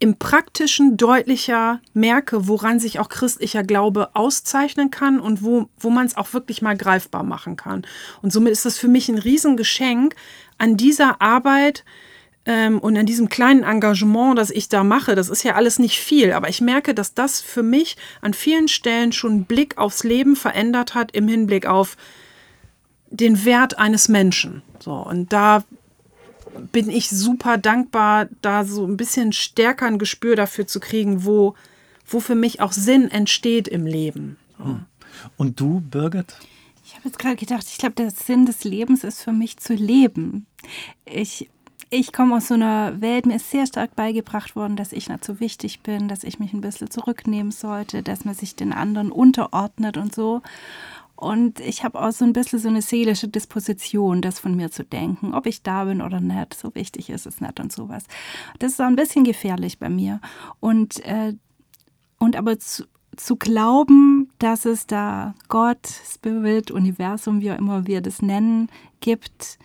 im 0.00 0.16
Praktischen 0.16 0.96
deutlicher 0.96 1.80
merke, 1.94 2.48
woran 2.48 2.80
sich 2.80 2.98
auch 2.98 3.08
christlicher 3.08 3.62
Glaube 3.62 4.10
auszeichnen 4.14 4.90
kann 4.90 5.20
und 5.20 5.44
wo, 5.44 5.68
wo 5.78 5.90
man 5.90 6.06
es 6.06 6.16
auch 6.16 6.32
wirklich 6.32 6.62
mal 6.62 6.76
greifbar 6.76 7.22
machen 7.22 7.56
kann. 7.56 7.86
Und 8.22 8.32
somit 8.32 8.50
ist 8.52 8.64
das 8.64 8.78
für 8.78 8.88
mich 8.88 9.08
ein 9.08 9.18
Riesengeschenk, 9.18 10.16
an 10.58 10.76
dieser 10.76 11.20
Arbeit 11.22 11.84
Ähm, 12.46 12.78
und 12.78 12.96
in 12.96 13.04
diesem 13.04 13.28
kleinen 13.28 13.64
Engagement, 13.64 14.38
das 14.38 14.50
ich 14.50 14.70
da 14.70 14.82
mache, 14.82 15.14
das 15.14 15.28
ist 15.28 15.42
ja 15.42 15.56
alles 15.56 15.78
nicht 15.78 15.98
viel, 15.98 16.32
aber 16.32 16.48
ich 16.48 16.62
merke, 16.62 16.94
dass 16.94 17.12
das 17.12 17.42
für 17.42 17.62
mich 17.62 17.98
an 18.22 18.32
vielen 18.32 18.66
Stellen 18.66 19.12
schon 19.12 19.30
einen 19.32 19.44
Blick 19.44 19.76
aufs 19.76 20.04
Leben 20.04 20.36
verändert 20.36 20.94
hat 20.94 21.12
im 21.12 21.28
Hinblick 21.28 21.66
auf 21.66 21.98
den 23.10 23.44
Wert 23.44 23.78
eines 23.78 24.08
Menschen. 24.08 24.62
So, 24.78 24.94
und 24.94 25.34
da 25.34 25.64
bin 26.72 26.90
ich 26.90 27.08
super 27.10 27.58
dankbar, 27.58 28.28
da 28.42 28.64
so 28.64 28.86
ein 28.86 28.96
bisschen 28.96 29.32
stärker 29.32 29.86
ein 29.86 29.98
Gespür 29.98 30.36
dafür 30.36 30.66
zu 30.66 30.80
kriegen, 30.80 31.24
wo, 31.24 31.54
wo 32.06 32.20
für 32.20 32.34
mich 32.34 32.60
auch 32.60 32.72
Sinn 32.72 33.10
entsteht 33.10 33.68
im 33.68 33.86
Leben. 33.86 34.36
So. 34.58 34.80
Und 35.36 35.60
du, 35.60 35.80
Birgit? 35.80 36.34
Ich 36.84 36.96
habe 36.96 37.08
jetzt 37.08 37.18
gerade 37.18 37.36
gedacht, 37.36 37.66
ich 37.70 37.78
glaube, 37.78 37.94
der 37.94 38.10
Sinn 38.10 38.46
des 38.46 38.64
Lebens 38.64 39.04
ist 39.04 39.22
für 39.22 39.32
mich 39.32 39.58
zu 39.58 39.74
leben. 39.74 40.46
Ich, 41.04 41.48
ich 41.88 42.12
komme 42.12 42.36
aus 42.36 42.48
so 42.48 42.54
einer 42.54 43.00
Welt, 43.00 43.26
mir 43.26 43.36
ist 43.36 43.50
sehr 43.50 43.66
stark 43.66 43.94
beigebracht 43.94 44.56
worden, 44.56 44.76
dass 44.76 44.92
ich 44.92 45.08
nicht 45.08 45.24
so 45.24 45.40
wichtig 45.40 45.80
bin, 45.80 46.08
dass 46.08 46.24
ich 46.24 46.38
mich 46.38 46.52
ein 46.52 46.60
bisschen 46.60 46.90
zurücknehmen 46.90 47.52
sollte, 47.52 48.02
dass 48.02 48.24
man 48.24 48.34
sich 48.34 48.56
den 48.56 48.72
anderen 48.72 49.12
unterordnet 49.12 49.96
und 49.96 50.14
so. 50.14 50.42
Und 51.20 51.60
ich 51.60 51.84
habe 51.84 52.00
auch 52.00 52.12
so 52.12 52.24
ein 52.24 52.32
bisschen 52.32 52.58
so 52.58 52.68
eine 52.68 52.80
seelische 52.80 53.28
Disposition, 53.28 54.22
das 54.22 54.38
von 54.38 54.56
mir 54.56 54.70
zu 54.70 54.84
denken, 54.84 55.34
ob 55.34 55.44
ich 55.44 55.62
da 55.62 55.84
bin 55.84 56.00
oder 56.00 56.18
nicht. 56.18 56.54
So 56.54 56.74
wichtig 56.74 57.10
ist 57.10 57.26
es 57.26 57.42
nicht 57.42 57.60
und 57.60 57.70
sowas. 57.70 58.04
Das 58.58 58.72
ist 58.72 58.80
auch 58.80 58.86
ein 58.86 58.96
bisschen 58.96 59.24
gefährlich 59.24 59.78
bei 59.78 59.90
mir. 59.90 60.22
Und, 60.60 61.04
äh, 61.04 61.34
und 62.18 62.36
aber 62.36 62.58
zu, 62.58 62.84
zu 63.18 63.36
glauben, 63.36 64.30
dass 64.38 64.64
es 64.64 64.86
da 64.86 65.34
Gott, 65.48 65.86
Spirit, 65.86 66.70
Universum, 66.70 67.42
wie 67.42 67.52
auch 67.52 67.58
immer 67.58 67.86
wir 67.86 68.00
das 68.00 68.22
nennen, 68.22 68.70
gibt, 69.00 69.58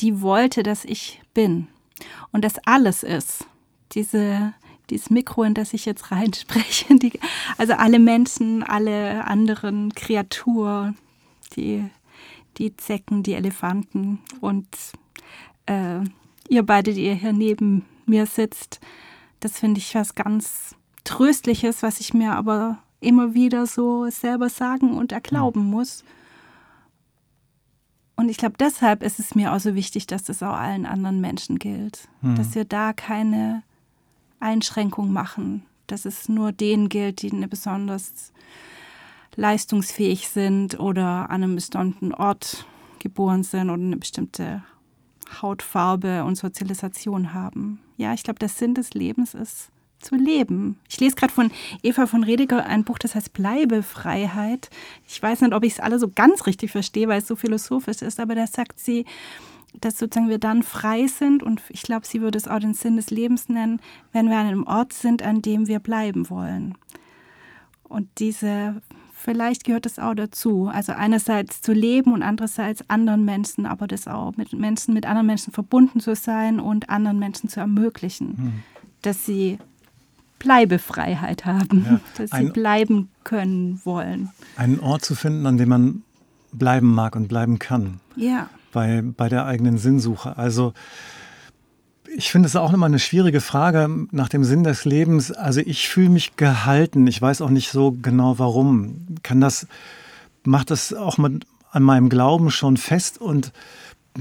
die 0.00 0.20
wollte, 0.20 0.64
dass 0.64 0.84
ich 0.84 1.22
bin. 1.32 1.68
Und 2.32 2.44
das 2.44 2.58
alles 2.66 3.04
ist. 3.04 3.46
Diese, 3.92 4.52
dieses 4.90 5.10
Mikro, 5.10 5.42
in 5.44 5.54
das 5.54 5.74
ich 5.74 5.84
jetzt 5.84 6.10
reinspreche, 6.10 6.96
die, 6.98 7.18
also 7.56 7.74
alle 7.74 7.98
Menschen, 7.98 8.62
alle 8.62 9.24
anderen 9.26 9.94
Kreaturen, 9.94 10.96
die, 11.56 11.84
die 12.58 12.76
Zecken, 12.76 13.22
die 13.22 13.34
Elefanten 13.34 14.20
und 14.40 14.66
äh, 15.66 16.00
ihr 16.48 16.62
beide, 16.64 16.94
die 16.94 17.04
ihr 17.04 17.14
hier 17.14 17.32
neben 17.32 17.84
mir 18.06 18.26
sitzt, 18.26 18.80
das 19.40 19.58
finde 19.58 19.78
ich 19.78 19.94
was 19.94 20.14
ganz 20.14 20.74
Tröstliches, 21.04 21.82
was 21.82 22.00
ich 22.00 22.12
mir 22.12 22.32
aber 22.32 22.78
immer 23.00 23.32
wieder 23.34 23.66
so 23.66 24.10
selber 24.10 24.48
sagen 24.48 24.96
und 24.96 25.12
erglauben 25.12 25.64
muss. 25.64 26.04
Und 28.16 28.28
ich 28.28 28.36
glaube, 28.36 28.56
deshalb 28.58 29.02
ist 29.02 29.20
es 29.20 29.34
mir 29.34 29.52
auch 29.54 29.60
so 29.60 29.74
wichtig, 29.74 30.06
dass 30.06 30.24
das 30.24 30.42
auch 30.42 30.54
allen 30.54 30.86
anderen 30.86 31.20
Menschen 31.20 31.58
gilt. 31.58 32.08
Mhm. 32.20 32.34
Dass 32.34 32.54
wir 32.54 32.64
da 32.64 32.92
keine 32.92 33.62
Einschränkung 34.40 35.12
machen, 35.12 35.64
dass 35.86 36.04
es 36.04 36.28
nur 36.28 36.52
denen 36.52 36.88
gilt, 36.88 37.22
die 37.22 37.32
eine 37.32 37.48
besonders 37.48 38.32
leistungsfähig 39.36 40.28
sind 40.28 40.78
oder 40.80 41.30
an 41.30 41.42
einem 41.42 41.54
bestimmten 41.54 42.12
Ort 42.12 42.66
geboren 42.98 43.44
sind 43.44 43.70
oder 43.70 43.82
eine 43.82 43.96
bestimmte 43.96 44.62
Hautfarbe 45.40 46.24
und 46.24 46.36
Sozialisation 46.36 47.34
haben. 47.34 47.80
Ja, 47.96 48.14
ich 48.14 48.22
glaube, 48.22 48.38
der 48.38 48.48
Sinn 48.48 48.74
des 48.74 48.94
Lebens 48.94 49.34
ist 49.34 49.70
zu 50.00 50.14
leben. 50.14 50.78
Ich 50.88 51.00
lese 51.00 51.16
gerade 51.16 51.32
von 51.32 51.50
Eva 51.82 52.06
von 52.06 52.22
Rediger 52.24 52.64
ein 52.64 52.84
Buch, 52.84 52.98
das 52.98 53.14
heißt 53.14 53.32
Bleibefreiheit. 53.32 54.70
Ich 55.08 55.20
weiß 55.20 55.40
nicht, 55.40 55.52
ob 55.52 55.64
ich 55.64 55.74
es 55.74 55.80
alle 55.80 55.98
so 55.98 56.08
ganz 56.08 56.46
richtig 56.46 56.70
verstehe, 56.70 57.08
weil 57.08 57.18
es 57.18 57.26
so 57.26 57.36
philosophisch 57.36 58.02
ist, 58.02 58.20
aber 58.20 58.34
da 58.34 58.46
sagt 58.46 58.78
sie, 58.78 59.04
dass 59.80 59.98
sozusagen 59.98 60.28
wir 60.28 60.38
dann 60.38 60.62
frei 60.62 61.06
sind 61.06 61.42
und 61.42 61.62
ich 61.68 61.82
glaube, 61.82 62.06
sie 62.06 62.20
würde 62.20 62.38
es 62.38 62.48
auch 62.48 62.58
den 62.58 62.74
Sinn 62.74 62.96
des 62.96 63.10
Lebens 63.10 63.48
nennen, 63.48 63.80
wenn 64.12 64.28
wir 64.28 64.36
an 64.36 64.46
einem 64.46 64.66
Ort 64.66 64.92
sind, 64.92 65.22
an 65.22 65.42
dem 65.42 65.68
wir 65.68 65.78
bleiben 65.78 66.30
wollen. 66.30 66.74
Und 67.84 68.08
diese, 68.18 68.82
vielleicht 69.12 69.64
gehört 69.64 69.86
das 69.86 69.98
auch 69.98 70.14
dazu. 70.14 70.68
Also 70.72 70.92
einerseits 70.92 71.60
zu 71.60 71.72
leben 71.72 72.12
und 72.12 72.22
andererseits 72.22 72.88
anderen 72.88 73.24
Menschen, 73.24 73.66
aber 73.66 73.86
das 73.86 74.08
auch 74.08 74.36
mit 74.36 74.52
Menschen, 74.52 74.94
mit 74.94 75.06
anderen 75.06 75.26
Menschen 75.26 75.52
verbunden 75.52 76.00
zu 76.00 76.14
sein 76.14 76.60
und 76.60 76.90
anderen 76.90 77.18
Menschen 77.18 77.48
zu 77.48 77.60
ermöglichen, 77.60 78.36
hm. 78.36 78.52
dass 79.02 79.24
sie 79.24 79.58
Bleibefreiheit 80.38 81.46
haben, 81.46 81.84
ja, 81.84 82.00
dass 82.16 82.30
sie 82.30 82.50
bleiben 82.50 83.08
können 83.24 83.80
wollen. 83.84 84.30
Einen 84.56 84.80
Ort 84.80 85.04
zu 85.04 85.14
finden, 85.14 85.46
an 85.46 85.56
dem 85.56 85.68
man 85.68 86.02
bleiben 86.52 86.94
mag 86.94 87.16
und 87.16 87.28
bleiben 87.28 87.58
kann. 87.58 88.00
Ja 88.16 88.48
bei, 88.72 89.02
bei 89.02 89.28
der 89.28 89.46
eigenen 89.46 89.78
Sinnsuche. 89.78 90.36
Also 90.36 90.72
ich 92.16 92.30
finde 92.30 92.46
es 92.46 92.56
auch 92.56 92.72
immer 92.72 92.86
eine 92.86 92.98
schwierige 92.98 93.40
Frage 93.40 93.88
nach 94.10 94.28
dem 94.28 94.44
Sinn 94.44 94.64
des 94.64 94.84
Lebens. 94.84 95.30
Also 95.30 95.60
ich 95.60 95.88
fühle 95.88 96.10
mich 96.10 96.36
gehalten. 96.36 97.06
Ich 97.06 97.20
weiß 97.20 97.42
auch 97.42 97.50
nicht 97.50 97.70
so 97.70 97.92
genau 97.92 98.38
warum. 98.38 99.06
Kann 99.22 99.40
das, 99.40 99.66
macht 100.44 100.70
das 100.70 100.92
auch 100.94 101.18
mit, 101.18 101.44
an 101.70 101.82
meinem 101.82 102.08
Glauben 102.08 102.50
schon 102.50 102.76
fest. 102.76 103.20
Und 103.20 103.52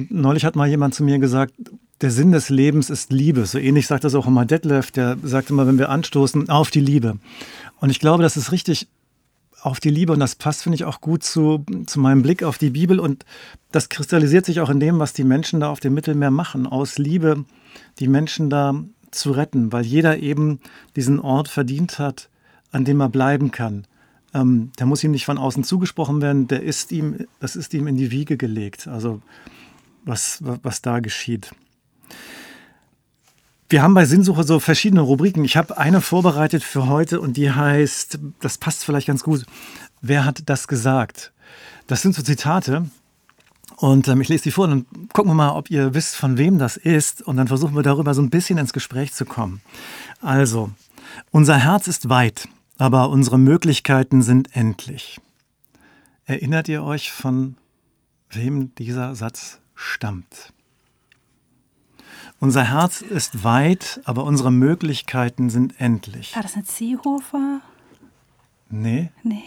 neulich 0.10 0.46
hat 0.46 0.56
mal 0.56 0.68
jemand 0.68 0.96
zu 0.96 1.04
mir 1.04 1.20
gesagt, 1.20 1.54
der 2.02 2.12
Sinn 2.12 2.32
des 2.32 2.50
Lebens 2.50 2.90
ist 2.90 3.12
Liebe. 3.12 3.46
So 3.46 3.58
ähnlich 3.58 3.88
sagt 3.88 4.04
das 4.04 4.16
auch 4.16 4.28
immer 4.28 4.46
Detlef, 4.46 4.92
der 4.92 5.18
sagt 5.24 5.50
immer, 5.50 5.66
wenn 5.66 5.80
wir 5.80 5.90
anstoßen, 5.90 6.50
auf 6.50 6.70
die 6.70 6.80
Liebe. 6.80 7.18
Und 7.80 7.90
ich 7.90 8.00
glaube, 8.00 8.22
das 8.22 8.38
ist 8.38 8.52
richtig 8.52 8.88
auf 9.68 9.80
die 9.80 9.90
Liebe 9.90 10.14
und 10.14 10.20
das 10.20 10.36
passt, 10.36 10.64
finde 10.64 10.76
ich, 10.76 10.86
auch 10.86 11.02
gut 11.02 11.24
zu, 11.24 11.64
zu 11.86 12.00
meinem 12.00 12.22
Blick 12.22 12.44
auf 12.44 12.58
die 12.58 12.72
Bibel 12.72 13.00
und 13.00 13.26
das 13.72 13.90
kristallisiert 13.90 14.46
sich 14.46 14.60
auch 14.62 14.70
in 14.70 14.80
dem, 14.80 15.00
was 15.00 15.14
die 15.14 15.24
Menschen 15.24 15.60
da 15.60 15.70
auf 15.70 15.80
dem 15.80 15.94
Mittelmeer 15.94 16.32
machen, 16.32 16.68
aus 16.68 16.98
Liebe 16.98 17.46
die 18.00 18.08
Menschen 18.08 18.50
da 18.50 18.84
zu 19.12 19.32
retten, 19.32 19.72
weil 19.72 19.86
jeder 19.86 20.18
eben 20.18 20.60
diesen 20.96 21.20
Ort 21.20 21.48
verdient 21.48 22.00
hat, 22.00 22.30
an 22.72 22.86
dem 22.86 23.00
er 23.00 23.10
bleiben 23.10 23.52
kann. 23.52 23.86
Ähm, 24.34 24.72
der 24.80 24.86
muss 24.86 25.04
ihm 25.04 25.12
nicht 25.12 25.26
von 25.26 25.38
außen 25.38 25.64
zugesprochen 25.64 26.22
werden, 26.22 26.48
der 26.48 26.64
ist 26.64 26.92
ihm, 26.92 27.28
das 27.40 27.56
ist 27.56 27.74
ihm 27.74 27.88
in 27.88 27.98
die 27.98 28.12
Wiege 28.12 28.38
gelegt, 28.38 28.88
also 28.88 29.22
was, 30.04 30.40
was 30.42 30.82
da 30.82 31.00
geschieht. 31.00 31.52
Wir 33.70 33.84
haben 33.84 33.94
bei 33.94 34.06
Sinnsuche 34.06 34.46
so 34.46 34.60
verschiedene 34.60 35.02
Rubriken. 35.02 35.44
Ich 35.44 35.58
habe 35.58 35.78
eine 35.78 36.00
vorbereitet 36.00 36.64
für 36.64 36.88
heute 36.88 37.20
und 37.20 37.36
die 37.36 37.52
heißt, 37.52 38.18
das 38.40 38.58
passt 38.58 38.86
vielleicht 38.86 39.08
ganz 39.08 39.24
gut, 39.24 39.46
wer 40.02 40.24
hat 40.24 40.44
das 40.46 40.70
gesagt? 40.70 41.34
Das 41.86 42.02
sind 42.02 42.16
so 42.16 42.22
Zitate 42.22 42.90
und 43.76 44.08
ähm, 44.08 44.22
ich 44.22 44.30
lese 44.30 44.44
die 44.44 44.52
vor 44.52 44.66
und 44.66 44.70
dann 44.70 45.10
gucken 45.10 45.32
wir 45.32 45.36
mal, 45.36 45.52
ob 45.52 45.70
ihr 45.70 45.94
wisst, 45.94 46.16
von 46.16 46.38
wem 46.38 46.60
das 46.60 46.78
ist 46.78 47.22
und 47.22 47.36
dann 47.36 47.50
versuchen 47.50 47.76
wir 47.76 47.84
darüber 47.84 48.14
so 48.14 48.22
ein 48.22 48.30
bisschen 48.30 48.58
ins 48.58 48.72
Gespräch 48.72 49.14
zu 49.14 49.26
kommen. 49.26 49.62
Also, 50.22 50.72
unser 51.32 51.58
Herz 51.58 51.88
ist 51.88 52.08
weit, 52.08 52.48
aber 52.78 53.10
unsere 53.10 53.38
Möglichkeiten 53.38 54.22
sind 54.22 54.56
endlich. 54.56 55.20
Erinnert 56.26 56.70
ihr 56.70 56.84
euch, 56.84 57.12
von 57.12 57.58
wem 58.30 58.74
dieser 58.76 59.14
Satz 59.14 59.60
stammt? 59.76 60.54
Unser 62.40 62.64
Herz 62.64 63.02
ist 63.02 63.44
weit, 63.44 64.00
aber 64.06 64.24
unsere 64.24 64.52
Möglichkeiten 64.52 65.50
sind 65.50 65.80
endlich. 65.80 66.36
War 66.36 66.44
das 66.44 66.56
ein 66.56 66.66
Seehofer? 66.66 67.62
Nee. 68.70 69.12
Nee. 69.24 69.44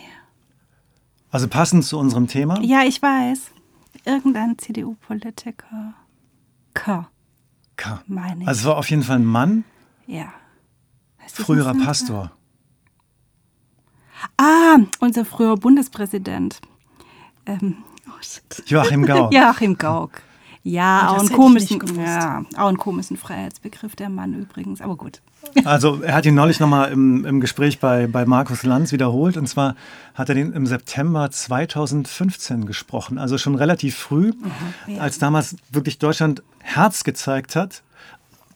Also 1.30 1.46
passend 1.46 1.84
zu 1.84 1.98
unserem 1.98 2.26
Thema? 2.26 2.60
Ja, 2.60 2.82
ich 2.82 3.00
weiß. 3.00 3.52
Irgendein 4.04 4.58
CDU-Politiker. 4.58 5.94
K. 6.74 7.08
K. 7.76 8.02
Meine 8.06 8.42
ich. 8.42 8.48
Also 8.48 8.60
es 8.60 8.66
war 8.66 8.76
auf 8.76 8.90
jeden 8.90 9.02
Fall 9.04 9.18
ein 9.18 9.24
Mann. 9.24 9.64
Ja. 10.06 10.32
Früherer 11.28 11.74
Pastor. 11.74 12.32
Ah, 14.36 14.78
unser 14.98 15.24
früherer 15.24 15.56
Bundespräsident. 15.56 16.60
Ähm, 17.46 17.76
oh. 18.08 18.62
Joachim 18.66 19.06
Gauck. 19.06 19.32
Joachim 19.32 19.78
Gauck. 19.78 20.22
Ja, 20.62 21.08
auch, 21.10 21.20
einen 21.20 21.32
komischen, 21.32 21.80
ja 21.96 22.44
auch 22.56 22.68
einen 22.68 22.76
komischen 22.76 23.16
Freiheitsbegriff, 23.16 23.96
der 23.96 24.10
Mann 24.10 24.34
übrigens, 24.34 24.82
aber 24.82 24.96
gut. 24.96 25.22
Also 25.64 26.02
er 26.02 26.14
hat 26.14 26.26
ihn 26.26 26.34
neulich 26.34 26.60
nochmal 26.60 26.92
im, 26.92 27.24
im 27.24 27.40
Gespräch 27.40 27.78
bei, 27.80 28.06
bei 28.06 28.26
Markus 28.26 28.62
Lanz 28.62 28.92
wiederholt. 28.92 29.38
Und 29.38 29.46
zwar 29.46 29.74
hat 30.14 30.28
er 30.28 30.34
den 30.34 30.52
im 30.52 30.66
September 30.66 31.30
2015 31.30 32.66
gesprochen, 32.66 33.18
also 33.18 33.38
schon 33.38 33.54
relativ 33.54 33.96
früh, 33.96 34.32
mhm, 34.86 34.98
als 34.98 35.18
damals 35.18 35.56
wirklich 35.70 35.98
Deutschland 35.98 36.42
Herz 36.58 37.04
gezeigt 37.04 37.56
hat. 37.56 37.82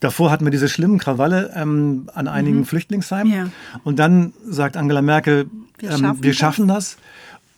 Davor 0.01 0.31
hatten 0.31 0.45
wir 0.45 0.51
diese 0.51 0.69
schlimmen 0.69 0.99
Krawalle 0.99 1.53
ähm, 1.57 2.11
an 2.15 2.29
einigen 2.29 2.59
mhm. 2.59 2.65
Flüchtlingsheimen. 2.67 3.33
Ja. 3.33 3.49
Und 3.85 3.99
dann 3.99 4.35
sagt 4.47 4.77
Angela 4.77 5.01
Merkel, 5.01 5.49
wir, 5.79 5.91
ähm, 5.91 5.99
schaffen, 5.99 6.23
wir 6.23 6.35
schaffen 6.35 6.69
das. 6.69 6.99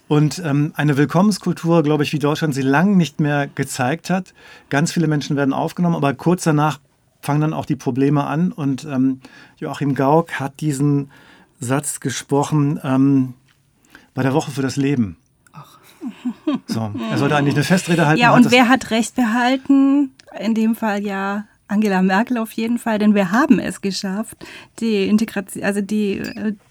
Und 0.08 0.40
ähm, 0.44 0.72
eine 0.76 0.96
Willkommenskultur, 0.96 1.82
glaube 1.82 2.04
ich, 2.04 2.12
wie 2.12 2.18
Deutschland 2.18 2.54
sie 2.54 2.62
lang 2.62 2.96
nicht 2.96 3.18
mehr 3.18 3.48
gezeigt 3.48 4.08
hat. 4.08 4.34
Ganz 4.70 4.92
viele 4.92 5.08
Menschen 5.08 5.36
werden 5.36 5.52
aufgenommen, 5.52 5.96
aber 5.96 6.14
kurz 6.14 6.44
danach 6.44 6.78
fangen 7.20 7.40
dann 7.40 7.52
auch 7.52 7.66
die 7.66 7.76
Probleme 7.76 8.24
an. 8.24 8.52
Und 8.52 8.84
ähm, 8.84 9.20
Joachim 9.58 9.94
Gauck 9.94 10.38
hat 10.38 10.60
diesen 10.60 11.10
Satz 11.58 12.00
gesprochen 12.00 12.78
ähm, 12.84 13.34
bei 14.14 14.22
der 14.22 14.32
Woche 14.32 14.52
für 14.52 14.62
das 14.62 14.76
Leben. 14.76 15.16
Ach. 15.52 15.78
So, 16.66 16.92
er 17.10 17.18
sollte 17.18 17.34
eigentlich 17.34 17.56
eine 17.56 17.64
Festrede 17.64 18.06
halten. 18.06 18.20
Ja, 18.20 18.34
und 18.34 18.50
wer 18.52 18.68
hat 18.68 18.90
Recht 18.90 19.16
behalten? 19.16 20.12
In 20.38 20.54
dem 20.54 20.76
Fall 20.76 21.04
ja 21.04 21.46
Angela 21.68 22.00
Merkel 22.02 22.38
auf 22.38 22.52
jeden 22.52 22.78
Fall, 22.78 22.98
denn 22.98 23.14
wir 23.14 23.32
haben 23.32 23.58
es 23.58 23.80
geschafft, 23.80 24.36
die 24.78 25.06
Integration, 25.06 25.64
also 25.64 25.80
die, 25.80 26.22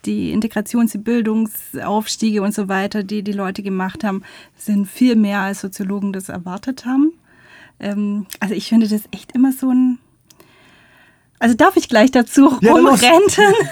die 0.06 0.32
Integrations-, 0.32 0.93
die 0.93 1.00
Bildungsaufstiege 1.00 2.41
und 2.41 2.54
so 2.54 2.70
weiter, 2.70 3.04
die 3.04 3.22
die 3.22 3.34
Leute 3.34 3.62
gemacht 3.62 4.04
haben, 4.04 4.24
sind 4.56 4.88
viel 4.88 5.16
mehr 5.16 5.41
als 5.41 5.62
Soziologen 5.62 6.14
das 6.14 6.30
erwartet 6.30 6.86
haben. 6.86 7.12
Ähm, 7.80 8.26
also 8.39 8.56
ich 8.56 8.70
finde 8.70 8.88
das 8.88 9.04
echt 9.12 9.34
immer 9.34 9.52
so 9.52 9.70
ein 9.70 10.00
also 11.40 11.56
darf 11.56 11.76
ich 11.76 11.90
gleich 11.90 12.12
dazu 12.12 12.58
ja, 12.62 12.72
rumrenten? 12.72 13.54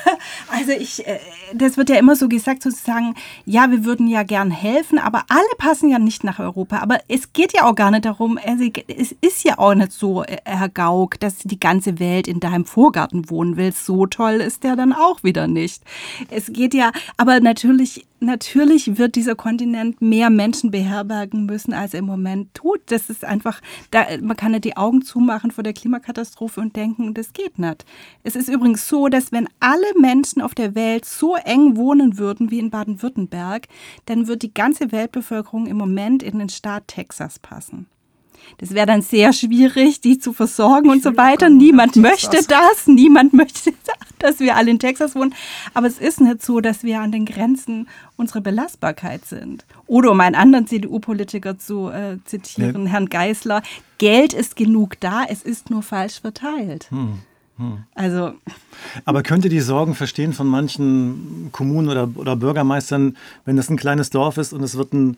Also 0.49 0.71
ich, 0.71 1.05
äh, 1.07 1.19
das 1.53 1.77
wird 1.77 1.89
ja 1.89 1.95
immer 1.95 2.15
so 2.15 2.29
gesagt, 2.29 2.61
sozusagen, 2.61 3.15
ja, 3.45 3.71
wir 3.71 3.85
würden 3.85 4.07
ja 4.07 4.23
gern 4.23 4.51
helfen, 4.51 4.99
aber 4.99 5.23
alle 5.29 5.41
passen 5.57 5.89
ja 5.89 5.99
nicht 5.99 6.23
nach 6.23 6.39
Europa. 6.39 6.77
Aber 6.77 6.99
es 7.07 7.33
geht 7.33 7.53
ja 7.53 7.63
auch 7.63 7.75
gar 7.75 7.91
nicht 7.91 8.05
darum, 8.05 8.39
also 8.45 8.63
es 8.87 9.15
ist 9.21 9.43
ja 9.43 9.57
auch 9.57 9.73
nicht 9.73 9.91
so, 9.91 10.23
äh, 10.23 10.37
Herr 10.45 10.69
Gauck, 10.69 11.19
dass 11.19 11.39
die 11.39 11.59
ganze 11.59 11.99
Welt 11.99 12.27
in 12.27 12.39
deinem 12.39 12.65
Vorgarten 12.65 13.29
wohnen 13.29 13.57
will. 13.57 13.73
So 13.73 14.05
toll 14.05 14.35
ist 14.35 14.63
der 14.63 14.75
dann 14.75 14.93
auch 14.93 15.23
wieder 15.23 15.47
nicht. 15.47 15.83
Es 16.29 16.53
geht 16.53 16.73
ja, 16.73 16.91
aber 17.17 17.39
natürlich 17.39 18.05
natürlich 18.23 18.97
wird 18.97 19.15
dieser 19.15 19.35
Kontinent 19.35 20.01
mehr 20.01 20.29
Menschen 20.29 20.71
beherbergen 20.71 21.45
müssen, 21.45 21.73
als 21.73 21.93
er 21.93 21.99
im 21.99 22.05
Moment 22.05 22.53
tut. 22.53 22.81
Das 22.87 23.09
ist 23.09 23.25
einfach, 23.25 23.61
da, 23.91 24.05
man 24.21 24.37
kann 24.37 24.53
ja 24.53 24.59
die 24.59 24.77
Augen 24.77 25.03
zumachen 25.03 25.51
vor 25.51 25.63
der 25.63 25.73
Klimakatastrophe 25.73 26.61
und 26.61 26.75
denken, 26.75 27.13
das 27.13 27.33
geht 27.33 27.59
nicht. 27.59 27.85
Es 28.23 28.35
ist 28.35 28.49
übrigens 28.49 28.87
so, 28.87 29.07
dass 29.07 29.31
wenn 29.31 29.47
alle 29.59 29.85
Menschen 29.99 30.41
auf 30.41 30.55
der 30.55 30.75
Welt 30.75 31.05
so 31.05 31.35
eng 31.35 31.75
wohnen 31.75 32.17
würden 32.17 32.51
wie 32.51 32.59
in 32.59 32.69
Baden-Württemberg, 32.69 33.67
dann 34.05 34.27
wird 34.27 34.41
die 34.41 34.53
ganze 34.53 34.91
Weltbevölkerung 34.91 35.67
im 35.67 35.77
Moment 35.77 36.23
in 36.23 36.39
den 36.39 36.49
Staat 36.49 36.87
Texas 36.87 37.39
passen. 37.39 37.87
Das 38.57 38.73
wäre 38.73 38.85
dann 38.85 39.01
sehr 39.01 39.33
schwierig, 39.33 40.01
die 40.01 40.19
zu 40.19 40.33
versorgen 40.33 40.87
ich 40.87 40.91
und 40.91 41.03
so 41.03 41.17
weiter. 41.17 41.49
Niemand 41.49 41.95
möchte 41.95 42.39
das. 42.47 42.87
Niemand 42.87 43.33
möchte, 43.33 43.73
dass 44.23 44.39
wir 44.39 44.55
alle 44.55 44.71
in 44.71 44.79
Texas 44.79 45.15
wohnen. 45.15 45.33
Aber 45.73 45.87
es 45.87 45.99
ist 45.99 46.21
nicht 46.21 46.43
so, 46.43 46.59
dass 46.61 46.83
wir 46.83 47.01
an 47.01 47.11
den 47.11 47.25
Grenzen 47.25 47.87
unserer 48.17 48.41
Belastbarkeit 48.41 49.25
sind. 49.25 49.65
Oder 49.87 50.11
um 50.11 50.19
einen 50.19 50.35
anderen 50.35 50.67
CDU-Politiker 50.67 51.59
zu 51.59 51.89
äh, 51.89 52.17
zitieren, 52.25 52.85
ja. 52.85 52.91
Herrn 52.91 53.09
Geisler, 53.09 53.61
Geld 53.97 54.33
ist 54.33 54.55
genug 54.55 54.99
da, 54.99 55.23
es 55.27 55.43
ist 55.43 55.69
nur 55.69 55.83
falsch 55.83 56.21
verteilt. 56.21 56.89
Hm. 56.89 57.19
Hm. 57.57 57.83
Also. 57.93 58.33
Aber 59.05 59.21
könnte 59.21 59.47
die 59.47 59.59
Sorgen 59.59 59.93
verstehen 59.93 60.33
von 60.33 60.47
manchen 60.47 61.49
Kommunen 61.51 61.87
oder, 61.87 62.09
oder 62.15 62.35
Bürgermeistern, 62.35 63.15
wenn 63.45 63.55
das 63.55 63.69
ein 63.69 63.77
kleines 63.77 64.09
Dorf 64.09 64.37
ist 64.37 64.53
und 64.53 64.63
es 64.63 64.75
wird 64.75 64.93
ein 64.93 65.17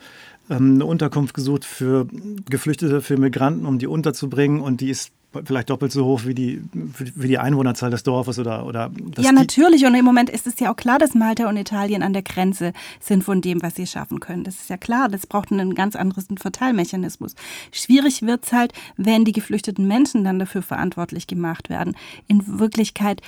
ähm, 0.50 0.76
eine 0.76 0.86
Unterkunft 0.86 1.34
gesucht 1.34 1.66
für 1.66 2.08
Geflüchtete, 2.50 3.02
für 3.02 3.18
Migranten, 3.18 3.66
um 3.66 3.80
die 3.80 3.88
unterzubringen 3.88 4.62
und 4.62 4.82
die 4.82 4.90
ist 4.90 5.12
vielleicht 5.44 5.70
doppelt 5.70 5.92
so 5.92 6.06
hoch 6.06 6.22
wie 6.26 6.34
die, 6.34 6.62
wie 6.74 7.28
die 7.28 7.38
Einwohnerzahl 7.38 7.92
des 7.92 8.04
Dorfes 8.04 8.40
oder, 8.40 8.66
oder 8.66 8.92
Ja, 9.18 9.32
natürlich. 9.32 9.86
Und 9.86 9.96
im 9.96 10.06
Moment 10.06 10.30
ist 10.30 10.48
es 10.48 10.60
ja 10.60 10.72
auch 10.72 10.76
klar, 10.76 11.00
dass 11.00 11.14
Malta 11.14 11.50
und 11.50 11.58
Italien 11.58 12.04
an 12.04 12.14
der 12.14 12.22
Grenze 12.22 12.74
sind 13.00 13.24
von 13.24 13.42
dem, 13.42 13.62
was 13.62 13.76
sie 13.76 13.88
schaffen 13.88 14.20
können. 14.20 14.44
Das 14.44 14.56
ist 14.56 14.70
ja 14.70 14.78
klar. 14.78 15.10
Das 15.10 15.28
braucht 15.28 15.52
einen 15.52 15.76
ganz 15.76 15.96
anderen 15.96 16.38
Verteilmechanismus. 16.38 17.36
Schwierig 17.72 18.22
wird 18.22 18.46
es 18.46 18.54
halt, 18.54 18.74
wenn 18.98 19.26
die 19.26 19.34
geflüchteten 19.34 19.88
Menschen 19.88 20.24
dann 20.24 20.40
dafür 20.40 20.62
verantwortlich 20.62 21.28
gemacht 21.28 21.70
werden. 21.70 21.96
In 22.28 22.60
Wirklichkeit 22.60 23.22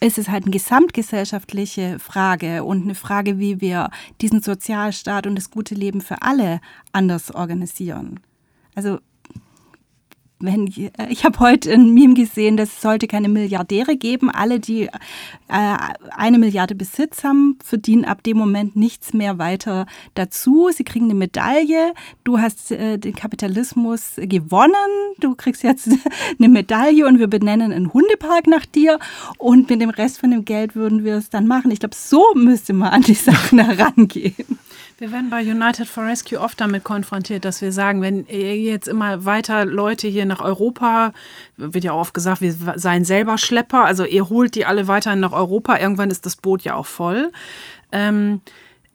ist 0.00 0.18
es 0.18 0.28
halt 0.28 0.44
eine 0.44 0.52
gesamtgesellschaftliche 0.52 1.98
Frage 1.98 2.64
und 2.64 2.84
eine 2.84 2.94
Frage, 2.94 3.38
wie 3.38 3.60
wir 3.60 3.90
diesen 4.20 4.42
Sozialstaat 4.42 5.26
und 5.26 5.36
das 5.36 5.50
gute 5.50 5.74
Leben 5.74 6.00
für 6.00 6.22
alle 6.22 6.60
anders 6.92 7.34
organisieren. 7.34 8.20
Also 8.74 8.98
wenn 10.38 10.66
ich, 10.66 10.78
äh, 10.78 10.90
ich 11.08 11.24
habe 11.24 11.38
heute 11.40 11.72
ein 11.72 11.94
Meme 11.94 12.14
gesehen, 12.14 12.56
dass 12.56 12.68
es 12.68 12.82
sollte 12.82 13.06
keine 13.06 13.28
Milliardäre 13.28 13.96
geben. 13.96 14.30
Alle, 14.30 14.60
die 14.60 14.82
äh, 14.82 14.90
eine 15.48 16.38
Milliarde 16.38 16.74
Besitz 16.74 17.24
haben, 17.24 17.58
verdienen 17.64 18.04
ab 18.04 18.22
dem 18.22 18.36
Moment 18.36 18.76
nichts 18.76 19.14
mehr 19.14 19.38
weiter 19.38 19.86
dazu. 20.14 20.68
Sie 20.72 20.84
kriegen 20.84 21.06
eine 21.06 21.14
Medaille. 21.14 21.94
Du 22.24 22.38
hast 22.38 22.70
äh, 22.70 22.98
den 22.98 23.14
Kapitalismus 23.14 24.12
gewonnen. 24.16 24.74
Du 25.20 25.34
kriegst 25.34 25.62
jetzt 25.62 25.88
eine 26.38 26.48
Medaille 26.48 27.06
und 27.06 27.18
wir 27.18 27.28
benennen 27.28 27.72
einen 27.72 27.92
Hundepark 27.92 28.46
nach 28.46 28.66
dir. 28.66 28.98
Und 29.38 29.70
mit 29.70 29.80
dem 29.80 29.90
Rest 29.90 30.20
von 30.20 30.30
dem 30.30 30.44
Geld 30.44 30.76
würden 30.76 31.04
wir 31.04 31.16
es 31.16 31.30
dann 31.30 31.46
machen. 31.46 31.70
Ich 31.70 31.80
glaube, 31.80 31.96
so 31.96 32.34
müsste 32.34 32.74
man 32.74 32.90
an 32.90 33.02
die 33.02 33.14
Sachen 33.14 33.58
herangehen. 33.64 34.58
Wir 34.98 35.12
werden 35.12 35.28
bei 35.28 35.42
United 35.42 35.86
for 35.86 36.06
Rescue 36.06 36.40
oft 36.40 36.58
damit 36.58 36.82
konfrontiert, 36.82 37.44
dass 37.44 37.60
wir 37.60 37.70
sagen, 37.70 38.00
wenn 38.00 38.24
jetzt 38.28 38.88
immer 38.88 39.26
weiter 39.26 39.66
Leute 39.66 40.08
hier 40.08 40.24
nach 40.24 40.40
Europa, 40.40 41.12
wird 41.58 41.84
ja 41.84 41.92
auch 41.92 42.00
oft 42.00 42.14
gesagt, 42.14 42.40
wir 42.40 42.54
seien 42.76 43.04
selber 43.04 43.36
Schlepper, 43.36 43.84
also 43.84 44.06
ihr 44.06 44.30
holt 44.30 44.54
die 44.54 44.64
alle 44.64 44.88
weiterhin 44.88 45.20
nach 45.20 45.32
Europa, 45.32 45.78
irgendwann 45.78 46.10
ist 46.10 46.24
das 46.24 46.36
Boot 46.36 46.62
ja 46.62 46.74
auch 46.74 46.86
voll. 46.86 47.30
Ähm, 47.92 48.40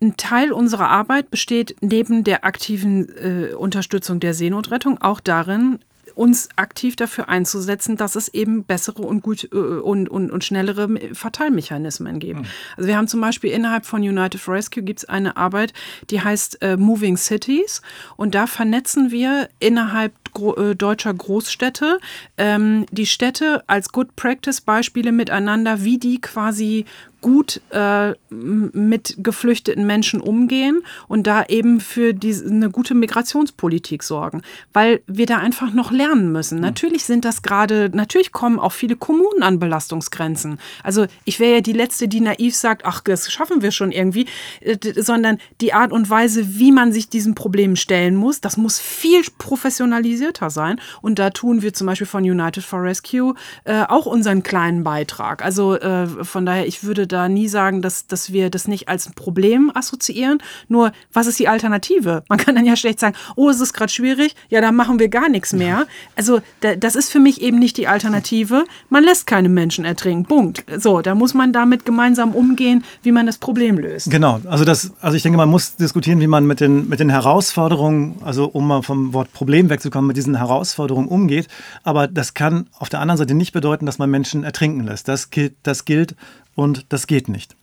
ein 0.01 0.17
Teil 0.17 0.51
unserer 0.51 0.89
Arbeit 0.89 1.29
besteht 1.29 1.75
neben 1.81 2.23
der 2.23 2.45
aktiven 2.45 3.07
äh, 3.17 3.53
Unterstützung 3.53 4.19
der 4.19 4.33
Seenotrettung 4.33 4.99
auch 4.99 5.19
darin, 5.19 5.77
uns 6.16 6.49
aktiv 6.55 6.95
dafür 6.95 7.30
einzusetzen, 7.30 7.97
dass 7.97 8.16
es 8.16 8.28
eben 8.30 8.64
bessere 8.64 9.01
und 9.01 9.22
gut 9.22 9.49
äh, 9.51 9.55
und, 9.55 10.09
und, 10.09 10.32
und 10.32 10.43
schnellere 10.43 10.89
Verteilmechanismen 11.14 12.20
gibt. 12.20 12.41
Mhm. 12.41 12.45
Also 12.78 12.88
wir 12.88 12.97
haben 12.97 13.07
zum 13.07 13.22
Beispiel 13.22 13.51
innerhalb 13.51 13.86
von 13.86 14.01
United 14.01 14.39
for 14.39 14.53
Rescue 14.53 14.84
gibt 14.84 14.99
es 14.99 15.05
eine 15.09 15.38
Arbeit, 15.38 15.74
die 16.09 16.22
heißt 16.22 16.62
äh, 16.62 16.78
Moving 16.78 17.18
Cities 17.18 17.82
und 18.18 18.36
da 18.36 18.47
vernetzen 18.47 19.12
wir 19.12 19.49
innerhalb 19.59 20.14
gro 20.34 20.55
äh, 20.55 20.76
deutscher 20.76 21.14
Großstädte 21.14 21.99
ähm, 22.38 22.86
die 22.91 23.05
Städte 23.05 23.64
als 23.68 23.91
Good 23.91 24.16
Practice 24.16 24.62
Beispiele 24.62 25.12
miteinander, 25.12 25.84
wie 25.84 25.97
die 25.97 26.22
quasi 26.22 26.86
gut 27.22 27.61
äh, 27.69 28.13
mit 28.30 29.15
geflüchteten 29.19 29.86
Menschen 29.86 30.19
umgehen 30.19 30.82
und 31.07 31.28
da 31.28 31.45
eben 31.45 31.80
für 31.80 32.13
die, 32.13 32.36
eine 32.36 32.69
gute 32.69 32.95
Migrationspolitik 32.95 34.03
sorgen, 34.03 34.41
weil 34.74 35.01
wir 35.05 35.28
da 35.28 35.38
einfach 35.38 35.72
noch 35.72 35.91
lernen 35.91 36.32
müssen. 36.32 36.55
Mhm. 36.55 36.61
Natürlich 36.61 37.05
sind 37.05 37.24
das 37.24 37.43
gerade, 37.43 37.91
natürlich 37.93 38.32
kommen 38.32 38.59
auch 38.59 38.72
viele 38.72 38.95
Kommunen 38.95 39.43
an 39.43 39.59
Belastungsgrenzen. 39.59 40.59
Also 40.84 41.05
ich 41.24 41.39
wäre 41.39 41.55
ja 41.55 41.61
die 41.61 41.74
Letzte, 41.74 42.07
die 42.07 42.22
naiv 42.22 42.55
sagt, 42.55 42.86
ach, 42.86 43.01
das 43.01 43.32
schaffen 43.32 43.61
wir 43.61 43.72
schon 43.72 43.91
irgendwie, 43.91 44.26
äh, 44.61 44.78
sondern 45.01 45.38
die 45.61 45.74
Art 45.74 45.91
und 45.91 46.09
Weise, 46.09 46.57
wie 46.57 46.72
man 46.72 46.91
sich 46.91 47.09
diesen 47.09 47.36
Problemen 47.36 47.76
stellen 47.76 48.15
muss, 48.15 48.41
das 48.41 48.57
muss 48.57 48.80
viel 48.80 49.22
professionalisierter 49.38 50.49
sein. 50.49 50.80
Und 51.01 51.19
da 51.19 51.30
tun 51.30 51.61
wir 51.61 51.74
zum 51.74 51.88
Beispiel 51.88 52.07
von 52.07 52.24
United 52.24 52.63
for 52.63 52.82
Rescue 52.82 53.36
äh, 53.65 53.84
auch 53.88 54.07
unseren 54.07 54.41
kleinen 54.41 54.84
Beitrag. 54.84 55.43
Also 55.43 55.76
äh, 55.76 56.07
von 56.24 56.45
daher, 56.45 56.65
ich 56.65 56.84
würde 56.84 57.11
da 57.12 57.30
nie 57.30 57.47
sagen, 57.47 57.82
dass, 57.82 58.07
dass 58.07 58.32
wir 58.32 58.49
das 58.49 58.68
nicht 58.68 58.88
als 58.88 59.07
ein 59.07 59.14
Problem 59.14 59.72
assoziieren. 59.74 60.39
Nur, 60.68 60.91
was 61.14 61.28
ist 61.28 61.39
die 61.39 61.47
Alternative? 61.47 62.24
Man 62.30 62.38
kann 62.38 62.55
dann 62.55 62.66
ja 62.66 62.76
schlecht 62.76 62.99
sagen, 62.99 63.16
oh, 63.36 63.49
es 63.49 63.59
ist 63.59 63.74
gerade 63.74 63.91
schwierig, 63.91 64.36
ja, 64.49 64.62
dann 64.62 64.76
machen 64.76 64.99
wir 64.99 65.09
gar 65.09 65.30
nichts 65.30 65.53
mehr. 65.53 65.88
Also, 66.16 66.41
da, 66.62 66.76
das 66.76 66.95
ist 66.95 67.12
für 67.12 67.20
mich 67.20 67.41
eben 67.41 67.59
nicht 67.59 67.78
die 67.78 67.88
Alternative. 67.88 68.66
Man 68.89 69.03
lässt 69.03 69.28
keine 69.28 69.49
Menschen 69.49 69.86
ertrinken. 69.86 70.26
Punkt. 70.26 70.64
So, 70.78 71.01
da 71.01 71.16
muss 71.16 71.34
man 71.34 71.53
damit 71.53 71.86
gemeinsam 71.86 72.34
umgehen, 72.34 72.84
wie 73.03 73.12
man 73.12 73.26
das 73.26 73.38
Problem 73.38 73.78
löst. 73.78 74.09
Genau. 74.09 74.39
Also, 74.45 74.66
das, 74.66 74.91
also 75.01 75.18
ich 75.18 75.24
denke, 75.24 75.38
man 75.38 75.49
muss 75.49 75.76
diskutieren, 75.76 76.20
wie 76.20 76.28
man 76.28 76.45
mit 76.45 76.59
den, 76.59 76.89
mit 76.89 76.99
den 76.99 77.09
Herausforderungen, 77.09 78.18
also 78.24 78.45
um 78.45 78.68
mal 78.68 78.82
vom 78.82 79.14
Wort 79.14 79.34
Problem 79.34 79.70
wegzukommen, 79.70 80.07
mit 80.07 80.18
diesen 80.18 80.36
Herausforderungen 80.36 81.07
umgeht. 81.07 81.47
Aber 81.84 82.07
das 82.07 82.34
kann 82.34 82.68
auf 82.78 82.89
der 82.89 82.99
anderen 82.99 83.18
Seite 83.18 83.34
nicht 83.34 83.51
bedeuten, 83.51 83.86
dass 83.86 83.97
man 83.97 84.09
Menschen 84.09 84.43
ertrinken 84.43 84.84
lässt. 84.84 85.07
Das 85.07 85.30
gilt, 85.30 85.53
das 85.64 85.86
gilt 85.86 86.16
und 86.55 86.85
das 86.89 87.07
geht 87.07 87.29
nicht. 87.29 87.55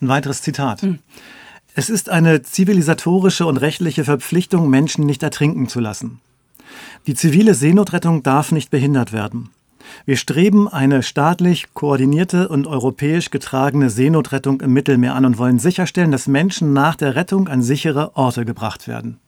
Ein 0.00 0.08
weiteres 0.08 0.42
Zitat. 0.42 0.82
Mhm. 0.82 0.98
Es 1.74 1.90
ist 1.90 2.08
eine 2.08 2.42
zivilisatorische 2.42 3.46
und 3.46 3.56
rechtliche 3.56 4.04
Verpflichtung, 4.04 4.70
Menschen 4.70 5.06
nicht 5.06 5.22
ertrinken 5.22 5.68
zu 5.68 5.80
lassen. 5.80 6.20
Die 7.06 7.14
zivile 7.14 7.54
Seenotrettung 7.54 8.22
darf 8.22 8.52
nicht 8.52 8.70
behindert 8.70 9.12
werden. 9.12 9.50
Wir 10.06 10.16
streben 10.16 10.68
eine 10.68 11.02
staatlich 11.02 11.74
koordinierte 11.74 12.48
und 12.48 12.66
europäisch 12.66 13.30
getragene 13.30 13.90
Seenotrettung 13.90 14.60
im 14.60 14.72
Mittelmeer 14.72 15.14
an 15.14 15.24
und 15.24 15.38
wollen 15.38 15.58
sicherstellen, 15.58 16.10
dass 16.10 16.26
Menschen 16.26 16.72
nach 16.72 16.96
der 16.96 17.16
Rettung 17.16 17.48
an 17.48 17.62
sichere 17.62 18.16
Orte 18.16 18.44
gebracht 18.44 18.88
werden. 18.88 19.18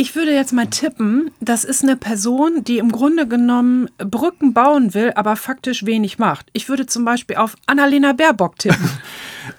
Ich 0.00 0.14
würde 0.14 0.32
jetzt 0.32 0.52
mal 0.52 0.68
tippen, 0.68 1.32
das 1.40 1.64
ist 1.64 1.82
eine 1.82 1.96
Person, 1.96 2.62
die 2.62 2.78
im 2.78 2.92
Grunde 2.92 3.26
genommen 3.26 3.90
Brücken 3.98 4.54
bauen 4.54 4.94
will, 4.94 5.10
aber 5.16 5.34
faktisch 5.34 5.86
wenig 5.86 6.20
macht. 6.20 6.46
Ich 6.52 6.68
würde 6.68 6.86
zum 6.86 7.04
Beispiel 7.04 7.34
auf 7.34 7.56
Annalena 7.66 8.12
Baerbock 8.12 8.56
tippen. 8.58 8.88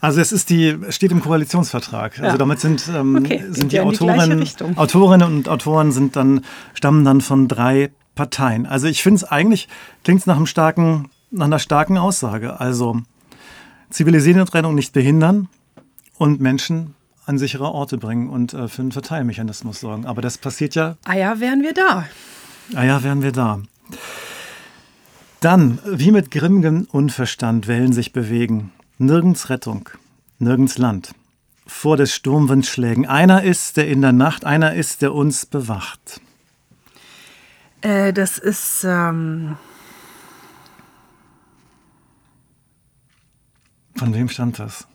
Also 0.01 0.21
es 0.21 0.31
ist 0.31 0.51
die, 0.51 0.77
steht 0.89 1.11
im 1.11 1.19
Koalitionsvertrag. 1.19 2.11
Also 2.11 2.21
ja. 2.21 2.27
Also 2.27 2.37
damit 2.37 2.59
sind, 2.59 2.87
ähm, 2.95 3.15
okay, 3.15 3.43
sind 3.49 3.71
die, 3.71 3.79
Autoren, 3.79 4.39
die 4.39 4.77
Autorinnen 4.77 5.27
und 5.27 5.49
Autoren 5.49 5.91
sind 5.91 6.15
dann, 6.15 6.45
stammen 6.75 7.03
dann 7.03 7.21
von 7.21 7.47
drei 7.47 7.89
Parteien. 8.13 8.67
Also 8.67 8.85
ich 8.85 9.01
finde 9.01 9.15
es 9.15 9.23
eigentlich, 9.23 9.67
klingt 10.03 10.19
es 10.19 10.27
nach, 10.27 10.37
nach 10.37 11.45
einer 11.45 11.57
starken 11.57 11.97
Aussage. 11.97 12.59
Also 12.59 13.01
Zivilisierung 13.89 14.75
nicht 14.75 14.93
behindern 14.93 15.49
und 16.19 16.39
Menschen 16.39 16.93
an 17.29 17.37
sichere 17.37 17.71
Orte 17.71 17.99
bringen 17.99 18.27
und 18.27 18.55
äh, 18.55 18.67
für 18.67 18.81
einen 18.81 18.91
Verteilmechanismus 18.91 19.79
sorgen. 19.79 20.07
Aber 20.07 20.21
das 20.21 20.39
passiert 20.39 20.73
ja. 20.73 20.97
Ah 21.05 21.13
ja, 21.13 21.39
wären 21.39 21.61
wir 21.61 21.73
da. 21.73 22.05
Ah 22.73 22.83
ja, 22.83 23.03
wären 23.03 23.21
wir 23.21 23.31
da. 23.31 23.61
Dann, 25.39 25.77
wie 25.85 26.11
mit 26.11 26.31
grimmigem 26.31 26.87
Unverstand 26.91 27.67
Wellen 27.67 27.93
sich 27.93 28.13
bewegen. 28.13 28.71
Nirgends 28.97 29.49
Rettung, 29.49 29.89
nirgends 30.39 30.79
Land. 30.79 31.13
Vor 31.67 31.97
des 31.97 32.15
Sturmwindschlägen. 32.15 33.05
Einer 33.05 33.43
ist, 33.43 33.77
der 33.77 33.87
in 33.87 34.01
der 34.01 34.11
Nacht, 34.11 34.43
einer 34.43 34.73
ist, 34.73 35.03
der 35.03 35.13
uns 35.13 35.45
bewacht. 35.45 36.19
Äh, 37.81 38.11
das 38.11 38.39
ist. 38.39 38.83
Ähm 38.85 39.55
Von 43.95 44.15
wem 44.15 44.29
stammt 44.29 44.57
das? 44.57 44.87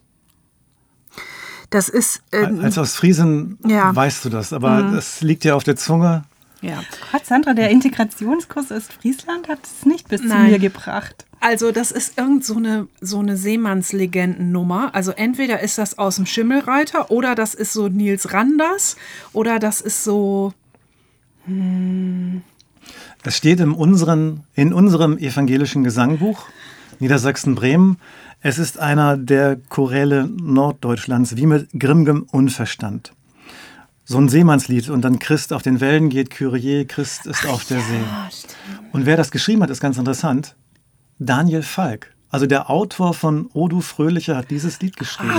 Das 1.70 1.88
ist. 1.88 2.22
ähm, 2.32 2.60
Als 2.60 2.78
aus 2.78 2.94
Friesen 2.94 3.58
Ja. 3.66 3.94
weißt 3.94 4.24
du 4.24 4.28
das, 4.30 4.52
aber 4.52 4.90
das 4.94 5.20
liegt 5.22 5.44
ja 5.44 5.54
auf 5.54 5.64
der 5.64 5.76
Zunge. 5.76 6.24
ja. 6.62 6.82
Gott, 7.12 7.26
Sandra, 7.26 7.54
der 7.54 7.70
Integrationskurs 7.70 8.70
Ostfriesland 8.70 9.48
hat 9.48 9.58
es 9.64 9.84
nicht 9.86 10.08
bis 10.08 10.20
zu 10.22 10.28
Nein. 10.28 10.50
mir 10.50 10.58
gebracht. 10.58 11.24
Also 11.40 11.72
das 11.72 11.90
ist 11.90 12.16
irgend 12.18 12.42
so 12.44 12.56
eine, 12.56 12.88
so 13.02 13.18
eine 13.18 13.36
Seemannslegendennummer. 13.36 14.94
Also 14.94 15.10
entweder 15.12 15.60
ist 15.60 15.76
das 15.76 15.98
aus 15.98 16.16
dem 16.16 16.24
Schimmelreiter 16.24 17.10
oder 17.10 17.34
das 17.34 17.52
ist 17.54 17.72
so 17.74 17.88
Nils 17.88 18.32
Randers 18.32 18.96
oder 19.34 19.58
das 19.58 19.82
ist 19.82 20.04
so, 20.04 20.54
Es 23.22 23.36
steht 23.36 23.60
in, 23.60 23.72
unseren, 23.72 24.44
in 24.54 24.72
unserem 24.72 25.18
evangelischen 25.18 25.84
Gesangbuch 25.84 26.46
Niedersachsen-Bremen. 27.00 27.98
Es 28.46 28.58
ist 28.58 28.78
einer 28.78 29.16
der 29.16 29.56
Choräle 29.56 30.28
Norddeutschlands, 30.28 31.34
wie 31.36 31.46
mit 31.46 31.70
grimmigem 31.80 32.26
Unverstand. 32.30 33.14
So 34.04 34.18
ein 34.18 34.28
Seemannslied 34.28 34.90
und 34.90 35.00
dann 35.00 35.18
Christ 35.18 35.50
auf 35.54 35.62
den 35.62 35.80
Wellen 35.80 36.10
geht, 36.10 36.28
Kyrie, 36.28 36.84
Christ 36.84 37.24
ist 37.24 37.46
auf 37.46 37.64
der 37.64 37.80
See. 37.80 38.04
Und 38.92 39.06
wer 39.06 39.16
das 39.16 39.30
geschrieben 39.30 39.62
hat, 39.62 39.70
ist 39.70 39.80
ganz 39.80 39.96
interessant. 39.96 40.56
Daniel 41.18 41.62
Falk. 41.62 42.14
Also 42.28 42.44
der 42.44 42.68
Autor 42.68 43.14
von 43.14 43.48
O 43.54 43.66
du 43.68 43.80
Fröhliche 43.80 44.36
hat 44.36 44.50
dieses 44.50 44.78
Lied 44.82 44.98
geschrieben. 44.98 45.32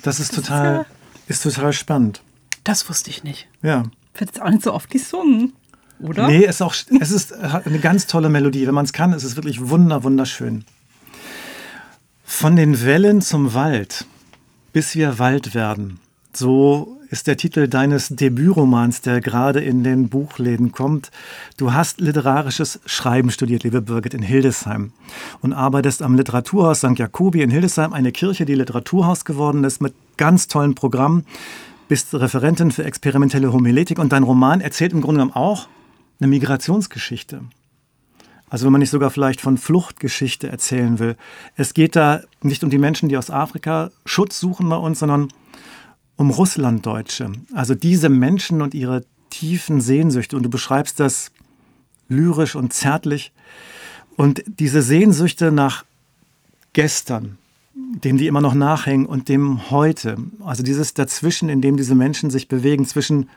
Das 0.00 0.18
ist 0.18 0.34
total, 0.34 0.86
ist 1.26 1.42
total 1.42 1.74
spannend. 1.74 2.22
das 2.64 2.88
wusste 2.88 3.10
ich 3.10 3.22
nicht. 3.22 3.48
Ja. 3.60 3.82
Wird 4.14 4.30
jetzt 4.30 4.40
auch 4.40 4.48
nicht 4.48 4.62
so 4.62 4.72
oft 4.72 4.88
gesungen, 4.88 5.52
oder? 6.00 6.26
Nee, 6.26 6.44
es 6.44 6.54
ist 6.54 6.62
auch, 6.62 6.74
es 6.74 7.10
ist 7.10 7.34
eine 7.34 7.80
ganz 7.80 8.06
tolle 8.06 8.30
Melodie. 8.30 8.66
Wenn 8.66 8.74
man 8.74 8.86
es 8.86 8.94
kann, 8.94 9.12
ist 9.12 9.24
es 9.24 9.36
wirklich 9.36 9.68
wunder, 9.68 10.04
wunderschön. 10.04 10.64
Von 12.34 12.56
den 12.56 12.82
Wellen 12.84 13.20
zum 13.20 13.54
Wald, 13.54 14.04
bis 14.72 14.96
wir 14.96 15.20
Wald 15.20 15.54
werden. 15.54 16.00
So 16.32 16.98
ist 17.08 17.28
der 17.28 17.36
Titel 17.36 17.68
deines 17.68 18.08
Debütromans, 18.08 19.00
der 19.00 19.20
gerade 19.20 19.60
in 19.60 19.84
den 19.84 20.08
Buchläden 20.08 20.72
kommt. 20.72 21.12
Du 21.56 21.72
hast 21.72 22.00
literarisches 22.00 22.80
Schreiben 22.84 23.30
studiert, 23.30 23.62
liebe 23.62 23.80
Birgit, 23.80 24.14
in 24.14 24.22
Hildesheim 24.22 24.92
und 25.40 25.52
arbeitest 25.52 26.02
am 26.02 26.16
Literaturhaus 26.16 26.78
St. 26.78 26.98
Jakobi 26.98 27.42
in 27.42 27.50
Hildesheim, 27.50 27.92
eine 27.92 28.10
Kirche, 28.10 28.44
die 28.44 28.56
Literaturhaus 28.56 29.24
geworden 29.24 29.62
ist, 29.62 29.80
mit 29.80 29.94
ganz 30.16 30.48
tollen 30.48 30.74
Programmen. 30.74 31.24
Bist 31.86 32.12
Referentin 32.12 32.72
für 32.72 32.82
experimentelle 32.82 33.52
Homiletik 33.52 34.00
und 34.00 34.10
dein 34.10 34.24
Roman 34.24 34.60
erzählt 34.62 34.94
im 34.94 35.02
Grunde 35.02 35.20
genommen 35.20 35.36
auch 35.36 35.68
eine 36.18 36.28
Migrationsgeschichte. 36.28 37.42
Also 38.52 38.66
wenn 38.66 38.72
man 38.72 38.80
nicht 38.80 38.90
sogar 38.90 39.08
vielleicht 39.08 39.40
von 39.40 39.56
Fluchtgeschichte 39.56 40.46
erzählen 40.46 40.98
will. 40.98 41.16
Es 41.56 41.72
geht 41.72 41.96
da 41.96 42.20
nicht 42.42 42.62
um 42.62 42.68
die 42.68 42.76
Menschen, 42.76 43.08
die 43.08 43.16
aus 43.16 43.30
Afrika 43.30 43.90
Schutz 44.04 44.38
suchen 44.38 44.68
bei 44.68 44.76
uns, 44.76 44.98
sondern 44.98 45.28
um 46.16 46.28
Russlanddeutsche. 46.28 47.32
Also 47.54 47.74
diese 47.74 48.10
Menschen 48.10 48.60
und 48.60 48.74
ihre 48.74 49.06
tiefen 49.30 49.80
Sehnsüchte. 49.80 50.36
Und 50.36 50.42
du 50.42 50.50
beschreibst 50.50 51.00
das 51.00 51.32
lyrisch 52.10 52.54
und 52.54 52.74
zärtlich. 52.74 53.32
Und 54.16 54.44
diese 54.46 54.82
Sehnsüchte 54.82 55.50
nach 55.50 55.86
gestern, 56.74 57.38
dem 57.74 58.18
die 58.18 58.26
immer 58.26 58.42
noch 58.42 58.52
nachhängen, 58.52 59.06
und 59.06 59.30
dem 59.30 59.70
heute. 59.70 60.18
Also 60.44 60.62
dieses 60.62 60.92
Dazwischen, 60.92 61.48
in 61.48 61.62
dem 61.62 61.78
diese 61.78 61.94
Menschen 61.94 62.28
sich 62.28 62.48
bewegen, 62.48 62.84
zwischen 62.84 63.30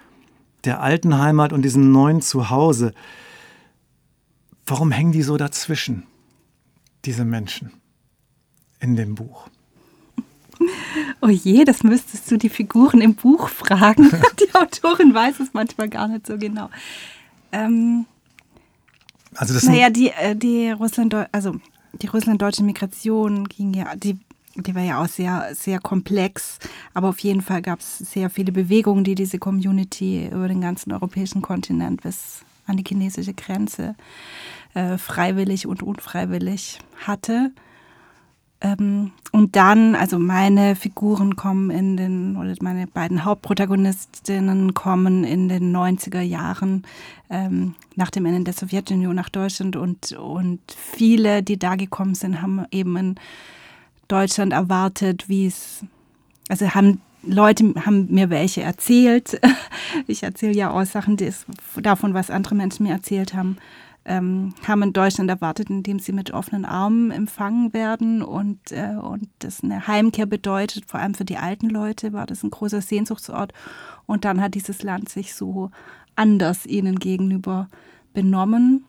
der 0.65 0.81
alten 0.81 1.17
Heimat 1.19 1.53
und 1.53 1.61
diesem 1.61 1.93
neuen 1.93 2.19
Zuhause. 2.21 2.93
Warum 4.65 4.91
hängen 4.91 5.11
die 5.11 5.21
so 5.21 5.37
dazwischen, 5.37 6.03
diese 7.05 7.23
Menschen, 7.23 7.71
in 8.79 8.95
dem 8.95 9.15
Buch? 9.15 9.47
Oh 11.21 11.27
je, 11.29 11.65
das 11.65 11.83
müsstest 11.83 12.29
du 12.31 12.37
die 12.37 12.49
Figuren 12.49 13.01
im 13.01 13.15
Buch 13.15 13.49
fragen. 13.49 14.09
die 14.39 14.55
Autorin 14.55 15.13
weiß 15.13 15.39
es 15.39 15.53
manchmal 15.53 15.89
gar 15.89 16.07
nicht 16.07 16.25
so 16.25 16.37
genau. 16.37 16.69
Ähm, 17.51 18.05
Also 19.35 19.53
das 19.53 19.63
naja, 19.63 19.89
die, 19.89 20.09
äh, 20.09 20.35
die 20.35 20.71
Russland, 20.71 21.13
also 21.31 21.55
die 22.01 22.07
russlanddeutsche 22.07 22.63
Migration 22.63 23.47
ging 23.47 23.73
ja, 23.73 23.95
die, 23.95 24.17
die 24.55 24.75
war 24.75 24.81
ja 24.81 25.03
auch 25.03 25.07
sehr, 25.07 25.53
sehr 25.53 25.79
komplex, 25.79 26.59
aber 26.93 27.09
auf 27.09 27.19
jeden 27.19 27.41
Fall 27.41 27.61
gab 27.61 27.79
es 27.79 27.99
sehr 27.99 28.29
viele 28.29 28.51
Bewegungen, 28.51 29.03
die 29.03 29.15
diese 29.15 29.37
Community 29.37 30.27
über 30.27 30.47
den 30.47 30.61
ganzen 30.61 30.91
europäischen 30.91 31.41
Kontinent 31.41 32.01
bis 32.01 32.41
an 32.65 32.77
die 32.77 32.83
chinesische 32.87 33.33
Grenze 33.33 33.95
äh, 34.73 34.97
freiwillig 34.97 35.67
und 35.67 35.83
unfreiwillig 35.83 36.79
hatte. 37.05 37.51
Ähm, 38.61 39.11
und 39.31 39.55
dann, 39.55 39.95
also 39.95 40.17
meine 40.17 40.75
Figuren 40.75 41.35
kommen 41.35 41.69
in 41.69 41.97
den, 41.97 42.37
oder 42.37 42.53
meine 42.61 42.87
beiden 42.87 43.25
Hauptprotagonistinnen 43.25 44.73
kommen 44.73 45.23
in 45.23 45.49
den 45.49 45.75
90er 45.75 46.21
Jahren 46.21 46.83
ähm, 47.29 47.75
nach 47.95 48.11
dem 48.11 48.25
Ende 48.25 48.43
der 48.43 48.53
Sowjetunion 48.53 49.15
nach 49.15 49.29
Deutschland 49.29 49.75
und, 49.75 50.13
und 50.13 50.59
viele, 50.69 51.43
die 51.43 51.57
da 51.57 51.75
gekommen 51.75 52.15
sind, 52.15 52.41
haben 52.41 52.65
eben 52.71 52.95
in 52.97 53.15
Deutschland 54.07 54.53
erwartet, 54.53 55.27
wie 55.27 55.47
es, 55.47 55.83
also 56.47 56.73
haben 56.73 57.01
Leute 57.25 57.73
haben 57.85 58.07
mir 58.09 58.29
welche 58.29 58.61
erzählt. 58.61 59.39
Ich 60.07 60.23
erzähle 60.23 60.53
ja 60.53 60.71
auch 60.71 60.85
Sachen 60.85 61.15
die 61.15 61.25
es, 61.25 61.45
davon, 61.81 62.13
was 62.13 62.29
andere 62.29 62.53
Menschen 62.53 62.85
mir 62.85 62.91
erzählt 62.91 63.33
haben 63.33 63.57
ähm, 64.05 64.53
haben 64.67 64.83
in 64.83 64.93
Deutschland 64.93 65.29
erwartet, 65.29 65.69
indem 65.69 65.99
sie 65.99 66.13
mit 66.13 66.31
offenen 66.31 66.63
Armen 66.63 67.09
empfangen 67.11 67.73
werden 67.73 68.21
und, 68.21 68.71
äh, 68.71 68.95
und 69.01 69.29
das 69.39 69.63
eine 69.63 69.87
Heimkehr 69.87 70.27
bedeutet, 70.27 70.85
vor 70.85 70.99
allem 70.99 71.15
für 71.15 71.25
die 71.25 71.37
alten 71.37 71.69
Leute 71.69 72.13
war 72.13 72.27
das 72.27 72.43
ein 72.43 72.51
großer 72.51 72.81
Sehnsuchtsort. 72.81 73.51
Und 74.05 74.23
dann 74.23 74.41
hat 74.41 74.53
dieses 74.53 74.83
Land 74.83 75.09
sich 75.09 75.33
so 75.33 75.71
anders 76.15 76.67
ihnen 76.67 76.99
gegenüber 76.99 77.67
benommen 78.13 78.85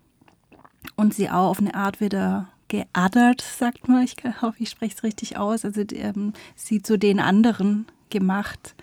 und 0.97 1.15
sie 1.15 1.31
auch 1.31 1.51
auf 1.51 1.61
eine 1.61 1.75
Art 1.75 2.01
wieder 2.01 2.49
geaddert, 2.69 3.41
sagt 3.41 3.89
man. 3.89 4.05
Ich 4.05 4.17
hoffe, 4.43 4.57
ich 4.59 4.69
spreche 4.69 4.95
es 4.97 5.03
richtig 5.03 5.39
aus. 5.39 5.65
Also 5.65 5.83
ähm, 5.95 6.35
sie 6.55 6.83
zu 6.83 6.99
den 6.99 7.21
anderen 7.21 7.87
gemacht. 8.19 8.75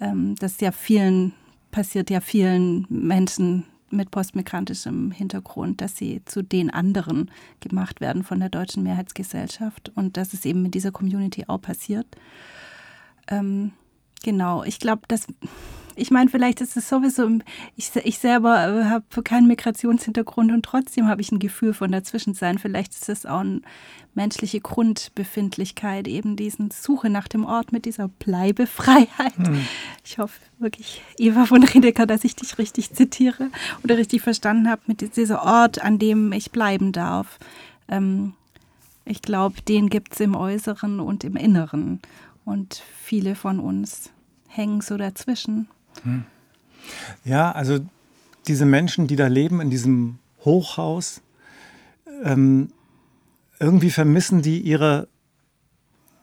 Ähm, 0.00 0.34
das 0.36 0.60
ja 0.60 0.72
vielen, 0.72 1.32
passiert 1.70 2.10
ja 2.10 2.20
vielen 2.20 2.86
Menschen 2.88 3.64
mit 3.90 4.10
postmigrantischem 4.10 5.10
Hintergrund, 5.10 5.80
dass 5.80 5.96
sie 5.96 6.22
zu 6.24 6.42
den 6.42 6.70
anderen 6.70 7.30
gemacht 7.60 8.00
werden 8.00 8.22
von 8.24 8.40
der 8.40 8.48
deutschen 8.48 8.82
Mehrheitsgesellschaft 8.82 9.92
und 9.94 10.16
das 10.16 10.34
ist 10.34 10.46
eben 10.46 10.62
mit 10.62 10.74
dieser 10.74 10.92
Community 10.92 11.44
auch 11.46 11.60
passiert. 11.60 12.06
Ähm, 13.28 13.72
genau, 14.22 14.64
ich 14.64 14.78
glaube, 14.78 15.02
dass 15.08 15.26
ich 15.96 16.10
meine, 16.10 16.30
vielleicht 16.30 16.60
ist 16.60 16.76
es 16.76 16.88
sowieso, 16.88 17.28
ich, 17.76 17.90
ich 18.04 18.18
selber 18.18 18.68
äh, 18.68 18.84
habe 18.84 19.22
keinen 19.22 19.46
Migrationshintergrund 19.46 20.52
und 20.52 20.64
trotzdem 20.64 21.08
habe 21.08 21.20
ich 21.20 21.32
ein 21.32 21.38
Gefühl 21.38 21.74
von 21.74 21.92
Dazwischensein. 21.92 22.58
Vielleicht 22.58 22.92
ist 22.92 23.08
es 23.08 23.26
auch 23.26 23.40
eine 23.40 23.60
menschliche 24.14 24.60
Grundbefindlichkeit, 24.60 26.08
eben 26.08 26.36
diesen 26.36 26.70
Suche 26.70 27.10
nach 27.10 27.28
dem 27.28 27.44
Ort 27.44 27.72
mit 27.72 27.84
dieser 27.84 28.08
Bleibefreiheit. 28.08 29.36
Hm. 29.36 29.66
Ich 30.04 30.18
hoffe 30.18 30.40
wirklich, 30.58 31.02
Eva 31.18 31.46
von 31.46 31.64
Redeker, 31.64 32.06
dass 32.06 32.24
ich 32.24 32.36
dich 32.36 32.58
richtig 32.58 32.92
zitiere 32.92 33.50
oder 33.82 33.96
richtig 33.96 34.22
verstanden 34.22 34.70
habe, 34.70 34.82
mit 34.86 35.16
dieser 35.16 35.42
Ort, 35.42 35.82
an 35.82 35.98
dem 35.98 36.32
ich 36.32 36.50
bleiben 36.50 36.92
darf. 36.92 37.38
Ähm, 37.88 38.34
ich 39.04 39.22
glaube, 39.22 39.60
den 39.62 39.90
gibt 39.90 40.14
es 40.14 40.20
im 40.20 40.34
Äußeren 40.34 41.00
und 41.00 41.24
im 41.24 41.36
Inneren. 41.36 42.00
Und 42.44 42.82
viele 43.02 43.34
von 43.34 43.58
uns 43.58 44.10
hängen 44.48 44.80
so 44.80 44.96
dazwischen. 44.96 45.68
Ja, 47.24 47.50
also 47.52 47.78
diese 48.46 48.66
Menschen, 48.66 49.06
die 49.06 49.16
da 49.16 49.26
leben 49.26 49.60
in 49.60 49.70
diesem 49.70 50.18
Hochhaus, 50.44 51.22
ähm, 52.22 52.70
irgendwie 53.58 53.90
vermissen 53.90 54.42
die 54.42 54.60
ihre 54.60 55.08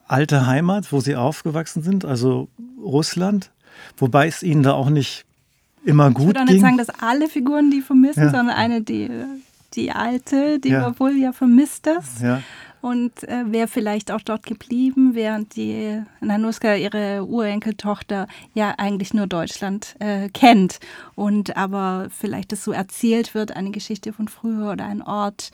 alte 0.07 0.45
Heimat, 0.45 0.91
wo 0.91 0.99
sie 0.99 1.15
aufgewachsen 1.15 1.81
sind, 1.83 2.05
also 2.05 2.49
Russland, 2.81 3.51
wobei 3.97 4.27
es 4.27 4.43
ihnen 4.43 4.61
da 4.63 4.73
auch 4.73 4.89
nicht 4.89 5.25
immer 5.85 6.09
Ich 6.09 6.13
gut 6.15 6.27
würde 6.27 6.41
auch 6.41 6.43
nicht 6.45 6.53
ging. 6.55 6.61
sagen, 6.61 6.77
dass 6.77 6.89
alle 6.89 7.27
Figuren 7.29 7.71
die 7.71 7.81
vermissen, 7.81 8.23
Ja. 8.23 8.29
sondern 8.29 8.55
eine, 8.55 8.81
die, 8.81 9.09
die 9.73 9.91
alte, 9.91 10.59
die 10.59 10.69
Ja. 10.69 10.99
wohl 10.99 11.15
ja 11.17 11.31
vermisst 11.31 11.87
das. 11.87 12.21
ja. 12.21 12.41
Und 12.81 13.23
äh, 13.23 13.43
wäre 13.51 13.67
vielleicht 13.67 14.11
auch 14.11 14.21
dort 14.21 14.45
geblieben, 14.45 15.13
während 15.13 15.55
die 15.55 16.01
Nanuska, 16.19 16.75
ihre 16.75 17.25
Urenkeltochter, 17.25 18.27
ja 18.53 18.73
eigentlich 18.77 19.13
nur 19.13 19.27
Deutschland 19.27 19.95
äh, 19.99 20.29
kennt. 20.29 20.79
Und 21.15 21.57
aber 21.57 22.07
vielleicht 22.09 22.53
es 22.53 22.63
so 22.63 22.71
erzählt 22.71 23.33
wird, 23.33 23.55
eine 23.55 23.71
Geschichte 23.71 24.13
von 24.13 24.27
früher 24.27 24.71
oder 24.71 24.85
ein 24.85 25.01
Ort, 25.01 25.51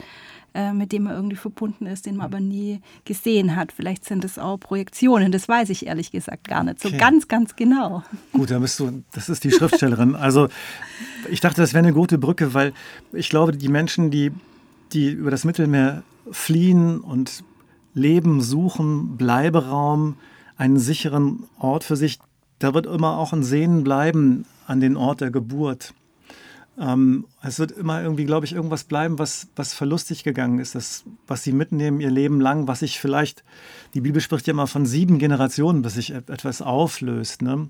äh, 0.54 0.72
mit 0.72 0.92
dem 0.92 1.06
er 1.06 1.14
irgendwie 1.14 1.36
verbunden 1.36 1.86
ist, 1.86 2.06
den 2.06 2.16
man 2.16 2.24
aber 2.24 2.40
nie 2.40 2.80
gesehen 3.04 3.54
hat. 3.54 3.72
Vielleicht 3.72 4.06
sind 4.06 4.24
es 4.24 4.38
auch 4.38 4.58
Projektionen, 4.58 5.30
das 5.30 5.46
weiß 5.46 5.68
ich 5.68 5.86
ehrlich 5.86 6.10
gesagt 6.10 6.48
gar 6.48 6.64
nicht 6.64 6.80
so 6.80 6.88
okay. 6.88 6.96
ganz, 6.96 7.28
ganz 7.28 7.54
genau. 7.54 8.02
Gut, 8.32 8.50
da 8.50 8.58
bist 8.58 8.80
du, 8.80 9.04
das 9.12 9.28
ist 9.28 9.44
die 9.44 9.52
Schriftstellerin. 9.52 10.16
Also 10.28 10.48
ich 11.30 11.40
dachte, 11.40 11.60
das 11.60 11.74
wäre 11.74 11.84
eine 11.84 11.92
gute 11.92 12.18
Brücke, 12.18 12.54
weil 12.54 12.72
ich 13.12 13.28
glaube, 13.28 13.52
die 13.52 13.68
Menschen, 13.68 14.10
die, 14.10 14.32
die 14.92 15.10
über 15.10 15.30
das 15.30 15.44
Mittelmeer 15.44 16.02
fliehen 16.30 17.00
und 17.00 17.44
Leben 17.94 18.40
suchen, 18.40 19.16
Bleiberaum, 19.16 20.16
einen 20.56 20.78
sicheren 20.78 21.44
Ort 21.58 21.84
für 21.84 21.96
sich, 21.96 22.18
da 22.58 22.74
wird 22.74 22.86
immer 22.86 23.16
auch 23.16 23.32
ein 23.32 23.42
Sehnen 23.42 23.84
bleiben 23.84 24.44
an 24.66 24.80
den 24.80 24.96
Ort 24.96 25.20
der 25.20 25.30
Geburt. 25.30 25.94
Ähm, 26.78 27.26
es 27.42 27.58
wird 27.58 27.72
immer 27.72 28.02
irgendwie, 28.02 28.24
glaube 28.24 28.46
ich, 28.46 28.52
irgendwas 28.52 28.84
bleiben, 28.84 29.18
was, 29.18 29.48
was 29.56 29.74
verlustig 29.74 30.22
gegangen 30.22 30.58
ist, 30.60 30.74
das, 30.74 31.04
was 31.26 31.42
sie 31.42 31.52
mitnehmen 31.52 32.00
ihr 32.00 32.10
Leben 32.10 32.40
lang, 32.40 32.68
was 32.68 32.80
sich 32.80 33.00
vielleicht, 33.00 33.44
die 33.94 34.00
Bibel 34.00 34.20
spricht 34.20 34.46
ja 34.46 34.52
immer 34.52 34.66
von 34.68 34.86
sieben 34.86 35.18
Generationen, 35.18 35.82
bis 35.82 35.94
sich 35.94 36.12
etwas 36.12 36.62
auflöst. 36.62 37.42
Ne? 37.42 37.68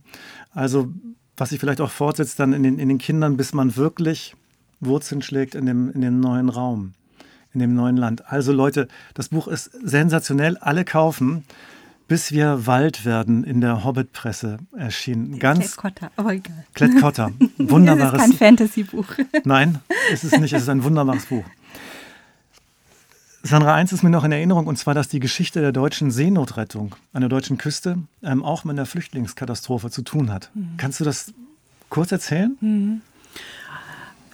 Also 0.52 0.92
was 1.36 1.50
sich 1.50 1.60
vielleicht 1.60 1.80
auch 1.80 1.90
fortsetzt 1.90 2.38
dann 2.38 2.52
in 2.52 2.62
den, 2.62 2.78
in 2.78 2.88
den 2.88 2.98
Kindern, 2.98 3.36
bis 3.36 3.54
man 3.54 3.76
wirklich 3.76 4.34
Wurzeln 4.80 5.22
schlägt 5.22 5.54
in 5.54 5.66
dem, 5.66 5.90
in 5.90 6.02
dem 6.02 6.20
neuen 6.20 6.48
Raum, 6.48 6.92
in 7.54 7.60
dem 7.60 7.74
neuen 7.74 7.96
Land. 7.96 8.30
Also 8.30 8.52
Leute, 8.52 8.88
das 9.14 9.28
Buch 9.28 9.48
ist 9.48 9.70
sensationell, 9.82 10.56
alle 10.58 10.84
kaufen 10.84 11.44
bis 12.08 12.32
wir 12.32 12.66
Wald 12.66 13.04
werden 13.04 13.44
in 13.44 13.60
der 13.60 13.84
Hobbit-Presse 13.84 14.58
erschienen. 14.76 15.38
Ganz 15.38 15.76
Klett-Cotta, 15.76 16.10
aber 16.16 16.32
egal. 16.32 16.64
Klett-Cotta, 16.72 17.30
wunderbares. 17.58 18.14
es 18.14 18.30
ist 18.30 18.30
kein 18.30 18.32
Fantasy-Buch. 18.32 19.06
Nein, 19.44 19.78
ist 20.10 20.24
es 20.24 20.32
nicht. 20.40 20.54
Es 20.54 20.62
ist 20.62 20.68
ein 20.70 20.82
wunderbares 20.82 21.26
Buch. 21.26 21.44
Sandra, 23.42 23.74
eins 23.74 23.92
ist 23.92 24.02
mir 24.02 24.10
noch 24.10 24.24
in 24.24 24.32
Erinnerung, 24.32 24.66
und 24.66 24.76
zwar, 24.76 24.94
dass 24.94 25.08
die 25.08 25.20
Geschichte 25.20 25.60
der 25.60 25.70
deutschen 25.70 26.10
Seenotrettung 26.10 26.96
an 27.12 27.20
der 27.20 27.28
deutschen 27.28 27.56
Küste 27.56 27.98
ähm, 28.22 28.42
auch 28.42 28.64
mit 28.64 28.76
einer 28.76 28.86
Flüchtlingskatastrophe 28.86 29.90
zu 29.90 30.02
tun 30.02 30.32
hat. 30.32 30.50
Mhm. 30.54 30.70
Kannst 30.76 31.00
du 31.00 31.04
das 31.04 31.32
kurz 31.88 32.10
erzählen? 32.10 32.56
Mhm. 32.60 33.02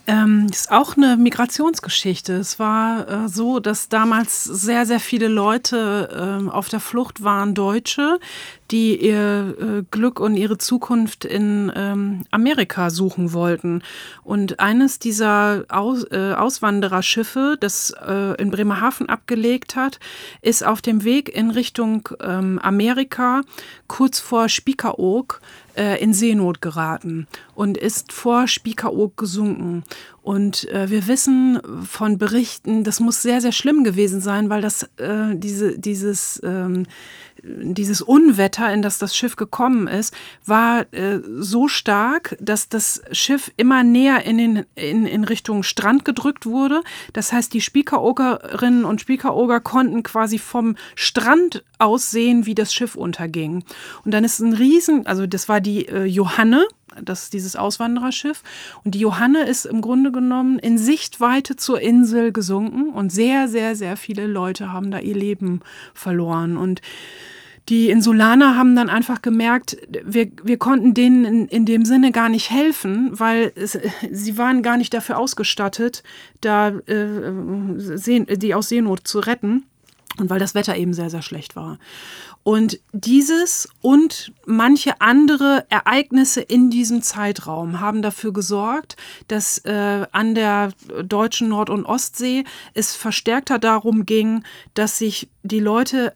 Ähm, 0.06 0.48
ist 0.50 0.70
auch 0.70 0.96
eine 0.98 1.16
Migrationsgeschichte. 1.16 2.34
Es 2.34 2.58
war 2.58 3.08
äh, 3.08 3.28
so, 3.28 3.58
dass 3.58 3.88
damals 3.88 4.44
sehr, 4.44 4.84
sehr 4.84 5.00
viele 5.00 5.28
Leute 5.28 6.42
äh, 6.44 6.50
auf 6.50 6.68
der 6.68 6.80
Flucht 6.80 7.24
waren, 7.24 7.54
Deutsche, 7.54 8.18
die 8.74 8.96
ihr 8.96 9.54
äh, 9.60 9.82
Glück 9.92 10.18
und 10.18 10.36
ihre 10.36 10.58
Zukunft 10.58 11.24
in 11.24 11.70
ähm, 11.76 12.24
Amerika 12.32 12.90
suchen 12.90 13.32
wollten. 13.32 13.84
Und 14.24 14.58
eines 14.58 14.98
dieser 14.98 15.64
Aus, 15.68 16.02
äh, 16.10 16.32
Auswandererschiffe, 16.32 17.56
das 17.60 17.94
äh, 18.04 18.34
in 18.42 18.50
Bremerhaven 18.50 19.08
abgelegt 19.08 19.76
hat, 19.76 20.00
ist 20.42 20.66
auf 20.66 20.82
dem 20.82 21.04
Weg 21.04 21.28
in 21.28 21.52
Richtung 21.52 22.08
ähm, 22.20 22.58
Amerika 22.58 23.42
kurz 23.86 24.18
vor 24.18 24.48
Spiekeroog 24.48 25.40
äh, 25.76 26.02
in 26.02 26.12
Seenot 26.12 26.60
geraten 26.60 27.28
und 27.54 27.76
ist 27.76 28.12
vor 28.12 28.48
Spiekeroog 28.48 29.16
gesunken. 29.16 29.84
Und 30.24 30.66
äh, 30.70 30.88
wir 30.88 31.06
wissen 31.06 31.60
von 31.86 32.16
Berichten, 32.16 32.82
das 32.82 32.98
muss 32.98 33.20
sehr, 33.20 33.42
sehr 33.42 33.52
schlimm 33.52 33.84
gewesen 33.84 34.22
sein, 34.22 34.48
weil 34.48 34.62
das 34.62 34.84
äh, 34.96 35.34
diese, 35.36 35.78
dieses 35.78 36.40
ähm, 36.42 36.86
dieses 37.44 38.00
Unwetter, 38.00 38.72
in 38.72 38.80
das 38.80 38.98
das 38.98 39.14
Schiff 39.14 39.36
gekommen 39.36 39.86
ist, 39.86 40.14
war 40.46 40.92
äh, 40.92 41.20
so 41.38 41.68
stark, 41.68 42.36
dass 42.40 42.68
das 42.68 43.02
Schiff 43.12 43.52
immer 43.56 43.84
näher 43.84 44.24
in, 44.24 44.38
den, 44.38 44.66
in, 44.74 45.06
in 45.06 45.24
Richtung 45.24 45.62
Strand 45.62 46.04
gedrückt 46.04 46.46
wurde. 46.46 46.82
Das 47.12 47.32
heißt, 47.32 47.52
die 47.52 47.60
Spiekeroogerinnen 47.60 48.84
und 48.84 49.00
Spiekeroger 49.00 49.60
konnten 49.60 50.02
quasi 50.02 50.38
vom 50.38 50.76
Strand 50.94 51.64
aus 51.78 52.10
sehen, 52.10 52.46
wie 52.46 52.54
das 52.54 52.72
Schiff 52.72 52.94
unterging. 52.94 53.64
Und 54.04 54.14
dann 54.14 54.24
ist 54.24 54.40
ein 54.40 54.54
Riesen, 54.54 55.06
also 55.06 55.26
das 55.26 55.48
war 55.48 55.60
die 55.60 55.86
äh, 55.86 56.04
Johanne, 56.04 56.66
das 57.02 57.24
ist 57.24 57.32
dieses 57.32 57.56
Auswandererschiff. 57.56 58.42
Und 58.84 58.94
die 58.94 59.00
Johanne 59.00 59.44
ist 59.46 59.66
im 59.66 59.80
Grunde 59.80 60.12
genommen 60.12 60.58
in 60.58 60.78
Sichtweite 60.78 61.56
zur 61.56 61.80
Insel 61.80 62.32
gesunken 62.32 62.90
und 62.90 63.10
sehr, 63.10 63.48
sehr, 63.48 63.76
sehr 63.76 63.96
viele 63.96 64.26
Leute 64.26 64.72
haben 64.72 64.90
da 64.90 64.98
ihr 64.98 65.14
Leben 65.14 65.60
verloren. 65.94 66.56
Und 66.56 66.80
die 67.68 67.88
Insulaner 67.88 68.56
haben 68.56 68.76
dann 68.76 68.90
einfach 68.90 69.22
gemerkt, 69.22 69.78
wir, 70.04 70.30
wir 70.42 70.58
konnten 70.58 70.92
denen 70.92 71.24
in, 71.24 71.48
in 71.48 71.64
dem 71.64 71.86
Sinne 71.86 72.12
gar 72.12 72.28
nicht 72.28 72.50
helfen, 72.50 73.18
weil 73.18 73.52
es, 73.54 73.78
sie 74.10 74.36
waren 74.36 74.62
gar 74.62 74.76
nicht 74.76 74.92
dafür 74.92 75.18
ausgestattet, 75.18 76.02
da 76.42 76.68
äh, 76.86 78.36
die 78.36 78.54
aus 78.54 78.68
Seenot 78.68 79.06
zu 79.08 79.20
retten. 79.20 79.64
Und 80.16 80.30
weil 80.30 80.38
das 80.38 80.54
Wetter 80.54 80.76
eben 80.76 80.94
sehr, 80.94 81.10
sehr 81.10 81.22
schlecht 81.22 81.56
war. 81.56 81.78
Und 82.44 82.78
dieses 82.92 83.68
und 83.80 84.32
manche 84.44 85.00
andere 85.00 85.64
Ereignisse 85.70 86.42
in 86.42 86.68
diesem 86.68 87.00
Zeitraum 87.00 87.80
haben 87.80 88.02
dafür 88.02 88.34
gesorgt, 88.34 88.96
dass 89.28 89.58
äh, 89.64 90.06
an 90.12 90.34
der 90.34 90.72
deutschen 91.02 91.48
Nord- 91.48 91.70
und 91.70 91.86
Ostsee 91.86 92.44
es 92.74 92.94
verstärkter 92.94 93.58
darum 93.58 94.04
ging, 94.04 94.44
dass 94.74 94.98
sich 94.98 95.30
die 95.42 95.58
Leute 95.58 96.12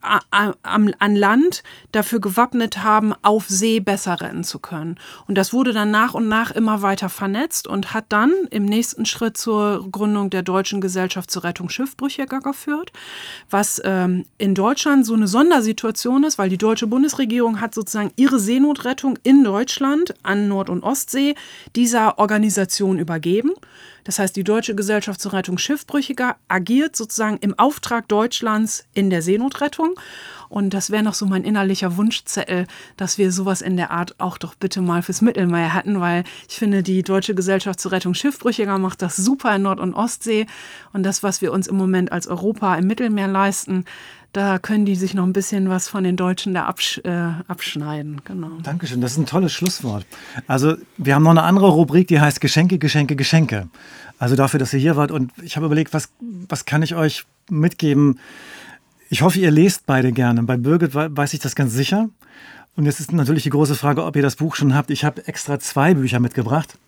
an 0.00 1.16
Land 1.16 1.62
dafür 1.92 2.20
gewappnet 2.20 2.82
haben, 2.82 3.12
auf 3.22 3.48
See 3.48 3.80
besser 3.80 4.20
rennen 4.20 4.44
zu 4.44 4.58
können. 4.58 4.98
Und 5.26 5.36
das 5.36 5.52
wurde 5.52 5.72
dann 5.72 5.90
nach 5.90 6.14
und 6.14 6.28
nach 6.28 6.50
immer 6.50 6.82
weiter 6.82 7.08
vernetzt 7.08 7.66
und 7.66 7.92
hat 7.92 8.06
dann 8.08 8.32
im 8.50 8.64
nächsten 8.64 9.06
Schritt 9.06 9.36
zur 9.36 9.90
Gründung 9.90 10.30
der 10.30 10.42
Deutschen 10.42 10.80
Gesellschaft 10.80 11.30
zur 11.30 11.44
Rettung 11.44 11.68
Schiffbrüchiger 11.68 12.40
geführt, 12.40 12.92
was 13.50 13.80
ähm, 13.84 14.24
in 14.38 14.54
Deutschland 14.54 15.04
so 15.04 15.14
eine 15.14 15.28
Sondersituation 15.28 16.24
ist, 16.24 16.38
weil 16.38 16.48
die 16.48 16.58
deutsche 16.58 16.86
Bundesregierung 16.86 17.60
hat 17.60 17.74
sozusagen 17.74 18.12
ihre 18.16 18.38
Seenotrettung 18.38 19.18
in 19.22 19.44
Deutschland 19.44 20.14
an 20.22 20.48
Nord- 20.48 20.70
und 20.70 20.82
Ostsee 20.82 21.34
dieser 21.76 22.18
Organisation 22.18 22.98
übergeben. 22.98 23.52
Das 24.04 24.18
heißt, 24.18 24.34
die 24.36 24.44
Deutsche 24.44 24.74
Gesellschaft 24.74 25.20
zur 25.20 25.32
Rettung 25.32 25.58
Schiffbrüchiger 25.58 26.36
agiert 26.48 26.96
sozusagen 26.96 27.38
im 27.40 27.58
Auftrag 27.58 28.08
Deutschlands 28.08 28.84
in 28.94 29.10
der 29.10 29.22
Seenotrettung. 29.22 29.89
Und 30.50 30.74
das 30.74 30.90
wäre 30.90 31.04
noch 31.04 31.14
so 31.14 31.26
mein 31.26 31.44
innerlicher 31.44 31.96
Wunschzettel, 31.96 32.66
dass 32.96 33.18
wir 33.18 33.30
sowas 33.30 33.62
in 33.62 33.76
der 33.76 33.92
Art 33.92 34.16
auch 34.18 34.36
doch 34.36 34.56
bitte 34.56 34.82
mal 34.82 35.00
fürs 35.00 35.22
Mittelmeer 35.22 35.72
hatten, 35.72 36.00
weil 36.00 36.24
ich 36.48 36.58
finde, 36.58 36.82
die 36.82 37.04
Deutsche 37.04 37.36
Gesellschaft 37.36 37.78
zur 37.78 37.92
Rettung 37.92 38.14
Schiffbrüchiger 38.14 38.76
macht 38.78 39.00
das 39.00 39.14
super 39.14 39.54
in 39.54 39.62
Nord- 39.62 39.78
und 39.78 39.94
Ostsee. 39.94 40.46
Und 40.92 41.04
das, 41.04 41.22
was 41.22 41.40
wir 41.40 41.52
uns 41.52 41.68
im 41.68 41.76
Moment 41.76 42.10
als 42.10 42.26
Europa 42.26 42.74
im 42.74 42.88
Mittelmeer 42.88 43.28
leisten, 43.28 43.84
da 44.32 44.58
können 44.58 44.84
die 44.84 44.94
sich 44.94 45.14
noch 45.14 45.24
ein 45.24 45.32
bisschen 45.32 45.68
was 45.68 45.88
von 45.88 46.04
den 46.04 46.16
Deutschen 46.16 46.54
da 46.54 46.66
absch 46.66 47.00
äh, 47.04 47.32
abschneiden. 47.48 48.20
Genau. 48.24 48.50
Dankeschön, 48.62 49.00
das 49.00 49.12
ist 49.12 49.18
ein 49.18 49.26
tolles 49.26 49.52
Schlusswort. 49.52 50.06
Also 50.46 50.76
wir 50.98 51.14
haben 51.14 51.24
noch 51.24 51.30
eine 51.30 51.42
andere 51.42 51.68
Rubrik, 51.68 52.08
die 52.08 52.20
heißt 52.20 52.40
Geschenke, 52.40 52.78
Geschenke, 52.78 53.16
Geschenke. 53.16 53.68
Also 54.18 54.36
dafür, 54.36 54.60
dass 54.60 54.72
ihr 54.72 54.80
hier 54.80 54.96
wart 54.96 55.10
und 55.10 55.32
ich 55.42 55.56
habe 55.56 55.66
überlegt, 55.66 55.94
was, 55.94 56.10
was 56.48 56.64
kann 56.64 56.82
ich 56.82 56.94
euch 56.94 57.24
mitgeben? 57.48 58.18
Ich 59.10 59.22
hoffe, 59.22 59.40
ihr 59.40 59.50
lest 59.50 59.86
beide 59.86 60.12
gerne. 60.12 60.44
Bei 60.44 60.56
Birgit 60.56 60.94
weiß 60.94 61.34
ich 61.34 61.40
das 61.40 61.56
ganz 61.56 61.72
sicher. 61.72 62.08
Und 62.76 62.86
jetzt 62.86 63.00
ist 63.00 63.12
natürlich 63.12 63.42
die 63.42 63.50
große 63.50 63.74
Frage, 63.74 64.04
ob 64.04 64.14
ihr 64.14 64.22
das 64.22 64.36
Buch 64.36 64.54
schon 64.54 64.74
habt. 64.74 64.90
Ich 64.90 65.04
habe 65.04 65.26
extra 65.26 65.58
zwei 65.58 65.94
Bücher 65.94 66.20
mitgebracht. 66.20 66.78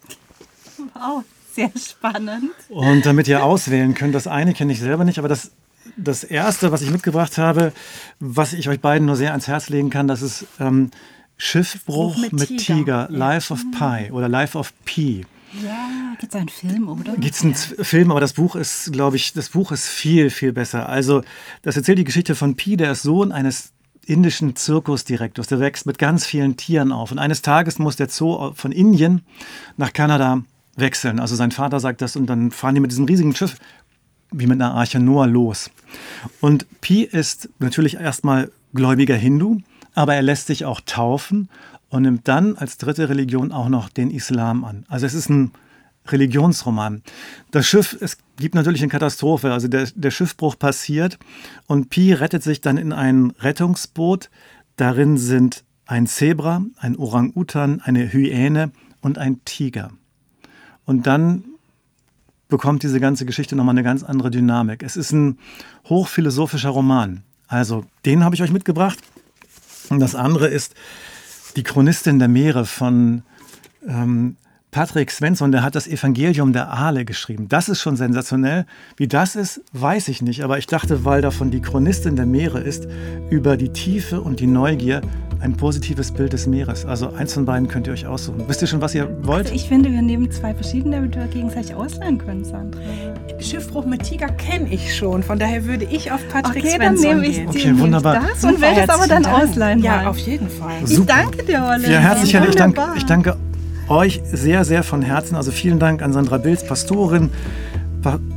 Wow, 0.95 1.25
sehr 1.53 1.73
spannend. 1.77 2.53
Und 2.69 3.05
damit 3.05 3.27
ihr 3.27 3.43
auswählen 3.45 3.95
könnt, 3.95 4.15
das 4.15 4.29
eine 4.29 4.55
kenne 4.55 4.73
ich 4.73 4.81
selber 4.81 5.05
nicht, 5.05 5.19
aber 5.19 5.29
das 5.29 5.51
das 5.97 6.23
erste, 6.23 6.71
was 6.71 6.81
ich 6.81 6.91
mitgebracht 6.91 7.39
habe, 7.39 7.73
was 8.21 8.53
ich 8.53 8.69
euch 8.69 8.81
beiden 8.81 9.05
nur 9.07 9.17
sehr 9.17 9.33
ans 9.33 9.49
Herz 9.49 9.69
legen 9.69 9.91
kann, 9.91 10.07
das 10.07 10.23
ist 10.23 10.47
ähm, 10.61 10.91
Schiffbruch 11.37 12.17
mit, 12.19 12.33
mit, 12.33 12.49
Tiger, 12.49 12.59
Tiger 12.59 13.09
Life 13.11 13.53
of 13.53 13.61
Pi 13.73 14.13
oder 14.13 14.29
Life 14.29 14.57
of 14.57 14.73
Pi. 14.85 15.27
Ja, 15.63 16.15
gibt 16.19 16.35
es 16.35 16.39
einen 16.39 16.49
Film, 16.49 16.89
oder? 16.89 17.15
Gibt 17.17 17.35
es 17.35 17.43
einen 17.43 17.55
ja. 17.55 17.85
Film, 17.85 18.11
aber 18.11 18.21
das 18.21 18.33
Buch 18.33 18.57
ist, 18.57 18.93
glaube 18.93 19.17
ich, 19.17 19.33
das 19.33 19.51
Buch 19.51 19.71
ist 19.73 19.87
viel, 19.87 20.31
viel 20.31 20.53
besser. 20.53 20.89
Also, 20.89 21.23
das 21.63 21.77
erzählt 21.77 21.99
die 21.99 22.05
Geschichte 22.05 22.35
von 22.35 22.57
Pi, 22.57 22.77
der 22.77 22.93
ist 22.93 23.03
Sohn 23.03 23.33
eines 23.33 23.73
indischen 24.07 24.57
Zirkusdirektors. 24.57 25.47
Der 25.47 25.61
wächst 25.61 25.87
mit 25.87 25.99
ganz 25.99 26.25
vielen 26.25 26.57
Tieren 26.57 26.91
auf. 26.91 27.13
Und 27.13 27.19
eines 27.19 27.43
Tages 27.43 27.79
muss 27.79 27.97
der 27.97 28.09
Zoo 28.09 28.53
von 28.55 28.73
Indien 28.73 29.23
nach 29.77 29.93
Kanada 29.93 30.43
wechseln. 30.77 31.21
Also 31.21 31.37
sein 31.37 31.53
Vater 31.53 31.81
sagt 31.81 32.01
das 32.01 32.17
und 32.17 32.27
dann 32.27 32.51
fahren 32.51 32.75
die 32.75 32.81
mit 32.81 32.91
diesem 32.91 33.05
riesigen 33.05 33.35
Schiff 33.35 33.57
wie 34.33 34.47
mit 34.47 34.61
einer 34.61 34.75
Arche 34.75 34.99
Noah 34.99 35.27
los. 35.27 35.71
Und 36.41 36.67
Pi 36.81 37.05
ist 37.05 37.51
natürlich 37.59 37.97
erstmal 37.97 38.51
gläubiger 38.73 39.15
Hindu, 39.15 39.61
aber 39.95 40.15
er 40.15 40.23
lässt 40.23 40.47
sich 40.47 40.65
auch 40.65 40.81
taufen 40.81 41.51
und 41.93 42.03
nimmt 42.03 42.27
dann 42.27 42.57
als 42.57 42.79
dritte 42.79 43.11
Religion 43.11 43.53
auch 43.53 43.69
noch 43.69 43.91
den 43.91 44.11
Islam 44.11 44.65
an. 44.65 44.87
Also 44.89 45.05
es 45.05 45.13
ist 45.13 45.29
ein 45.29 45.53
Religionsroman. 46.09 47.03
Das 47.51 47.67
Schiff, 47.67 47.97
es 48.01 48.17
gibt 48.39 48.55
natürlich 48.55 48.81
eine 48.81 48.91
Katastrophe, 48.91 49.53
also 49.53 49.69
der, 49.69 49.87
der 49.95 50.11
Schiffbruch 50.11 50.59
passiert 50.59 51.19
und 51.67 51.91
Pi 51.91 52.15
rettet 52.15 52.43
sich 52.43 52.63
dann 52.63 52.79
in 52.79 52.95
ein 52.95 53.35
Rettungsboot. 53.39 54.31
Darin 54.77 55.19
sind 55.19 55.65
ein 55.85 56.07
Zebra, 56.07 56.65
ein 56.79 56.97
Orang-Utan, 56.97 57.83
eine 57.83 58.11
Hyäne 58.11 58.73
und 59.03 59.19
ein 59.19 59.45
Tiger. 59.45 59.91
Und 60.87 61.07
dann 61.07 61.45
bekommt 62.49 62.85
diese 62.85 63.01
ganze 63.01 63.27
Geschichte 63.27 63.55
nochmal 63.55 63.75
eine 63.75 63.83
ganz 63.83 64.03
andere 64.03 64.31
Dynamik. 64.31 64.83
Es 64.83 64.97
ist 64.97 65.13
ein 65.13 65.39
hochphilosophischer 65.91 66.71
Roman. 66.71 67.23
Also 67.49 67.85
den 68.07 68.25
habe 68.25 68.35
ich 68.35 68.43
euch 68.43 68.51
mitgebracht. 68.51 68.99
Und 69.91 70.01
das 70.01 70.15
andere 70.15 70.49
ist 70.49 70.75
die 71.57 71.63
Chronistin 71.63 72.19
der 72.19 72.29
Meere 72.29 72.65
von 72.65 73.23
ähm, 73.87 74.37
Patrick 74.71 75.11
Svensson, 75.11 75.53
der 75.53 75.63
hat 75.63 75.75
das 75.75 75.87
Evangelium 75.87 76.55
der 76.55 76.73
Aale 76.73 77.05
geschrieben. 77.05 77.47
Das 77.49 77.69
ist 77.69 77.83
schon 77.83 77.97
sensationell. 77.97 78.65
Wie 78.97 79.07
das 79.07 79.37
ist, 79.37 79.61
weiß 79.75 80.09
ich 80.09 80.23
nicht. 80.23 80.45
Aber 80.45 80.57
ich 80.57 80.67
dachte, 80.67 81.05
weil 81.05 81.21
davon 81.21 81.51
die 81.51 81.61
Chronistin 81.61 82.17
der 82.17 82.25
Meere 82.25 82.61
ist, 82.61 82.89
über 83.29 83.59
die 83.59 83.69
Tiefe 83.69 84.23
und 84.23 84.41
die 84.41 84.47
Neugier 84.47 85.03
ein 85.43 85.57
positives 85.57 86.13
Bild 86.13 86.33
des 86.33 86.47
Meeres. 86.47 86.87
Also 86.87 87.13
eins 87.15 87.35
von 87.35 87.45
beiden 87.45 87.67
könnt 87.69 87.87
ihr 87.89 87.93
euch 87.93 88.07
aussuchen. 88.07 88.45
Wisst 88.47 88.63
ihr 88.63 88.69
schon, 88.69 88.81
was 88.81 88.95
ihr 88.95 89.09
wollt? 89.23 89.47
Also 89.47 89.55
ich 89.55 89.69
finde, 89.69 89.91
wir 89.91 90.01
nehmen 90.03 90.31
zwei 90.31 90.55
verschiedene, 90.55 90.97
damit 90.97 91.17
wir 91.17 91.27
gegenseitig 91.27 91.75
ausleihen 91.75 92.19
können, 92.19 92.45
Sandra. 92.45 92.79
Schiffbruch 93.41 93.85
mit 93.85 94.05
Tiger 94.05 94.29
kenne 94.29 94.73
ich 94.73 94.95
schon. 94.97 95.23
Von 95.25 95.39
daher 95.41 95.65
würde 95.65 95.85
ich 95.85 96.13
auf 96.13 96.21
Patrick 96.33 96.65
okay, 96.65 96.79
dann 96.79 96.97
Svensson 96.97 97.09
nehme 97.17 97.27
ich 97.27 97.37
gehen. 97.37 97.49
Okay, 97.49 97.59
nehme 97.65 97.77
ich 97.77 97.83
wunderbar. 97.83 98.21
das 98.33 98.45
und 98.45 98.61
werde 98.61 98.83
es 98.83 98.89
aber 98.89 99.07
dann 99.09 99.25
Dank. 99.25 99.43
ausleihen. 99.43 99.83
Ja, 99.83 99.97
wollen. 99.97 100.07
auf 100.07 100.19
jeden 100.19 100.49
Fall. 100.49 100.73
Ich 100.85 100.95
Super. 100.97 101.15
danke 101.15 101.45
dir, 101.45 101.65
Olle. 101.69 101.91
Ja, 101.93 101.99
herzlich. 101.99 102.33
Ich 102.35 102.55
danke, 102.55 102.81
ich 102.97 103.05
danke 103.07 103.37
euch 103.89 104.21
sehr, 104.33 104.65
sehr 104.65 104.85
von 104.85 105.03
Herzen. 105.03 105.35
Also 105.35 105.51
vielen 105.51 105.81
Dank 105.81 106.03
an 106.03 106.13
Sandra 106.13 106.39
Bilz, 106.39 106.65
Pastorin, 106.65 107.31
Pa- 107.31 107.35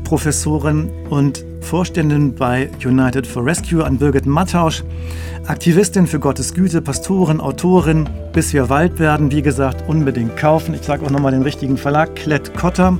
Professorin 0.03 0.89
und 1.09 1.43
Vorständin 1.61 2.36
bei 2.36 2.70
United 2.86 3.26
for 3.26 3.43
Rescue, 3.43 3.84
an 3.84 3.97
Birgit 3.97 4.26
Mattausch, 4.28 4.84
Aktivistin 5.47 6.05
für 6.05 6.20
Gottes 6.20 6.53
Güte, 6.53 6.82
Pastorin, 6.82 7.39
Autorin, 7.39 8.07
bis 8.34 8.53
wir 8.53 8.70
Wald 8.70 8.99
werden. 8.99 9.32
Wie 9.32 9.41
gesagt, 9.41 9.84
unbedingt 9.88 10.38
kaufen. 10.38 10.76
Ich 10.76 10.84
sage 10.84 11.05
auch 11.05 11.09
nochmal 11.09 11.32
den 11.32 11.41
richtigen 11.41 11.78
Verlag, 11.78 12.16
Klett 12.16 12.55
Cotta. 12.55 12.97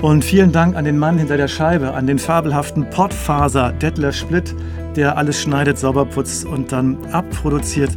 Und 0.00 0.24
vielen 0.24 0.52
Dank 0.52 0.76
an 0.76 0.84
den 0.84 0.96
Mann 0.96 1.18
hinter 1.18 1.36
der 1.36 1.48
Scheibe, 1.48 1.94
an 1.94 2.06
den 2.06 2.20
fabelhaften 2.20 2.88
Podfaser 2.88 3.72
Detlef 3.72 4.14
Splitt, 4.14 4.54
der 4.94 5.18
alles 5.18 5.40
schneidet, 5.40 5.76
sauber 5.76 6.04
putzt 6.04 6.44
und 6.44 6.70
dann 6.70 6.96
abproduziert. 7.10 7.90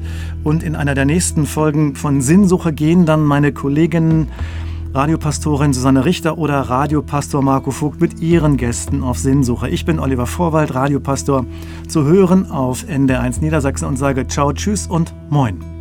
Und 0.43 0.63
in 0.63 0.75
einer 0.75 0.95
der 0.95 1.05
nächsten 1.05 1.45
Folgen 1.45 1.95
von 1.95 2.21
Sinnsuche 2.21 2.73
gehen 2.73 3.05
dann 3.05 3.23
meine 3.23 3.51
Kolleginnen 3.51 4.29
Radiopastorin 4.93 5.71
Susanne 5.71 6.03
Richter 6.03 6.37
oder 6.37 6.59
Radiopastor 6.59 7.41
Marco 7.41 7.71
Vogt 7.71 8.01
mit 8.01 8.19
ihren 8.19 8.57
Gästen 8.57 9.03
auf 9.03 9.17
Sinnsuche. 9.17 9.69
Ich 9.69 9.85
bin 9.85 9.99
Oliver 9.99 10.27
Vorwald, 10.27 10.75
Radiopastor, 10.75 11.45
zu 11.87 12.03
hören 12.03 12.51
auf 12.51 12.83
NDR1 12.83 13.39
Niedersachsen 13.39 13.87
und 13.87 13.95
sage 13.95 14.27
Ciao, 14.27 14.51
Tschüss 14.51 14.87
und 14.87 15.13
Moin. 15.29 15.80